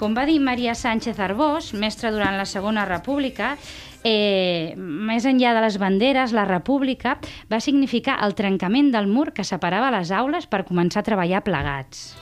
Com 0.00 0.14
va 0.16 0.22
dir 0.24 0.38
Maria 0.40 0.72
Sánchez 0.72 1.18
Arbós, 1.20 1.74
mestra 1.76 2.08
durant 2.08 2.38
la 2.38 2.46
Segona 2.48 2.86
República, 2.88 3.50
eh, 4.00 4.72
més 4.78 5.26
enllà 5.28 5.52
de 5.52 5.60
les 5.66 5.76
banderes, 5.76 6.32
la 6.32 6.46
república 6.48 7.18
va 7.52 7.60
significar 7.60 8.16
el 8.24 8.32
trencament 8.34 8.88
del 8.96 9.12
mur 9.12 9.34
que 9.36 9.44
separava 9.44 9.92
les 9.92 10.08
aules 10.08 10.48
per 10.48 10.64
començar 10.64 11.04
a 11.04 11.08
treballar 11.10 11.44
plegats. 11.44 12.14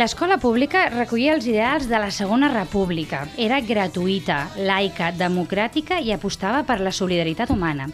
L'escola 0.00 0.38
pública 0.40 0.86
recollia 0.88 1.34
els 1.36 1.44
ideals 1.44 1.84
de 1.84 1.98
la 2.00 2.08
Segona 2.08 2.48
República. 2.48 3.26
Era 3.36 3.58
gratuïta, 3.60 4.46
laica, 4.56 5.10
democràtica 5.12 5.98
i 6.00 6.14
apostava 6.14 6.62
per 6.64 6.78
la 6.80 6.92
solidaritat 6.94 7.52
humana. 7.52 7.90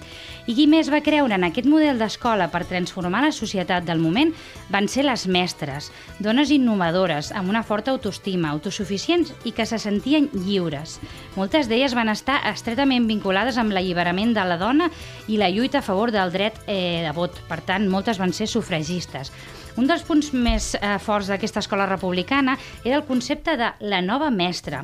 I 0.46 0.54
qui 0.54 0.68
més 0.70 0.86
va 0.92 1.00
creure 1.02 1.34
en 1.34 1.48
aquest 1.48 1.66
model 1.66 1.98
d'escola 1.98 2.46
per 2.52 2.62
transformar 2.70 3.24
la 3.24 3.32
societat 3.34 3.88
del 3.88 3.98
moment 3.98 4.30
van 4.70 4.86
ser 4.86 5.02
les 5.08 5.26
mestres, 5.26 5.90
dones 6.22 6.54
innovadores, 6.54 7.32
amb 7.34 7.50
una 7.50 7.64
forta 7.66 7.90
autoestima, 7.96 8.54
autosuficients 8.54 9.34
i 9.42 9.50
que 9.50 9.66
se 9.66 9.82
sentien 9.82 10.30
lliures. 10.46 11.00
Moltes 11.34 11.66
d'elles 11.66 11.98
van 11.98 12.14
estar 12.14 12.38
estretament 12.54 13.10
vinculades 13.10 13.58
amb 13.58 13.74
l'alliberament 13.74 14.38
de 14.38 14.46
la 14.46 14.62
dona 14.62 14.92
i 15.26 15.42
la 15.42 15.50
lluita 15.50 15.82
a 15.82 15.88
favor 15.90 16.14
del 16.14 16.30
dret 16.30 16.62
eh, 16.68 17.02
de 17.02 17.18
vot. 17.18 17.42
Per 17.50 17.64
tant, 17.66 17.90
moltes 17.90 18.22
van 18.22 18.30
ser 18.30 18.46
sufragistes. 18.46 19.34
Un 19.76 19.84
dels 19.84 20.02
punts 20.08 20.30
més 20.32 20.70
eh, 20.78 20.94
forts 21.04 21.28
d'aquesta 21.28 21.60
escola 21.60 21.84
republicana 21.88 22.54
era 22.82 22.96
el 22.96 23.04
concepte 23.04 23.58
de 23.60 23.68
la 23.84 24.00
nova 24.00 24.30
mestra. 24.32 24.82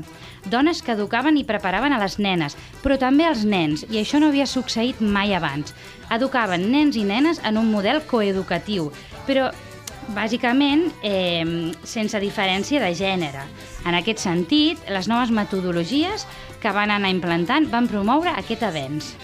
Dones 0.53 0.83
que 0.85 0.93
educaven 0.93 1.39
i 1.41 1.47
preparaven 1.49 1.95
a 1.97 2.01
les 2.03 2.19
nenes, 2.21 2.59
però 2.85 2.99
també 3.01 3.25
als 3.25 3.47
nens, 3.49 3.87
i 3.89 4.03
això 4.03 4.21
no 4.21 4.29
havia 4.29 4.47
succeït 4.47 5.01
mai 5.01 5.33
abans. 5.33 5.73
Educaven 6.13 6.69
nens 6.75 6.99
i 7.01 7.07
nenes 7.09 7.41
en 7.41 7.57
un 7.57 7.73
model 7.73 8.03
coeducatiu, 8.11 8.91
però 9.25 9.49
bàsicament 10.13 10.91
eh, 11.01 11.73
sense 11.89 12.21
diferència 12.21 12.83
de 12.83 12.93
gènere. 12.99 13.47
En 13.89 13.97
aquest 13.97 14.21
sentit, 14.21 14.83
les 14.93 15.09
noves 15.09 15.33
metodologies 15.33 16.27
que 16.61 16.75
van 16.75 16.93
anar 16.93 17.11
implantant 17.15 17.71
van 17.73 17.89
promoure 17.89 18.35
aquest 18.37 18.67
avenç. 18.67 19.15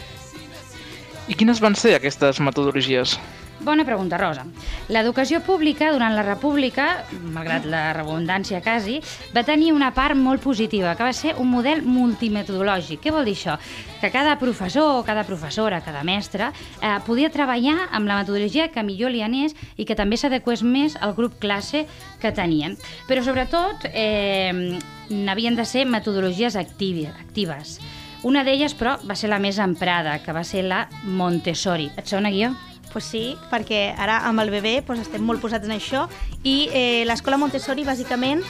I 1.29 1.37
quines 1.37 1.61
van 1.61 1.77
ser 1.77 1.93
aquestes 1.99 2.41
metodologies? 2.41 3.19
Bona 3.61 3.83
pregunta, 3.85 4.17
Rosa. 4.17 4.45
L'educació 4.89 5.41
pública 5.43 5.91
durant 5.91 6.15
la 6.15 6.23
República, 6.23 7.03
malgrat 7.35 7.65
la 7.67 7.89
redundància 7.97 8.61
quasi, 8.63 9.01
va 9.35 9.43
tenir 9.43 9.73
una 9.75 9.91
part 9.97 10.15
molt 10.15 10.45
positiva, 10.45 10.95
que 10.95 11.03
va 11.03 11.13
ser 11.13 11.35
un 11.43 11.51
model 11.51 11.83
multimetodològic. 11.83 13.03
Què 13.03 13.13
vol 13.15 13.27
dir 13.27 13.35
això? 13.35 13.57
Que 13.99 14.13
cada 14.15 14.37
professor, 14.39 15.03
cada 15.05 15.27
professora, 15.27 15.83
cada 15.83 16.05
mestre 16.07 16.53
eh, 16.53 16.95
podia 17.07 17.33
treballar 17.35 17.89
amb 17.91 18.07
la 18.07 18.21
metodologia 18.21 18.69
que 18.71 18.87
millor 18.87 19.11
li 19.11 19.25
anés 19.27 19.59
i 19.77 19.85
que 19.85 19.99
també 19.99 20.17
s'adequés 20.17 20.63
més 20.63 20.95
al 21.03 21.17
grup 21.19 21.41
classe 21.43 21.83
que 22.23 22.33
tenien. 22.33 22.79
Però 23.11 23.27
sobretot 23.27 23.91
eh, 23.91 24.79
n'havien 25.11 25.59
de 25.59 25.67
ser 25.67 25.83
metodologies 25.91 26.55
activi, 26.55 27.09
actives. 27.11 27.81
Una 28.23 28.43
d'elles, 28.47 28.73
però, 28.75 28.97
va 29.07 29.15
ser 29.19 29.31
la 29.31 29.43
més 29.43 29.59
emprada, 29.63 30.17
que 30.23 30.35
va 30.35 30.47
ser 30.47 30.65
la 30.67 30.87
Montessori. 31.07 31.91
Et 31.99 32.07
sona, 32.07 32.31
Guió? 32.35 32.55
Pues 32.93 33.05
sí, 33.05 33.36
perquè 33.51 33.93
ara 34.01 34.22
amb 34.28 34.41
el 34.41 34.51
bebè 34.51 34.78
pues, 34.86 35.03
estem 35.03 35.24
molt 35.24 35.43
posats 35.43 35.68
en 35.68 35.74
això. 35.76 36.07
I 36.43 36.57
eh, 36.72 37.03
l'escola 37.09 37.39
Montessori 37.41 37.84
bàsicament 37.84 38.41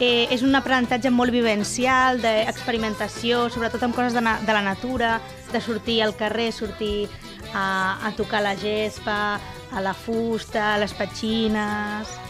eh, 0.00 0.26
és 0.34 0.42
un 0.42 0.54
aprenentatge 0.58 1.12
molt 1.14 1.34
vivencial, 1.34 2.18
d'experimentació, 2.24 3.46
sobretot 3.54 3.86
amb 3.86 3.94
coses 3.96 4.16
de, 4.16 4.24
na 4.24 4.38
de 4.42 4.56
la 4.56 4.64
natura, 4.66 5.18
de 5.52 5.62
sortir 5.62 6.00
al 6.02 6.16
carrer, 6.18 6.50
sortir 6.52 7.06
a, 7.54 8.00
a 8.02 8.12
tocar 8.18 8.42
la 8.42 8.56
gespa, 8.58 9.38
a 9.70 9.80
la 9.80 9.94
fusta, 9.94 10.74
a 10.74 10.78
les 10.82 10.94
petxines... 10.94 12.20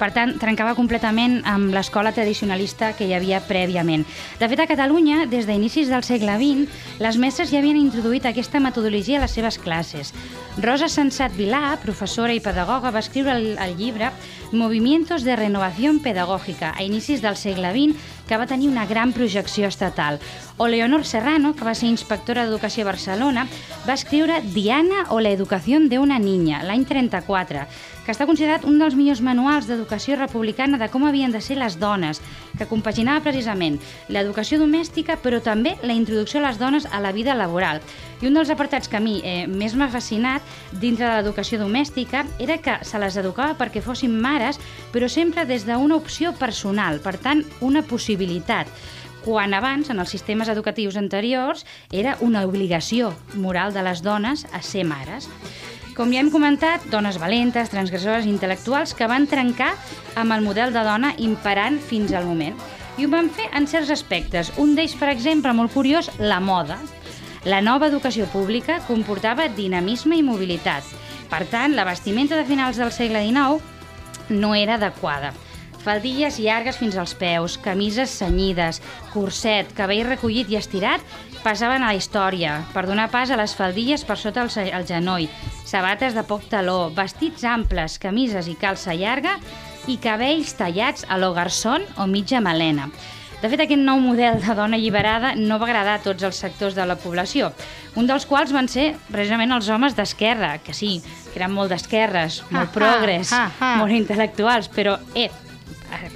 Per 0.00 0.08
tant, 0.16 0.30
trencava 0.40 0.72
completament 0.78 1.42
amb 1.44 1.74
l'escola 1.76 2.14
tradicionalista 2.16 2.94
que 2.96 3.04
hi 3.04 3.12
havia 3.12 3.42
prèviament. 3.44 4.06
De 4.40 4.48
fet, 4.48 4.62
a 4.62 4.68
Catalunya, 4.70 5.26
des 5.28 5.44
d'inicis 5.44 5.92
del 5.92 6.06
segle 6.06 6.38
XX, 6.40 6.78
les 7.04 7.18
mestres 7.20 7.52
ja 7.52 7.60
havien 7.60 7.76
introduït 7.76 8.24
aquesta 8.24 8.62
metodologia 8.64 9.18
a 9.20 9.26
les 9.26 9.36
seves 9.36 9.60
classes. 9.60 10.14
Rosa 10.60 10.88
Sensat 10.88 11.36
Vilà, 11.36 11.76
professora 11.84 12.32
i 12.32 12.40
pedagoga, 12.40 12.90
va 12.90 13.04
escriure 13.04 13.36
el, 13.36 13.52
el 13.60 13.76
llibre 13.76 14.08
Movimientos 14.52 15.22
de 15.22 15.36
Renovación 15.36 16.00
Pedagógica 16.00 16.72
a 16.74 16.82
inicis 16.82 17.20
del 17.22 17.36
segle 17.36 17.70
XX, 17.70 18.08
que 18.26 18.38
va 18.38 18.46
tenir 18.46 18.68
una 18.70 18.86
gran 18.86 19.12
projecció 19.12 19.68
estatal. 19.68 20.18
O 20.56 20.66
Leonor 20.66 21.04
Serrano, 21.04 21.54
que 21.54 21.64
va 21.66 21.74
ser 21.74 21.90
inspectora 21.90 22.44
d'Educació 22.46 22.84
a 22.84 22.90
Barcelona, 22.90 23.46
va 23.86 23.98
escriure 23.98 24.40
Diana 24.54 25.06
o 25.10 25.20
la 25.20 25.32
educació 25.34 25.80
d'una 25.82 26.18
niña, 26.18 26.64
l'any 26.64 26.84
34, 26.86 27.66
que 28.10 28.16
està 28.16 28.26
considerat 28.26 28.64
un 28.66 28.80
dels 28.80 28.96
millors 28.98 29.20
manuals 29.22 29.68
d'educació 29.68 30.16
republicana 30.18 30.80
de 30.80 30.88
com 30.90 31.04
havien 31.06 31.30
de 31.30 31.38
ser 31.38 31.54
les 31.60 31.76
dones, 31.78 32.18
que 32.58 32.66
compaginava 32.66 33.22
precisament 33.22 33.76
l'educació 34.10 34.58
domèstica, 34.58 35.14
però 35.22 35.38
també 35.38 35.76
la 35.86 35.94
introducció 35.94 36.40
a 36.40 36.48
les 36.48 36.58
dones 36.58 36.88
a 36.90 36.98
la 36.98 37.12
vida 37.14 37.36
laboral. 37.38 37.78
I 38.18 38.26
un 38.26 38.34
dels 38.34 38.50
apartats 38.50 38.90
que 38.90 38.98
a 38.98 39.04
mi 39.04 39.20
eh, 39.22 39.46
més 39.46 39.78
m'ha 39.78 39.92
fascinat 39.94 40.42
dintre 40.82 41.06
de 41.06 41.20
l'educació 41.20 41.60
domèstica 41.62 42.24
era 42.42 42.58
que 42.58 42.80
se 42.82 42.98
les 42.98 43.20
educava 43.22 43.54
perquè 43.54 43.78
fossin 43.78 44.18
mares, 44.18 44.58
però 44.90 45.06
sempre 45.06 45.46
des 45.46 45.68
d'una 45.68 46.02
opció 46.02 46.34
personal, 46.34 46.98
per 46.98 47.14
tant, 47.22 47.46
una 47.62 47.86
possibilitat 47.86 48.66
quan 49.22 49.54
abans, 49.54 49.90
en 49.92 50.00
els 50.00 50.10
sistemes 50.10 50.48
educatius 50.48 50.96
anteriors, 50.96 51.66
era 51.92 52.16
una 52.24 52.42
obligació 52.48 53.12
moral 53.36 53.70
de 53.76 53.84
les 53.86 54.02
dones 54.02 54.48
a 54.50 54.64
ser 54.64 54.88
mares. 54.88 55.28
Com 56.00 56.14
ja 56.14 56.22
hem 56.22 56.30
comentat, 56.32 56.86
dones 56.88 57.18
valentes, 57.20 57.68
transgressores 57.68 58.24
intel·lectuals 58.24 58.94
que 58.96 59.04
van 59.04 59.26
trencar 59.28 59.74
amb 60.16 60.32
el 60.32 60.40
model 60.40 60.72
de 60.72 60.80
dona 60.86 61.10
imperant 61.20 61.76
fins 61.76 62.14
al 62.16 62.24
moment. 62.24 62.56
I 62.96 63.04
ho 63.04 63.10
van 63.12 63.28
fer 63.28 63.50
en 63.52 63.66
certs 63.68 63.92
aspectes. 63.92 64.48
Un 64.56 64.72
d'ells, 64.78 64.94
per 64.96 65.10
exemple, 65.12 65.52
molt 65.52 65.74
curiós, 65.76 66.08
la 66.16 66.40
moda. 66.40 66.78
La 67.44 67.60
nova 67.60 67.90
educació 67.92 68.24
pública 68.32 68.78
comportava 68.86 69.50
dinamisme 69.52 70.16
i 70.16 70.24
mobilitat. 70.24 70.88
Per 71.28 71.42
tant, 71.52 71.76
la 71.76 71.84
vestimenta 71.84 72.40
de 72.40 72.48
finals 72.48 72.80
del 72.80 72.96
segle 72.96 73.20
XIX 73.28 74.32
no 74.40 74.54
era 74.56 74.80
adequada. 74.80 75.34
Faldilles 75.84 76.40
llargues 76.40 76.80
fins 76.80 76.96
als 76.96 77.12
peus, 77.12 77.58
camises 77.60 78.16
senyides, 78.22 78.80
corset, 79.12 79.76
cabell 79.76 80.06
recollit 80.08 80.48
i 80.48 80.56
estirat 80.56 81.04
passaven 81.44 81.82
a 81.82 81.92
la 81.92 81.98
història 81.98 82.60
per 82.74 82.86
donar 82.88 83.08
pas 83.12 83.30
a 83.30 83.38
les 83.40 83.54
faldilles 83.56 84.04
per 84.04 84.18
sota 84.20 84.44
el, 84.44 84.86
genoll, 84.86 85.28
sabates 85.64 86.14
de 86.16 86.24
poc 86.26 86.44
taló, 86.50 86.90
vestits 86.94 87.44
amples, 87.44 87.98
camises 88.02 88.48
i 88.50 88.56
calça 88.58 88.94
llarga 88.94 89.38
i 89.88 89.96
cabells 90.02 90.52
tallats 90.58 91.06
a 91.08 91.18
lo 91.18 91.32
garçon 91.34 91.86
o 91.96 92.06
mitja 92.06 92.40
melena. 92.44 92.90
De 93.40 93.48
fet, 93.48 93.62
aquest 93.64 93.80
nou 93.80 93.96
model 94.04 94.36
de 94.42 94.54
dona 94.54 94.76
alliberada 94.76 95.32
no 95.38 95.56
va 95.58 95.64
agradar 95.70 95.94
a 95.96 96.02
tots 96.04 96.26
els 96.28 96.40
sectors 96.42 96.76
de 96.76 96.84
la 96.84 96.98
població, 97.00 97.48
un 97.96 98.06
dels 98.06 98.26
quals 98.28 98.52
van 98.52 98.68
ser 98.68 98.90
precisament 99.08 99.56
els 99.56 99.70
homes 99.72 99.96
d'esquerra, 99.96 100.58
que 100.60 100.76
sí, 100.76 100.98
que 101.30 101.40
eren 101.40 101.54
molt 101.56 101.72
d'esquerres, 101.72 102.42
molt 102.52 102.74
progres, 102.74 103.32
ah, 103.32 103.48
ah. 103.56 103.76
molt 103.80 103.96
intel·lectuals, 103.96 104.68
però, 104.74 104.98
eh, 105.16 105.30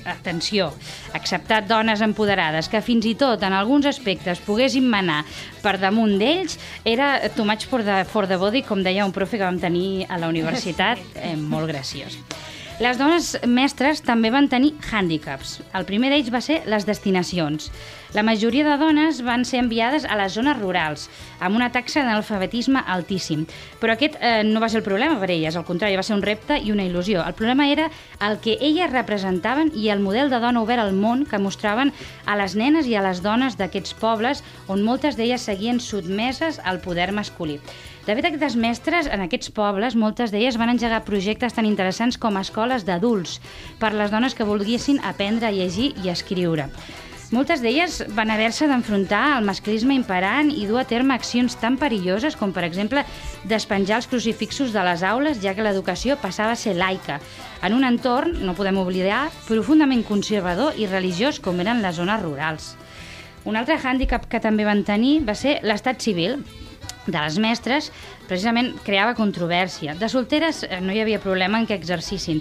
atenció, 0.05 0.73
acceptar 1.13 1.65
dones 1.69 2.03
empoderades 2.05 2.69
que 2.69 2.83
fins 2.85 3.07
i 3.07 3.15
tot 3.19 3.43
en 3.43 3.57
alguns 3.57 3.87
aspectes 3.91 4.43
poguessin 4.45 4.87
manar 4.89 5.23
per 5.63 5.77
damunt 5.83 6.17
d'ells 6.21 6.59
era 6.85 7.17
too 7.35 7.45
much 7.45 7.69
for 7.71 7.85
the, 7.85 8.05
for 8.05 8.29
the 8.31 8.39
body, 8.41 8.63
com 8.63 8.83
deia 8.85 9.07
un 9.07 9.13
profe 9.13 9.39
que 9.39 9.47
vam 9.47 9.61
tenir 9.61 10.07
a 10.09 10.19
la 10.19 10.31
universitat, 10.33 11.01
eh, 11.15 11.37
molt 11.37 11.71
graciós. 11.71 12.19
Les 12.83 12.99
dones 12.99 13.29
mestres 13.47 14.01
també 14.03 14.33
van 14.35 14.49
tenir 14.51 14.73
hàndicaps. 14.91 15.61
El 15.79 15.85
primer 15.87 16.09
d'ells 16.11 16.33
va 16.35 16.41
ser 16.43 16.57
les 16.67 16.83
destinacions. 16.89 17.69
La 18.17 18.25
majoria 18.27 18.65
de 18.67 18.75
dones 18.81 19.21
van 19.23 19.45
ser 19.47 19.61
enviades 19.63 20.03
a 20.03 20.17
les 20.19 20.35
zones 20.35 20.59
rurals, 20.59 21.05
amb 21.39 21.55
una 21.55 21.69
taxa 21.71 22.03
d'analfabetisme 22.03 22.83
altíssim. 22.97 23.45
Però 23.79 23.95
aquest 23.95 24.19
eh, 24.19 24.43
no 24.43 24.59
va 24.59 24.73
ser 24.73 24.81
el 24.83 24.87
problema 24.89 25.21
per 25.23 25.31
elles, 25.31 25.55
al 25.55 25.67
contrari, 25.69 25.95
va 25.95 26.03
ser 26.03 26.19
un 26.19 26.27
repte 26.27 26.59
i 26.59 26.75
una 26.75 26.83
il·lusió. 26.83 27.23
El 27.23 27.39
problema 27.39 27.69
era 27.71 27.87
el 28.27 28.41
que 28.43 28.59
elles 28.59 28.91
representaven 28.91 29.71
i 29.79 29.93
el 29.95 30.03
model 30.03 30.35
de 30.35 30.43
dona 30.43 30.67
obert 30.67 30.83
al 30.83 30.99
món 30.99 31.27
que 31.31 31.39
mostraven 31.39 31.95
a 32.27 32.35
les 32.43 32.59
nenes 32.59 32.91
i 32.91 32.99
a 32.99 33.07
les 33.07 33.23
dones 33.23 33.55
d'aquests 33.55 33.95
pobles 34.03 34.43
on 34.67 34.83
moltes 34.83 35.15
d'elles 35.15 35.47
seguien 35.47 35.79
sotmeses 35.79 36.59
al 36.59 36.83
poder 36.83 37.13
masculí. 37.15 37.61
De 38.05 38.13
fet, 38.13 38.27
aquestes 38.29 38.53
mestres 38.61 39.07
en 39.09 39.23
aquests 39.25 39.49
pobles, 39.57 39.95
moltes 39.97 40.29
d'elles 40.29 40.59
van 40.61 40.69
engegar 40.69 41.07
projectes 41.07 41.55
tan 41.57 41.65
interessants 41.65 42.19
com 42.21 42.37
escoles 42.37 42.83
d'adults 42.85 43.39
per 43.81 43.95
les 43.97 44.11
dones 44.13 44.35
que 44.37 44.45
volguessin 44.45 44.99
aprendre 45.01 45.49
a 45.49 45.53
llegir 45.55 45.95
i 46.05 46.11
escriure. 46.13 46.67
Moltes 47.33 47.63
d'elles 47.65 48.03
van 48.13 48.29
haver-se 48.29 48.69
d'enfrontar 48.69 49.23
al 49.39 49.47
masclisme 49.49 49.97
imperant 49.97 50.51
i 50.53 50.67
dur 50.69 50.83
a 50.83 50.85
terme 50.85 51.17
accions 51.17 51.57
tan 51.57 51.79
perilloses 51.81 52.37
com, 52.37 52.53
per 52.53 52.67
exemple, 52.67 53.07
despenjar 53.49 54.03
els 54.03 54.09
crucifixos 54.13 54.77
de 54.77 54.85
les 54.85 55.01
aules, 55.03 55.41
ja 55.41 55.55
que 55.57 55.65
l'educació 55.65 56.19
passava 56.21 56.53
a 56.53 56.61
ser 56.61 56.77
laica, 56.77 57.17
en 57.65 57.73
un 57.73 57.89
entorn, 57.89 58.37
no 58.45 58.53
podem 58.53 58.83
oblidar, 58.85 59.31
profundament 59.49 60.05
conservador 60.05 60.77
i 60.77 60.91
religiós 60.93 61.41
com 61.41 61.65
eren 61.65 61.81
les 61.81 61.97
zones 61.97 62.21
rurals. 62.21 62.75
Un 63.49 63.57
altre 63.57 63.81
hàndicap 63.81 64.29
que 64.29 64.45
també 64.45 64.69
van 64.69 64.85
tenir 64.85 65.23
va 65.25 65.35
ser 65.37 65.57
l'estat 65.65 66.05
civil, 66.05 66.39
de 67.07 67.19
les 67.19 67.39
mestres, 67.39 67.91
precisament 68.29 68.73
creava 68.85 69.17
controvèrsia. 69.19 69.97
De 70.01 70.09
solteres 70.09 70.63
eh, 70.65 70.81
no 70.81 70.95
hi 70.95 71.03
havia 71.03 71.23
problema 71.23 71.61
en 71.61 71.67
que 71.69 71.77
exercissin, 71.77 72.41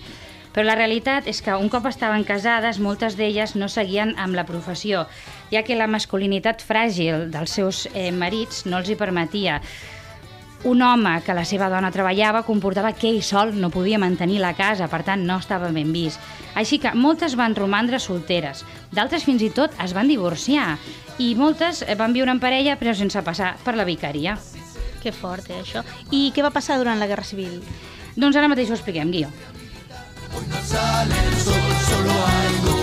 però 0.54 0.68
la 0.68 0.78
realitat 0.78 1.26
és 1.28 1.42
que 1.42 1.56
un 1.58 1.70
cop 1.74 1.88
estaven 1.90 2.24
casades, 2.28 2.78
moltes 2.80 3.18
d'elles 3.18 3.56
no 3.58 3.68
seguien 3.72 4.14
amb 4.22 4.38
la 4.38 4.46
professió, 4.46 5.08
ja 5.50 5.64
que 5.66 5.78
la 5.78 5.90
masculinitat 5.90 6.62
fràgil 6.62 7.28
dels 7.34 7.58
seus 7.58 7.88
eh, 7.94 8.12
marits 8.14 8.68
no 8.70 8.78
els 8.80 8.94
hi 8.94 9.00
permetia. 9.00 9.60
Un 10.64 10.82
home 10.82 11.18
que 11.26 11.34
la 11.36 11.44
seva 11.44 11.68
dona 11.68 11.90
treballava 11.92 12.46
comportava 12.48 12.94
que 12.96 13.10
ell 13.10 13.20
sol 13.26 13.52
no 13.60 13.70
podia 13.70 14.00
mantenir 14.00 14.40
la 14.40 14.54
casa, 14.56 14.88
per 14.88 15.02
tant 15.04 15.26
no 15.28 15.36
estava 15.42 15.68
ben 15.76 15.92
vist. 15.92 16.22
Així 16.56 16.80
que 16.80 16.94
moltes 16.96 17.36
van 17.36 17.56
romandre 17.58 18.00
solteres, 18.00 18.64
d'altres 18.96 19.26
fins 19.28 19.44
i 19.44 19.50
tot 19.52 19.76
es 19.84 19.92
van 19.98 20.08
divorciar 20.08 20.78
i 21.20 21.34
moltes 21.36 21.84
van 22.00 22.16
viure 22.16 22.32
en 22.32 22.40
parella 22.40 22.78
però 22.80 22.94
sense 22.96 23.22
passar 23.28 23.58
per 23.66 23.76
la 23.76 23.84
vicaria. 23.84 24.38
Que 25.04 25.12
fort, 25.12 25.50
eh, 25.52 25.60
això. 25.60 25.84
I 26.12 26.32
què 26.32 26.46
va 26.46 26.54
passar 26.56 26.78
durant 26.80 27.00
la 27.00 27.10
Guerra 27.12 27.28
Civil? 27.28 27.60
Doncs 28.16 28.40
ara 28.40 28.48
mateix 28.48 28.72
ho 28.72 28.78
expliquem, 28.78 29.12
Guió. 29.12 29.28
Sale 30.64 31.20
el 31.28 31.36
sol, 31.44 31.76
solo 31.90 32.12
hay 32.26 32.56
dolor. 32.64 32.83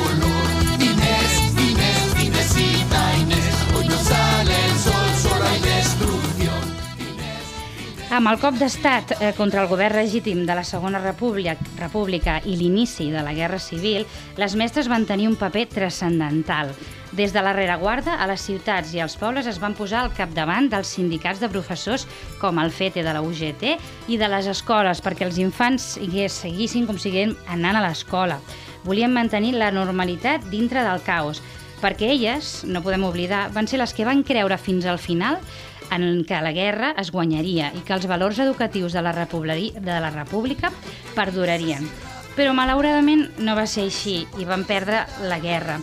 Amb 8.11 8.27
el 8.27 8.41
cop 8.43 8.57
d'estat 8.59 9.13
eh, 9.21 9.29
contra 9.39 9.61
el 9.63 9.69
govern 9.71 10.01
legítim 10.01 10.41
de 10.43 10.55
la 10.59 10.65
Segona 10.67 10.99
República, 10.99 11.53
República 11.79 12.41
i 12.43 12.57
l'inici 12.59 13.07
de 13.13 13.21
la 13.23 13.31
Guerra 13.37 13.61
Civil, 13.63 14.03
les 14.35 14.57
mestres 14.59 14.89
van 14.91 15.07
tenir 15.07 15.29
un 15.31 15.37
paper 15.39 15.69
transcendental. 15.71 16.73
Des 17.15 17.31
de 17.31 17.45
la 17.47 17.53
rereguarda, 17.55 18.17
a 18.19 18.27
les 18.27 18.43
ciutats 18.43 18.91
i 18.97 18.99
als 18.99 19.15
pobles 19.21 19.47
es 19.47 19.63
van 19.63 19.79
posar 19.79 20.03
al 20.03 20.11
capdavant 20.19 20.67
dels 20.73 20.91
sindicats 20.91 21.39
de 21.39 21.53
professors 21.55 22.09
com 22.43 22.59
el 22.59 22.75
FETE 22.75 23.07
de 23.07 23.15
la 23.15 23.23
UGT 23.23 23.77
i 24.11 24.19
de 24.19 24.33
les 24.35 24.51
escoles 24.51 24.99
perquè 25.07 25.31
els 25.31 25.39
infants 25.39 25.93
seguissin 26.35 26.91
com 26.91 26.99
siguin 26.99 27.39
anant 27.47 27.79
a 27.79 27.87
l'escola. 27.87 28.43
Volien 28.83 29.15
mantenir 29.15 29.55
la 29.55 29.71
normalitat 29.71 30.51
dintre 30.51 30.83
del 30.83 31.07
caos, 31.07 31.45
perquè 31.81 32.11
elles, 32.11 32.65
no 32.67 32.83
podem 32.83 33.07
oblidar, 33.07 33.53
van 33.55 33.71
ser 33.71 33.79
les 33.79 33.95
que 33.95 34.05
van 34.05 34.27
creure 34.27 34.59
fins 34.59 34.85
al 34.85 34.99
final 34.99 35.39
en 35.91 36.23
què 36.27 36.41
la 36.43 36.53
guerra 36.57 36.93
es 37.01 37.11
guanyaria 37.15 37.71
i 37.77 37.83
que 37.87 37.97
els 37.97 38.07
valors 38.11 38.39
educatius 38.43 38.95
de 38.97 39.03
la, 39.03 39.15
de 39.15 39.99
la 40.05 40.11
República 40.15 40.73
perdurarien. 41.17 41.89
Però 42.37 42.55
malauradament 42.55 43.27
no 43.43 43.57
va 43.59 43.67
ser 43.67 43.89
així 43.89 44.23
i 44.39 44.47
van 44.49 44.65
perdre 44.65 45.05
la 45.29 45.41
guerra. 45.43 45.81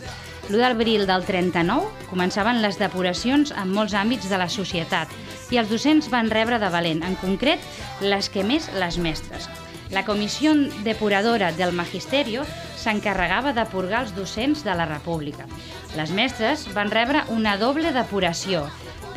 L'1 0.48 0.62
d'abril 0.64 1.04
del 1.10 1.26
39 1.28 2.08
començaven 2.08 2.62
les 2.64 2.78
depuracions 2.80 3.52
en 3.52 3.74
molts 3.76 3.96
àmbits 4.00 4.30
de 4.32 4.40
la 4.40 4.48
societat 4.48 5.12
i 5.52 5.60
els 5.60 5.70
docents 5.72 6.08
van 6.12 6.32
rebre 6.32 6.60
de 6.60 6.70
valent, 6.72 7.04
en 7.04 7.16
concret 7.20 7.60
les 8.00 8.30
que 8.32 8.46
més 8.48 8.70
les 8.80 8.98
mestres. 8.98 9.50
La 9.92 10.04
Comissió 10.04 10.54
Depuradora 10.84 11.54
del 11.56 11.72
Magisterio 11.76 12.44
s'encarregava 12.80 13.54
de 13.56 13.64
purgar 13.72 14.04
els 14.06 14.16
docents 14.16 14.64
de 14.64 14.76
la 14.76 14.88
República. 14.88 15.48
Les 15.96 16.12
mestres 16.12 16.66
van 16.76 16.92
rebre 16.92 17.24
una 17.32 17.56
doble 17.60 17.94
depuració, 17.96 18.66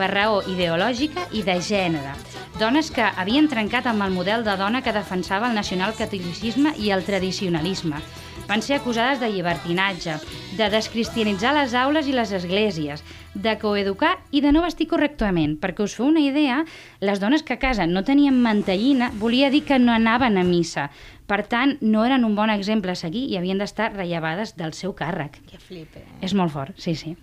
per 0.01 0.09
raó 0.15 0.41
ideològica 0.49 1.27
i 1.37 1.43
de 1.45 1.59
gènere. 1.61 2.15
Dones 2.61 2.89
que 2.95 3.05
havien 3.05 3.51
trencat 3.53 3.87
amb 3.91 4.07
el 4.07 4.15
model 4.17 4.47
de 4.47 4.57
dona 4.57 4.81
que 4.85 4.97
defensava 4.97 5.51
el 5.51 5.59
nacionalcatolicisme 5.59 6.73
i 6.81 6.91
el 6.95 7.05
tradicionalisme. 7.05 8.01
Van 8.49 8.65
ser 8.65 8.81
acusades 8.81 9.21
de 9.21 9.29
llibertinatge, 9.31 10.17
de 10.59 10.67
descristianitzar 10.73 11.53
les 11.55 11.75
aules 11.79 12.09
i 12.09 12.15
les 12.17 12.33
esglésies, 12.35 13.05
de 13.35 13.53
coeducar 13.61 14.17
i 14.35 14.41
de 14.43 14.51
no 14.51 14.65
vestir 14.65 14.89
correctament. 14.91 15.55
Perquè 15.61 15.85
us 15.85 15.95
feu 15.95 16.09
una 16.09 16.25
idea, 16.25 16.65
les 17.05 17.21
dones 17.23 17.45
que 17.47 17.55
a 17.55 17.61
casa 17.63 17.87
no 17.87 18.03
tenien 18.03 18.41
mantellina 18.43 19.13
volia 19.21 19.53
dir 19.55 19.63
que 19.69 19.79
no 19.79 19.93
anaven 19.93 20.41
a 20.41 20.45
missa. 20.45 20.89
Per 21.31 21.45
tant, 21.47 21.77
no 21.81 22.03
eren 22.09 22.27
un 22.27 22.35
bon 22.35 22.51
exemple 22.51 22.91
a 22.91 22.99
seguir 22.99 23.29
i 23.31 23.37
havien 23.39 23.61
d'estar 23.63 23.93
rellevades 23.95 24.57
del 24.59 24.75
seu 24.75 24.97
càrrec. 24.99 25.39
Que 25.47 25.61
flipe. 25.63 26.03
És 26.21 26.35
molt 26.35 26.51
fort, 26.51 26.75
sí, 26.83 26.97
sí. 26.99 27.15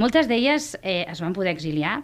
Moltes 0.00 0.30
d'elles 0.30 0.72
eh, 0.80 1.04
es 1.04 1.20
van 1.20 1.36
poder 1.36 1.52
exiliar, 1.52 1.98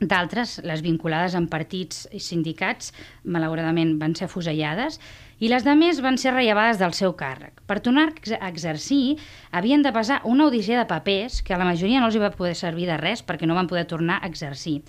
d'altres, 0.00 0.58
les 0.64 0.82
vinculades 0.84 1.34
amb 1.38 1.48
partits 1.50 2.06
i 2.12 2.20
sindicats, 2.20 2.92
malauradament 3.24 3.96
van 4.00 4.14
ser 4.14 4.26
afusellades, 4.28 5.00
i 5.40 5.50
les 5.52 5.64
de 5.64 5.74
més 5.76 6.00
van 6.04 6.16
ser 6.20 6.32
rellevades 6.34 6.80
del 6.80 6.94
seu 6.96 7.12
càrrec. 7.16 7.60
Per 7.68 7.80
tornar 7.84 8.08
a 8.12 8.48
exercir, 8.48 9.16
havien 9.52 9.84
de 9.84 9.92
passar 9.92 10.22
una 10.24 10.46
odissea 10.46 10.80
de 10.82 10.88
papers 10.88 11.42
que 11.42 11.54
a 11.54 11.60
la 11.60 11.68
majoria 11.68 12.00
no 12.00 12.08
els 12.08 12.16
hi 12.16 12.24
va 12.24 12.32
poder 12.32 12.54
servir 12.56 12.88
de 12.88 12.96
res 13.00 13.24
perquè 13.24 13.48
no 13.48 13.56
van 13.56 13.68
poder 13.68 13.86
tornar 13.88 14.20
a 14.20 14.28
exercir. 14.28 14.82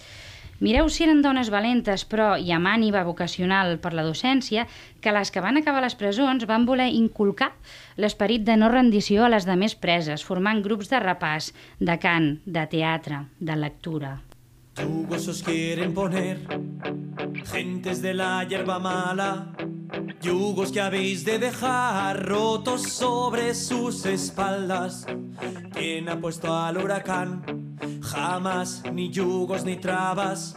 Mireu 0.60 0.88
si 0.90 1.04
eren 1.06 1.20
dones 1.22 1.52
valentes, 1.54 2.02
però 2.10 2.32
i 2.42 2.50
amb 2.56 2.66
àniva 2.72 3.04
vocacional 3.06 3.76
per 3.78 3.92
la 3.94 4.06
docència, 4.08 4.66
que 5.02 5.14
les 5.14 5.30
que 5.30 5.44
van 5.44 5.60
acabar 5.60 5.84
les 5.86 5.96
presons 6.00 6.48
van 6.50 6.66
voler 6.66 6.90
inculcar 6.98 7.52
l'esperit 7.96 8.42
de 8.48 8.58
no 8.58 8.72
rendició 8.74 9.28
a 9.28 9.30
les 9.30 9.46
de 9.46 9.56
més 9.56 9.78
preses, 9.78 10.26
formant 10.26 10.64
grups 10.66 10.90
de 10.90 11.04
repàs, 11.04 11.54
de 11.78 12.00
cant, 12.02 12.32
de 12.46 12.66
teatre, 12.74 13.28
de 13.38 13.60
lectura. 13.68 14.18
Yugos 14.80 15.28
os 15.28 15.42
quieren 15.42 15.94
poner, 15.94 16.38
gentes 17.46 18.02
de 18.02 18.14
la 18.14 18.44
hierba 18.44 18.78
mala, 18.78 19.52
yugos 20.22 20.72
que 20.72 20.80
habéis 20.80 21.26
de 21.26 21.40
dejar 21.40 22.24
rotos 22.24 22.84
sobre 22.84 23.56
sus 23.56 24.06
espaldas. 24.06 25.08
¿Quién 25.74 26.10
ha 26.10 26.20
puesto 26.20 26.56
al 26.56 26.78
huracán? 26.78 27.44
Jamás 28.02 28.84
ni 28.94 29.10
yugos 29.10 29.66
ni 29.66 29.78
trabas, 29.78 30.54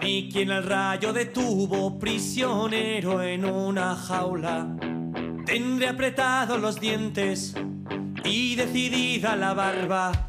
ni 0.00 0.28
quien 0.30 0.50
al 0.50 0.64
rayo 0.64 1.12
detuvo 1.12 1.98
prisionero 1.98 3.22
en 3.22 3.44
una 3.44 3.94
jaula. 3.94 4.76
Tendré 5.46 5.88
apretados 5.88 6.60
los 6.60 6.80
dientes 6.80 7.54
y 8.24 8.56
decidida 8.56 9.36
la 9.36 9.54
barba. 9.54 10.26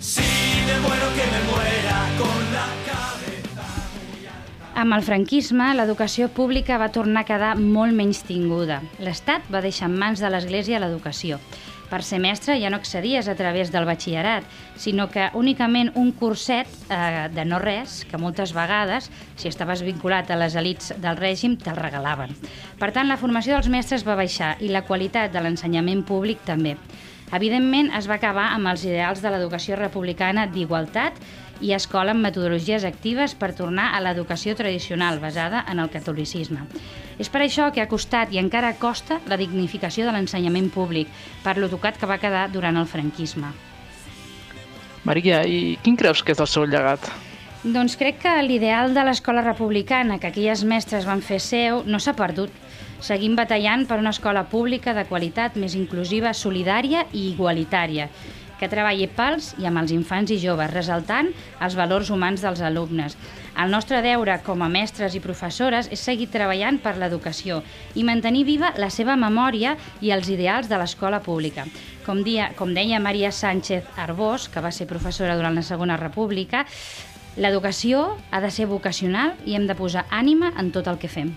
Si 0.00 0.33
me 0.66 0.78
muero 0.80 1.08
que 1.16 1.24
me 1.32 1.40
muera 1.50 1.98
con 2.18 2.38
la 2.54 2.66
cabeza. 2.88 3.66
Amb 4.74 4.96
el 4.96 5.04
franquisme, 5.04 5.68
l'educació 5.76 6.30
pública 6.32 6.78
va 6.80 6.90
tornar 6.94 7.22
a 7.24 7.28
quedar 7.28 7.52
molt 7.60 7.94
menys 7.94 8.24
tinguda. 8.24 8.80
L'Estat 8.98 9.46
va 9.52 9.62
deixar 9.64 9.90
en 9.90 9.98
mans 10.00 10.24
de 10.24 10.32
l'Església 10.32 10.80
l'educació. 10.82 11.38
Per 11.90 12.00
ser 12.02 12.18
mestre 12.18 12.56
ja 12.58 12.70
no 12.72 12.78
accedies 12.80 13.28
a 13.28 13.36
través 13.36 13.70
del 13.70 13.84
batxillerat, 13.84 14.46
sinó 14.80 15.10
que 15.12 15.28
únicament 15.36 15.92
un 16.00 16.10
curset 16.16 16.66
eh, 16.88 17.28
de 17.30 17.44
no 17.44 17.60
res, 17.62 18.00
que 18.08 18.18
moltes 18.18 18.54
vegades, 18.56 19.10
si 19.36 19.52
estaves 19.52 19.84
vinculat 19.84 20.32
a 20.32 20.38
les 20.40 20.56
elites 20.56 20.94
del 20.98 21.20
règim, 21.20 21.58
te'l 21.60 21.78
regalaven. 21.78 22.32
Per 22.80 22.90
tant, 22.90 23.06
la 23.06 23.20
formació 23.20 23.54
dels 23.54 23.68
mestres 23.70 24.06
va 24.08 24.16
baixar 24.18 24.56
i 24.64 24.72
la 24.72 24.82
qualitat 24.88 25.30
de 25.30 25.44
l'ensenyament 25.44 26.02
públic 26.08 26.40
també. 26.48 26.78
Evidentment, 27.34 27.88
es 27.98 28.06
va 28.06 28.20
acabar 28.20 28.52
amb 28.54 28.70
els 28.70 28.84
ideals 28.86 29.22
de 29.22 29.30
l'educació 29.32 29.74
republicana 29.80 30.46
d'igualtat 30.46 31.16
i 31.64 31.72
escola 31.74 32.12
amb 32.14 32.22
metodologies 32.22 32.84
actives 32.86 33.34
per 33.34 33.54
tornar 33.58 33.88
a 33.94 34.00
l'educació 34.04 34.54
tradicional 34.54 35.18
basada 35.22 35.64
en 35.70 35.80
el 35.82 35.90
catolicisme. 35.90 36.62
És 37.18 37.30
per 37.30 37.42
això 37.42 37.70
que 37.74 37.82
ha 37.82 37.90
costat 37.90 38.32
i 38.34 38.38
encara 38.42 38.74
costa 38.78 39.20
la 39.30 39.38
dignificació 39.40 40.06
de 40.06 40.14
l'ensenyament 40.14 40.70
públic 40.74 41.10
per 41.42 41.56
lo 41.58 41.70
tocat 41.72 41.98
que 41.98 42.10
va 42.10 42.20
quedar 42.22 42.48
durant 42.54 42.78
el 42.78 42.90
franquisme. 42.90 43.50
Maria, 45.04 45.42
i 45.44 45.76
quin 45.82 45.98
creus 46.00 46.22
que 46.22 46.32
és 46.32 46.40
el 46.40 46.50
seu 46.50 46.66
llegat? 46.70 47.10
Doncs 47.64 47.96
crec 47.96 48.18
que 48.20 48.32
l'ideal 48.44 48.94
de 48.94 49.02
l'escola 49.06 49.42
republicana 49.42 50.18
que 50.20 50.28
aquelles 50.28 50.62
mestres 50.68 51.06
van 51.08 51.22
fer 51.24 51.38
seu 51.40 51.82
no 51.88 51.98
s'ha 51.98 52.12
perdut, 52.16 52.52
Seguim 53.04 53.34
batallant 53.36 53.84
per 53.84 53.98
una 54.00 54.14
escola 54.14 54.46
pública 54.48 54.94
de 54.96 55.04
qualitat 55.04 55.58
més 55.60 55.74
inclusiva, 55.76 56.32
solidària 56.32 57.04
i 57.12 57.28
igualitària 57.34 58.08
que 58.54 58.68
treballi 58.70 59.08
pels 59.10 59.50
i 59.60 59.66
amb 59.68 59.80
els 59.82 59.92
infants 59.92 60.30
i 60.32 60.38
joves, 60.40 60.70
resaltant 60.72 61.28
els 61.60 61.76
valors 61.76 62.08
humans 62.14 62.40
dels 62.40 62.62
alumnes. 62.64 63.16
El 63.60 63.70
nostre 63.74 64.00
deure 64.02 64.38
com 64.46 64.62
a 64.64 64.70
mestres 64.70 65.14
i 65.18 65.22
professores 65.22 65.90
és 65.92 66.00
seguir 66.00 66.30
treballant 66.32 66.80
per 66.80 66.96
l'educació 66.96 67.60
i 67.94 68.06
mantenir 68.08 68.44
viva 68.48 68.72
la 68.80 68.88
seva 68.90 69.18
memòria 69.20 69.76
i 70.00 70.14
els 70.14 70.30
ideals 70.32 70.70
de 70.70 70.80
l'escola 70.80 71.20
pública. 71.20 71.66
Com, 72.06 72.22
dia, 72.24 72.52
com 72.56 72.72
deia 72.74 73.02
Maria 73.04 73.32
Sánchez 73.32 73.98
Arbós, 74.00 74.48
que 74.48 74.64
va 74.64 74.72
ser 74.72 74.88
professora 74.90 75.36
durant 75.36 75.54
la 75.54 75.66
Segona 75.66 76.00
República, 76.00 76.64
l'educació 77.36 78.14
ha 78.30 78.40
de 78.40 78.54
ser 78.54 78.70
vocacional 78.70 79.34
i 79.44 79.58
hem 79.58 79.66
de 79.68 79.76
posar 79.76 80.06
ànima 80.10 80.54
en 80.56 80.72
tot 80.72 80.88
el 80.88 81.02
que 81.02 81.10
fem. 81.10 81.34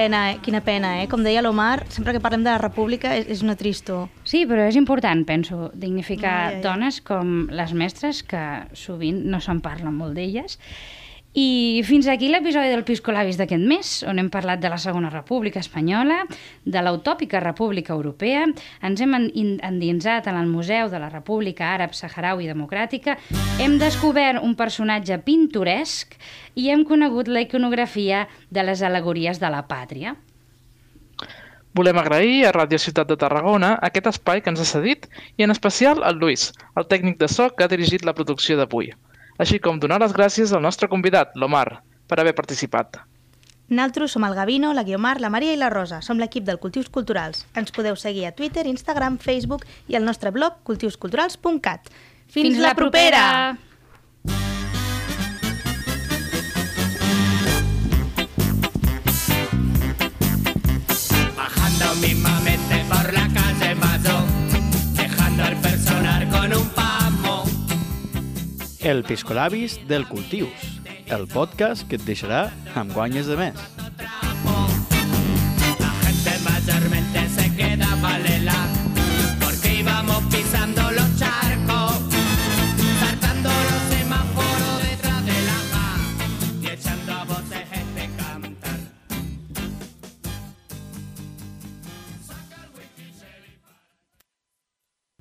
Pena, 0.00 0.30
eh? 0.32 0.38
Quina 0.40 0.62
pena, 0.64 0.94
eh? 1.02 1.08
Com 1.12 1.20
deia 1.20 1.42
l'Omar, 1.44 1.82
sempre 1.92 2.14
que 2.16 2.22
parlem 2.24 2.40
de 2.40 2.48
la 2.48 2.60
república 2.62 3.10
és, 3.18 3.26
és 3.34 3.42
una 3.44 3.52
tristor. 3.60 4.06
Sí, 4.24 4.46
però 4.48 4.64
és 4.64 4.78
important, 4.80 5.26
penso, 5.28 5.66
dignificar 5.76 6.36
Ai, 6.38 6.46
ai, 6.46 6.54
ai. 6.56 6.62
dones 6.64 7.02
com 7.04 7.34
les 7.52 7.74
mestres, 7.76 8.22
que 8.24 8.40
sovint 8.72 9.18
no 9.28 9.42
se'n 9.44 9.60
parla 9.60 9.92
molt 9.92 10.16
d'elles. 10.16 10.56
I 11.32 11.82
fins 11.86 12.08
aquí 12.10 12.26
l'episodi 12.26 12.72
del 12.72 12.82
Piscolabis 12.82 13.36
d'aquest 13.38 13.62
mes, 13.62 13.90
on 14.10 14.18
hem 14.18 14.26
parlat 14.34 14.58
de 14.58 14.66
la 14.72 14.78
Segona 14.82 15.12
República 15.12 15.60
Espanyola, 15.62 16.24
de 16.66 16.80
l'autòpica 16.82 17.38
República 17.38 17.92
Europea, 17.94 18.48
ens 18.82 19.00
hem 19.00 19.14
en- 19.14 19.28
in- 19.38 19.60
endinsat 19.62 20.26
en 20.26 20.34
el 20.40 20.48
Museu 20.50 20.88
de 20.90 20.98
la 20.98 21.08
República 21.08 21.68
Àrab 21.76 21.94
Saharaui 21.94 22.48
Democràtica, 22.50 23.14
hem 23.60 23.78
descobert 23.78 24.42
un 24.42 24.56
personatge 24.56 25.18
pintoresc 25.22 26.16
i 26.56 26.68
hem 26.70 26.82
conegut 26.84 27.28
la 27.28 27.42
iconografia 27.46 28.26
de 28.50 28.64
les 28.64 28.82
alegories 28.82 29.38
de 29.38 29.50
la 29.50 29.62
pàtria. 29.68 30.16
Volem 31.72 31.96
agrair 31.98 32.46
a 32.46 32.52
Ràdio 32.52 32.78
Ciutat 32.82 33.06
de 33.06 33.16
Tarragona 33.16 33.78
aquest 33.80 34.08
espai 34.10 34.42
que 34.42 34.50
ens 34.50 34.58
ha 34.58 34.64
cedit 34.66 35.06
i 35.36 35.44
en 35.44 35.52
especial 35.52 36.02
al 36.02 36.18
Lluís, 36.18 36.50
el 36.74 36.88
tècnic 36.90 37.18
de 37.22 37.28
so 37.28 37.50
que 37.54 37.62
ha 37.62 37.68
dirigit 37.68 38.02
la 38.04 38.14
producció 38.14 38.56
d'avui. 38.58 38.90
Així 39.40 39.60
com 39.62 39.78
donar 39.80 40.00
les 40.02 40.12
gràcies 40.12 40.52
al 40.52 40.60
nostre 40.60 40.88
convidat, 40.92 41.32
l'Omar, 41.34 41.80
per 42.06 42.20
haver 42.20 42.34
participat. 42.36 43.00
Naltros 43.70 44.12
som 44.12 44.26
el 44.26 44.34
Gavino, 44.34 44.74
la 44.74 44.82
Guiomar, 44.84 45.20
la 45.22 45.30
Maria 45.30 45.54
i 45.54 45.60
la 45.60 45.70
Rosa. 45.70 46.02
Som 46.02 46.18
l'equip 46.20 46.44
del 46.44 46.58
Cultius 46.58 46.90
Culturals. 46.90 47.46
Ens 47.54 47.72
podeu 47.72 47.96
seguir 47.96 48.26
a 48.26 48.34
Twitter, 48.34 48.66
Instagram, 48.66 49.16
Facebook 49.22 49.64
i 49.88 49.96
al 49.96 50.04
nostre 50.04 50.34
blog 50.34 50.60
cultiusculturals.cat. 50.66 51.90
Fins, 52.30 52.58
la 52.58 52.74
propera! 52.74 53.26
Bajando 54.26 54.49
El 68.82 69.04
Piscolabis 69.04 69.86
del 69.86 70.08
Cultius, 70.08 70.80
el 71.06 71.26
podcast 71.28 71.84
que 71.86 71.98
et 72.00 72.04
deixarà 72.06 72.46
amb 72.80 72.94
guanyes 72.96 73.26
de 73.28 73.36
més. 73.36 73.58
La 75.82 75.90
gente 76.00 76.32
mayormente 76.46 77.26
se 77.34 77.44
queda 77.58 77.90
valela, 78.00 78.56
porque 79.42 79.74
íbamos 79.82 80.22
pisando 80.32 80.90
los 80.96 81.10
charcos, 81.20 82.00
saltando 83.02 83.50
los 83.50 83.82
semáforos 83.92 84.82
detrás 84.88 85.26
de 85.28 85.38
la 85.50 85.58
ja, 85.74 85.86
y 86.62 86.66
echando 86.72 87.12
a 87.12 87.24
voces 87.24 87.68
de 87.94 88.08
cantar. 88.16 88.80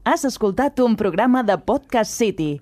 Has 0.05 0.23
escoltat 0.23 0.79
un 0.79 0.95
programa 0.95 1.43
de 1.43 1.57
Podcast 1.57 2.13
City, 2.15 2.61